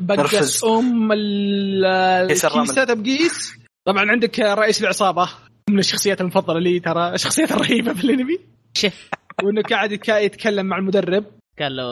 [0.00, 0.64] بقس.
[0.64, 2.62] أم ال- كيس الرمل.
[2.62, 3.52] الكيسات بقيس.
[3.86, 5.28] طبعا عندك رئيس العصابة.
[5.70, 8.38] من الشخصيات المفضلة لي ترى الشخصيات الرهيبة في الأنمي.
[8.74, 9.08] شف
[9.44, 11.24] وإنه قاعد يتكلم مع المدرب.
[11.60, 11.84] قال له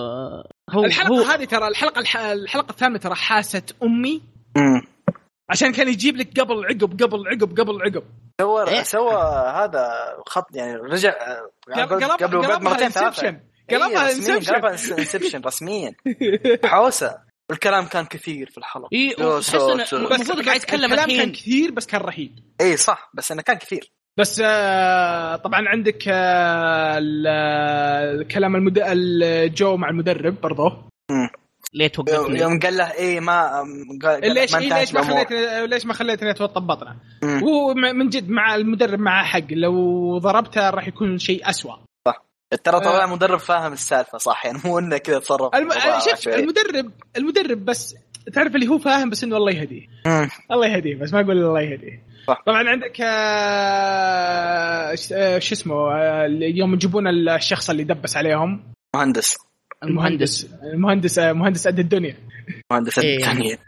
[0.71, 2.17] هو الحلقة هو هذه ترى الحلقة الح...
[2.17, 4.21] الحلقة الثامنه ترى حاسه أمي.
[5.51, 8.03] عشان كان يجيب لك قبل عقب قبل عقب قبل عقب.
[8.41, 8.83] سوى إيه.
[8.83, 9.15] سوى
[9.57, 9.93] هذا
[10.27, 11.13] خط يعني رجع
[11.77, 13.07] قلب- قبل وبعد قلبها مرتين ثلاثة.
[13.29, 13.41] Inception
[13.71, 15.95] قلبها Inception قلبها Inception رسميا.
[16.65, 17.19] حوسة.
[17.51, 18.89] والكلام كان كثير في الحلقة.
[18.93, 19.15] اي.
[19.19, 22.39] المفروض قاعد يتكلم الكلام كان كثير بس كان رهيب.
[22.61, 23.91] اي صح بس إنه كان كثير.
[24.19, 28.79] بس آه طبعا عندك آه ال- كلام المد...
[28.85, 30.89] الجو مع المدرب برضه
[31.75, 33.51] ليه توقفني يوم قال له إيه ما
[34.03, 35.03] قال ليش إيه ليش ما.
[35.03, 37.43] خليتني ليش ما خليتني اتوطى بطنه مم.
[37.43, 41.75] وهو م- من جد مع المدرب معه حق لو ضربته راح يكون شيء أسوأ
[42.65, 43.07] ترى طبعا آه.
[43.07, 45.69] مدرب فاهم السالفة صح يعني مو إنه كذا تصرف الم...
[45.69, 46.29] بطاعة شوف.
[46.29, 47.95] المدرب المدرب بس
[48.35, 49.87] تعرف اللي هو فاهم بس إنه الله يهديه.
[50.53, 52.43] الله يهديه بس ما أقول الله يهديه صح.
[52.47, 53.01] طبعا عندك
[53.85, 59.37] آه، ش- آه، شو اسمه آه، يوم يجيبون الشخص اللي دبس عليهم مهندس
[59.89, 60.49] المهندس.
[60.73, 62.17] المهندس آه، مهندس قد الدنيا.
[62.73, 63.17] مهندس إيه.
[63.17, 63.59] الثانية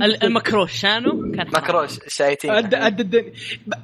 [0.00, 1.46] ال- المكروش شانو؟ كان.
[1.56, 2.50] مكروش شايتين.
[2.50, 3.32] قد قد الدنيا.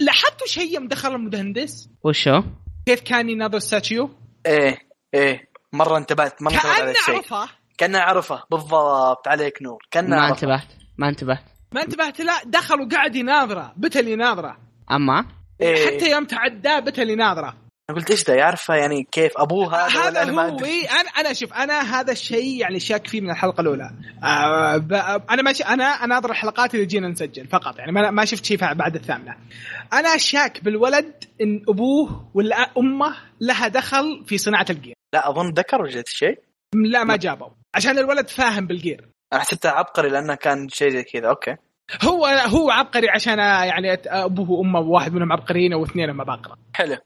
[0.01, 2.43] لاحظتوا شيء يوم دخل المهندس؟ وشو؟
[2.86, 4.10] كيف كان يناظر ساتشيو
[4.47, 4.78] إيه
[5.14, 5.48] إيه.
[5.72, 7.14] مرة انتبهت مرة انتبهت على كأنه الشيء.
[7.16, 7.48] عرفه.
[7.78, 8.43] كأنه عرفه.
[8.51, 9.78] بالضبط عليك نور.
[9.90, 10.66] كأنه ما انتبهت
[10.98, 11.43] ما انتبهت.
[11.74, 13.74] ما انتبهت لا دخل وقعد يناظره.
[13.76, 14.56] بتل يناظره.
[14.90, 15.24] أما؟
[15.60, 15.86] إيه.
[15.86, 17.56] حتى يوم تعداه بتل يناظره.
[17.90, 21.32] أنا قلت إيش ده يعرفه يعني كيف؟ ابوه هذا هذا ما هو إيه أنا أنا
[21.32, 23.90] شوف أنا هذا الشيء يعني شاك فيه من الحلقة الأولى.
[24.24, 24.76] آه
[25.30, 28.94] أنا ماشي أنا أناظر الحلقات اللي جينا نسجل فقط يعني ما ما شفت شيء بعد
[28.94, 29.36] الثامنة.
[29.92, 34.94] أنا شاك بالولد إن أبوه ولا أمه لها دخل في صناعة ال gear.
[35.14, 36.38] لا أظن ذكر وجدت شيء؟
[36.74, 39.09] لا ما جابوا عشان الولد فاهم بال gear.
[39.32, 41.28] أنا حسبته عبقري لأنه كان شيء زي كذا.
[41.28, 41.56] okay.
[42.02, 46.96] هو هو عبقري عشان يعني أبوه وأمه واحد منهم عبقريين واثنين عباقرة حلو.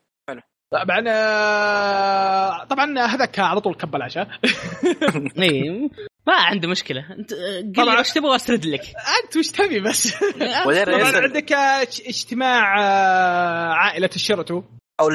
[0.73, 4.29] طبعا آه، طبعا هذاك على طول كب العشاء.
[6.27, 7.07] ما عنده مشكلة.
[7.19, 7.95] أنت قل طبعاً.
[7.95, 8.81] لي وش تبغى واسرد لك.
[9.25, 10.15] أنت وش تبي بس؟
[10.65, 14.63] طبعا عندك آه، اج- اجتماع آه، عائلة الشيراتو.
[15.01, 15.09] أو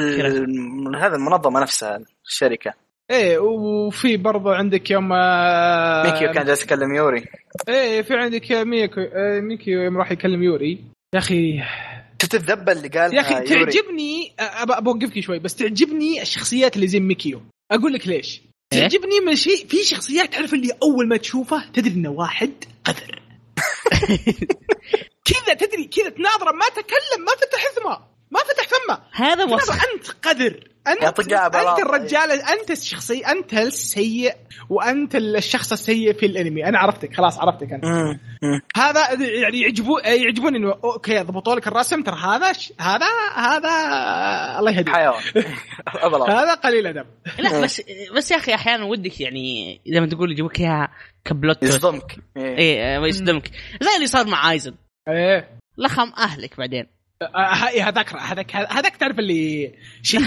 [0.96, 2.72] هذا المنظمة نفسها الشركة.
[3.10, 7.24] إيه وفي برضو عندك يوم آه، ميكيو كان جالس يكلم يوري.
[7.68, 10.84] إيه في عندك ميكو آه، ميكيو يوم راح يكلم يوري.
[11.14, 11.62] يا أخي
[12.22, 17.42] شفت الذبه اللي قالها يا أخي تعجبني أوقفك شوي بس تعجبني الشخصيات اللي زي ميكيو.
[17.70, 18.42] أقول لك ليش.
[18.72, 22.52] إيه؟ تعجبني من شيء في شخصيات تعرف اللي أول ما تشوفه تدري إنه واحد
[22.84, 23.22] قذر.
[25.28, 28.98] كذا تدري كذا تناظره ما تكلم ما فتح فمه ما فتح فمه.
[29.12, 29.84] هذا وصف.
[29.94, 31.78] أنت قذر أنت أنت.
[31.78, 34.34] الرجال أنت الشخصي أنت السيء
[34.68, 36.64] وأنت الشخص السيء في الأنمي.
[36.64, 37.84] أنا عرفتك خلاص عرفتك أنت.
[37.84, 38.20] مم.
[38.42, 38.60] مم.
[38.76, 42.72] هذا يعني يعجبون يعجبوني إنه أوكي ضبطوا لك الرسم ترى هذا ش...
[42.80, 43.70] هذا هذا
[44.58, 44.88] الله يهديك.
[44.88, 45.22] حيوان.
[46.28, 47.06] هذا قليل أدب.
[47.38, 47.82] لا بس
[48.16, 50.88] بس يا أخي أحيانا ودك يعني زي ما تقول يجيبوك إياها
[51.24, 51.62] كبلوت.
[51.62, 52.16] يصدمك.
[52.36, 52.58] إيه.
[52.58, 53.50] إيه آه، يصدمك.
[53.80, 54.74] زي اللي صار مع آيزن.
[55.08, 55.58] إيه.
[55.78, 56.95] لخم أهلك بعدين.
[57.82, 59.72] هذاك هذاك هذاك تعرف اللي
[60.02, 60.20] شيء.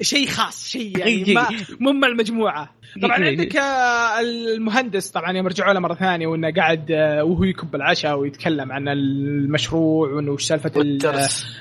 [0.00, 1.48] شيء خاص شيء يعني ما
[1.80, 2.74] مو مع المجموعة.
[3.02, 7.74] طبعا عندك آه، المهندس طبعا يوم رجعوا له مرة ثانية وإنه قاعد آه، وهو يكب
[7.74, 10.72] العشاء ويتكلم عن المشروع وإنه وش سالفة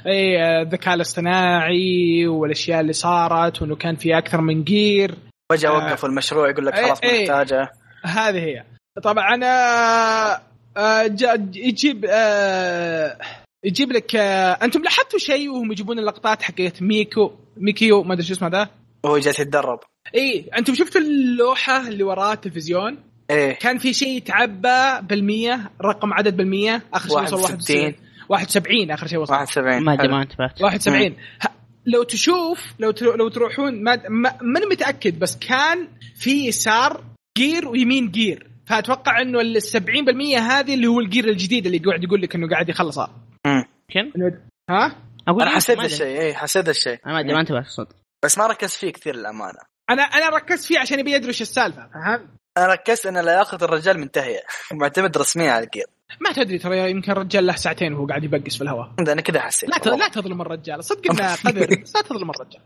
[0.08, 5.16] اي آه، الذكاء الاصطناعي والأشياء اللي صارت وإنه كان في أكثر من gear
[5.52, 5.74] فجاه آه.
[5.74, 7.22] وقفوا المشروع يقول لك إيه، خلاص ما إيه.
[7.22, 7.72] نحتاجه.
[8.04, 8.64] هذه هي.
[9.04, 9.40] طبعا
[11.56, 13.18] يجيب آه،
[13.66, 18.34] يجيب لك آه، أنتم لاحظتوا شيء وهم يجيبون اللقطات حقت ميكو ميكيو ما أدري شو
[18.34, 18.70] اسمه ذا؟
[19.04, 19.80] وهو جالس يتدرب.
[20.16, 22.98] إي أنتم شفتوا اللوحة اللي وراء التلفزيون؟
[23.32, 23.54] إيه.
[23.54, 27.94] كان في شيء يتعبى بالمية رقم عدد بالمية آخر شيء وصل 61.
[28.30, 29.34] 71 آخر شيء وصل.
[29.34, 30.08] 71 ما أدري.
[30.08, 31.48] ما انتبهت 71 ه-
[31.86, 37.04] لو تشوف لو ترو- لو تروحون ما ما- ماني متأكد بس كان في يسار
[37.38, 38.48] gear ويمين gear.
[38.66, 42.50] فأتوقع إنه ال 70% هذه اللي هو ال gear الجديد اللي قاعد يقول لك إنه
[42.50, 43.23] قاعد يخلصها.
[43.46, 44.40] يمكن؟
[44.70, 44.96] ها؟
[45.28, 45.80] أقول أنا لك حسيت.
[45.80, 49.16] الشيء إيه حسيت الشيء أنا ما أدري ما انتبهت صدق بس ما ركزت فيه كثير
[49.16, 49.60] للأمانة.
[49.90, 54.00] أنا أنا ركزت فيه عشان يبي يدري إيش السالفة فهمت؟ أنا ركزت إن لياقة الرجال
[54.00, 54.40] منتهية.
[54.82, 55.86] معتمد رسميا على ال gear
[56.22, 58.94] ما تدري ترى يمكن الرجال له ساعتين وهو قاعد يبقس في الهواء.
[59.00, 59.70] أنا كذا حسيت.
[59.70, 60.84] لا لا تظلم الرجال.
[60.84, 61.70] صدق إنه قدر.
[61.70, 62.62] لا تظلم الرجال.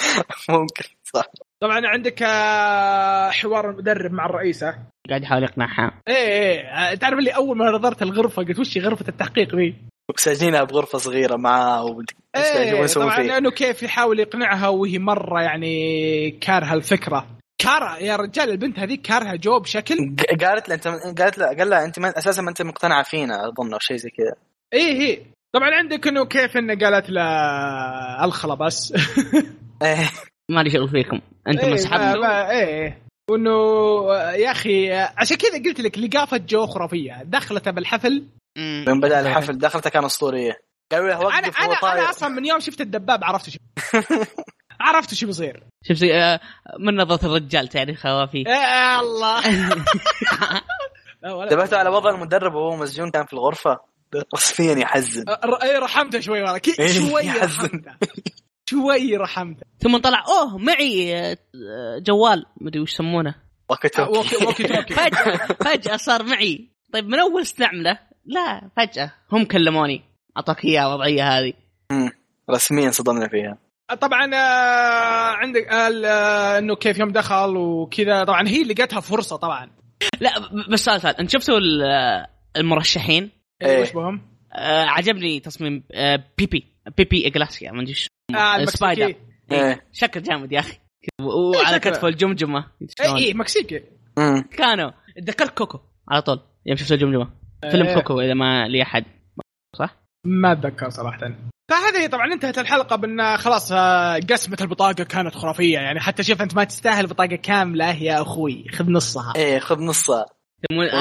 [0.48, 1.26] ممكن صح.
[1.62, 4.78] طبعا عندك آه، حوار المدرب مع الرئيسة.
[5.08, 6.00] قاعد يحاول يقنعها.
[6.08, 6.94] إيه إيه.
[6.94, 9.76] تعرف اللي أول ما نظرت الغرفة قلت وش هي غرفة التحقيق ذي؟
[10.18, 11.98] وساجنينها بغرفة صغيرة معاه
[12.36, 17.26] إيش إيه يسوون طبعا فيه انه كيف يحاول يقنعها وهي مرة يعني كارهة الفكرة.
[17.58, 19.96] كارهة يا رجال البنت هذيك كارهة جو بشكل
[20.40, 23.72] قالت له أنت قالت له قال لها أنت ما أساسا ما أنت مقتنعة فينا أظن
[23.72, 24.34] أو شيء زي كذا.
[24.72, 25.22] إيه إيه.
[25.54, 27.22] طبعا عندك إنه كيف إنه قالت له
[28.24, 28.92] الخله بس.
[29.82, 30.10] إيه
[30.50, 31.20] ما لي شغل فيكم.
[31.48, 33.02] أنتم إيه، ما- إيه.
[33.30, 33.50] وانه
[34.32, 37.22] يا أخي عشان كذا قلت لك لقافة جو خرافية.
[37.24, 38.24] دخلته بالحفل.
[38.58, 40.70] من بدأ الحفل دخلته كان أسطورية.
[40.92, 43.58] قالوا له أنا وقف أنا أنا أصلا من يوم شفت الدباب عرفت شو
[44.80, 45.62] عرفت شو بيصير.
[45.90, 46.40] زي آه،
[46.78, 48.42] من نظرة الرجال تعرف خوافي.
[48.42, 49.42] يا الله.
[51.44, 53.80] انتبهتوا على وضع المدرب وهو مسجون كان في الغرفة؟
[54.34, 55.24] رسميا يحزن.
[55.62, 57.82] إيه رحمته شوي إيه، شوي يحزن.
[58.70, 59.66] شوي رحمته.
[59.78, 61.36] ثم طلع أوه معي آه،
[61.98, 62.46] جوال.
[62.60, 63.34] مدري وش يسمونه.
[63.94, 64.68] توكي.
[64.94, 66.68] فجأة فجأة صار معي.
[66.92, 69.12] طيب من أول استعمله؟ لا فجأة.
[69.32, 70.02] هم كلموني.
[70.36, 71.52] أعطاك إياه وضعية هذه.
[72.50, 73.58] رسميا صدمنا فيها.
[74.00, 78.24] طبعا آه، عندك آه، آه، إنه كيف يوم دخل وكذا.
[78.24, 79.70] طبعا هي لقتها فرصة طبعا.
[80.20, 80.30] لا
[80.72, 81.16] بس سؤال سؤال.
[81.16, 82.26] أنت شفتوا ال- آه،
[82.56, 83.30] المرشحين؟
[83.62, 83.82] إيه، إيه.
[83.82, 84.20] وش بهم؟
[84.52, 86.66] آه عجبني تصميم آه بيبي.
[86.96, 89.02] بيبي إجليسياس ما أدري إيش آه Spider.
[89.02, 89.86] المكسيكي إيه.
[89.92, 90.78] شكل جامد يا أخي.
[91.22, 91.78] وعلى شكله.
[91.78, 92.66] كتفه الجمجمة.
[93.00, 93.82] اي اي مكسيكي.
[94.56, 94.90] كانوا
[95.26, 97.30] تذكرت كوكو على طول يوم شفت الجمجمة.
[97.70, 97.94] فيلم إيه.
[97.94, 99.04] كوكو إذا ما لي أحد.
[99.76, 99.96] صح؟
[100.26, 101.18] ما أتذكر صراحة.
[101.70, 105.78] فهذه طبعا انتهت الحلقة بأن خلاص آه، قسمة البطاقة كانت خرافية.
[105.78, 108.64] يعني حتى شوف أنت ما تستاهل بطاقة كاملة يا أخوي.
[108.72, 109.32] خذ نصها.
[109.36, 110.26] إيه خذ نصها.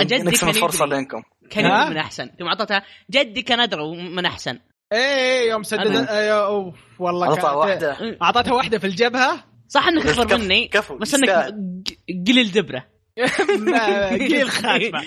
[0.03, 1.23] جدي نقسم كان الفرصة يدري بينكم.
[1.49, 2.29] كان من أحسن.
[2.39, 4.59] ثم اعطتها جدي كان ادرى من أحسن.
[4.93, 8.17] إيه يوم سدد أنا- آه، أوف والله اعطى كانت واحدة.
[8.21, 9.43] اعطتها واحدة في الجبهة.
[9.67, 11.29] صح إنك اكبر مني كفو بس إنك
[12.27, 12.85] قليل دبره
[14.09, 15.01] قيل خاتمه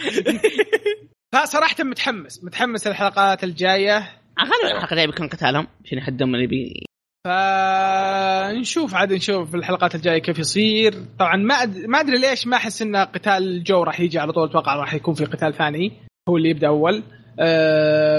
[1.35, 3.99] فصراحه متحمس متحمس الحلقات الجاية.
[4.41, 6.85] غالبا الحلقة الجاية بيكون قتالهم عشان يحدهم اللي بي
[7.27, 10.95] فنشوف عاد نشوف الحلقات الجاية كيف يصير.
[11.19, 11.77] طبعا ما أد...
[11.87, 15.15] ما أدري ليش ما أحس إن قتال جو راح يجي على طول أتوقع راح يكون
[15.15, 15.93] في قتال ثاني
[16.29, 17.03] هو اللي يبدأ أول.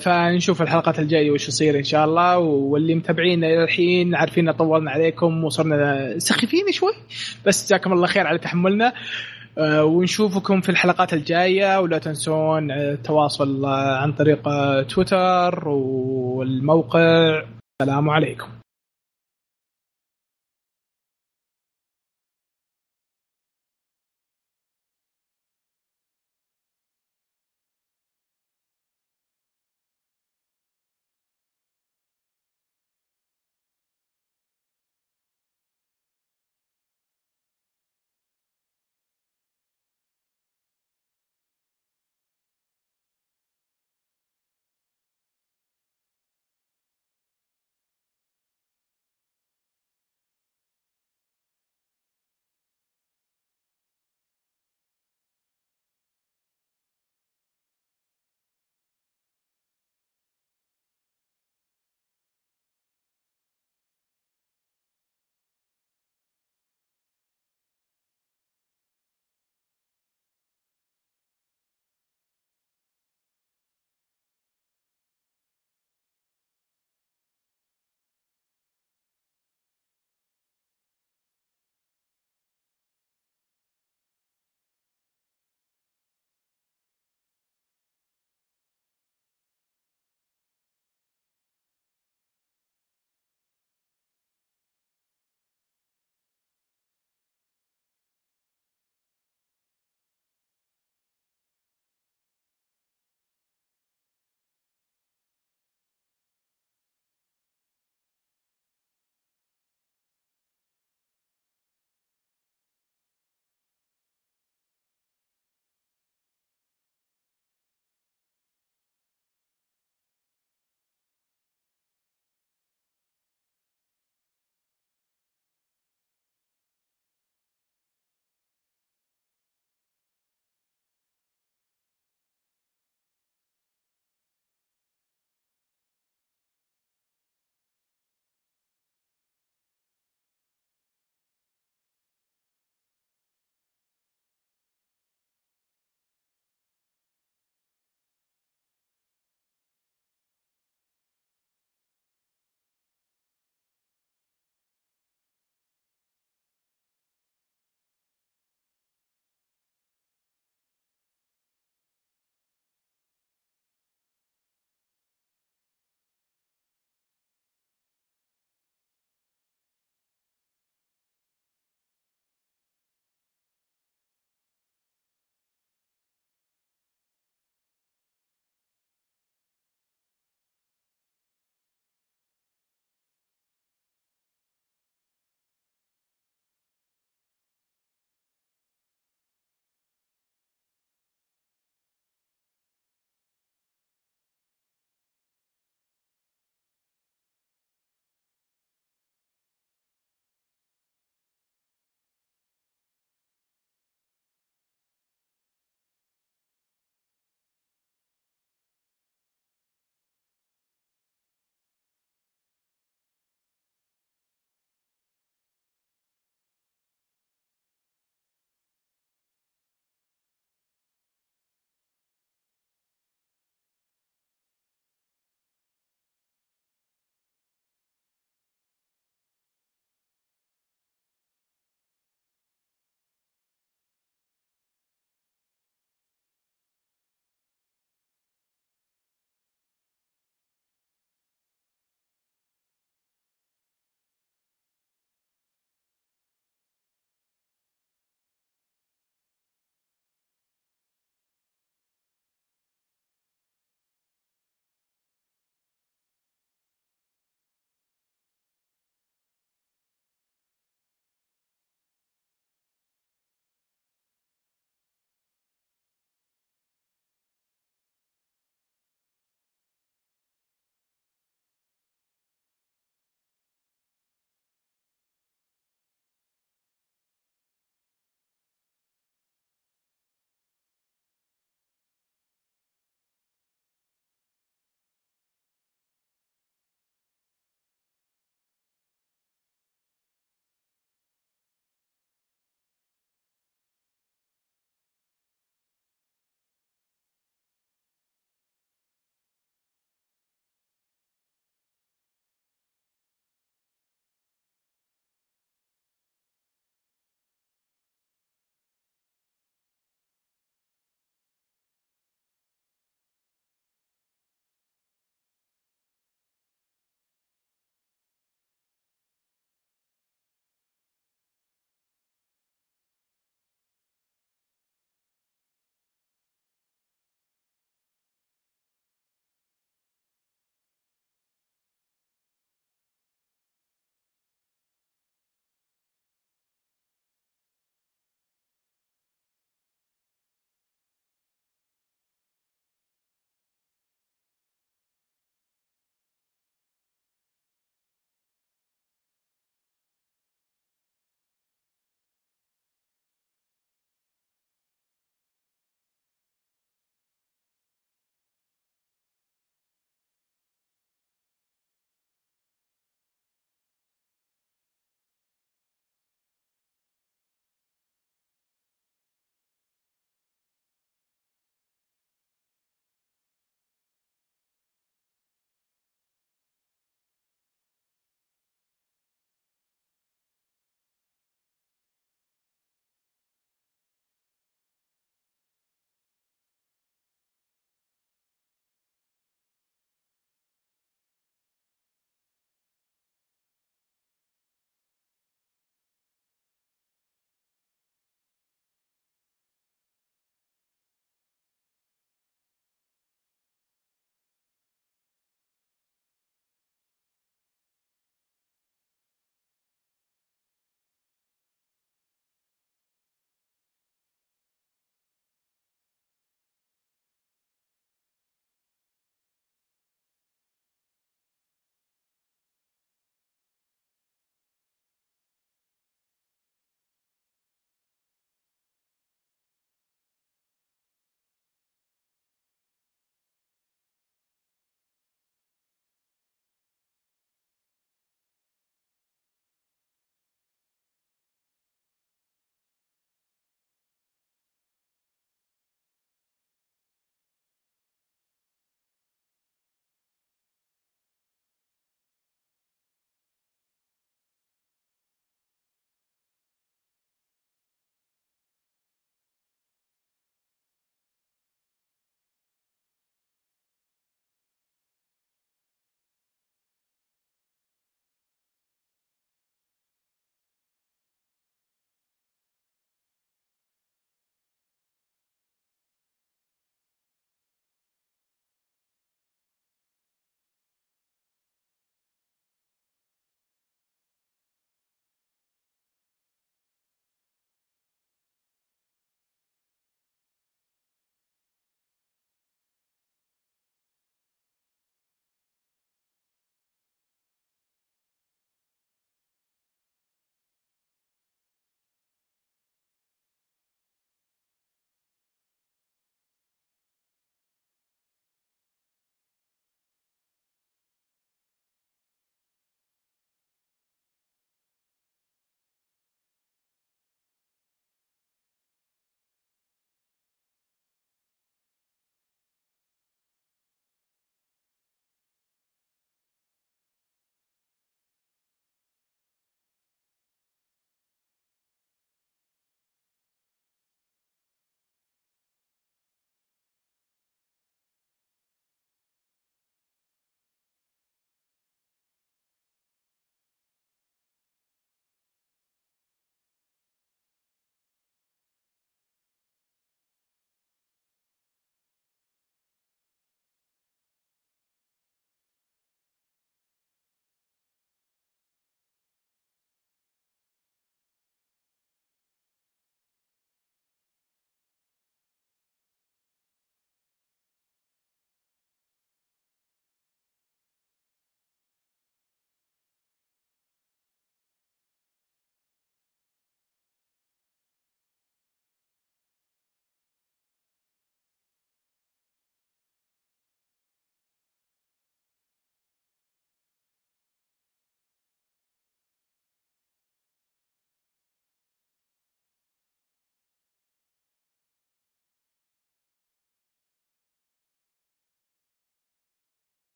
[0.00, 2.38] فنشوف الحلقات الجاية وش يصير إن شاء الله.
[2.38, 6.92] واللي متابعينا إلى الحين عارفين طولنا عليكم وصرنا سخيفين شوي
[7.46, 8.92] بس جزاكم الله خير على تحملنا.
[9.58, 11.80] أه ونشوفكم في الحلقات الجاية.
[11.80, 17.42] ولا تنسون آه، التواصل آه، عن طريق آه، تويتر والموقع.
[17.82, 18.48] السلام عليكم.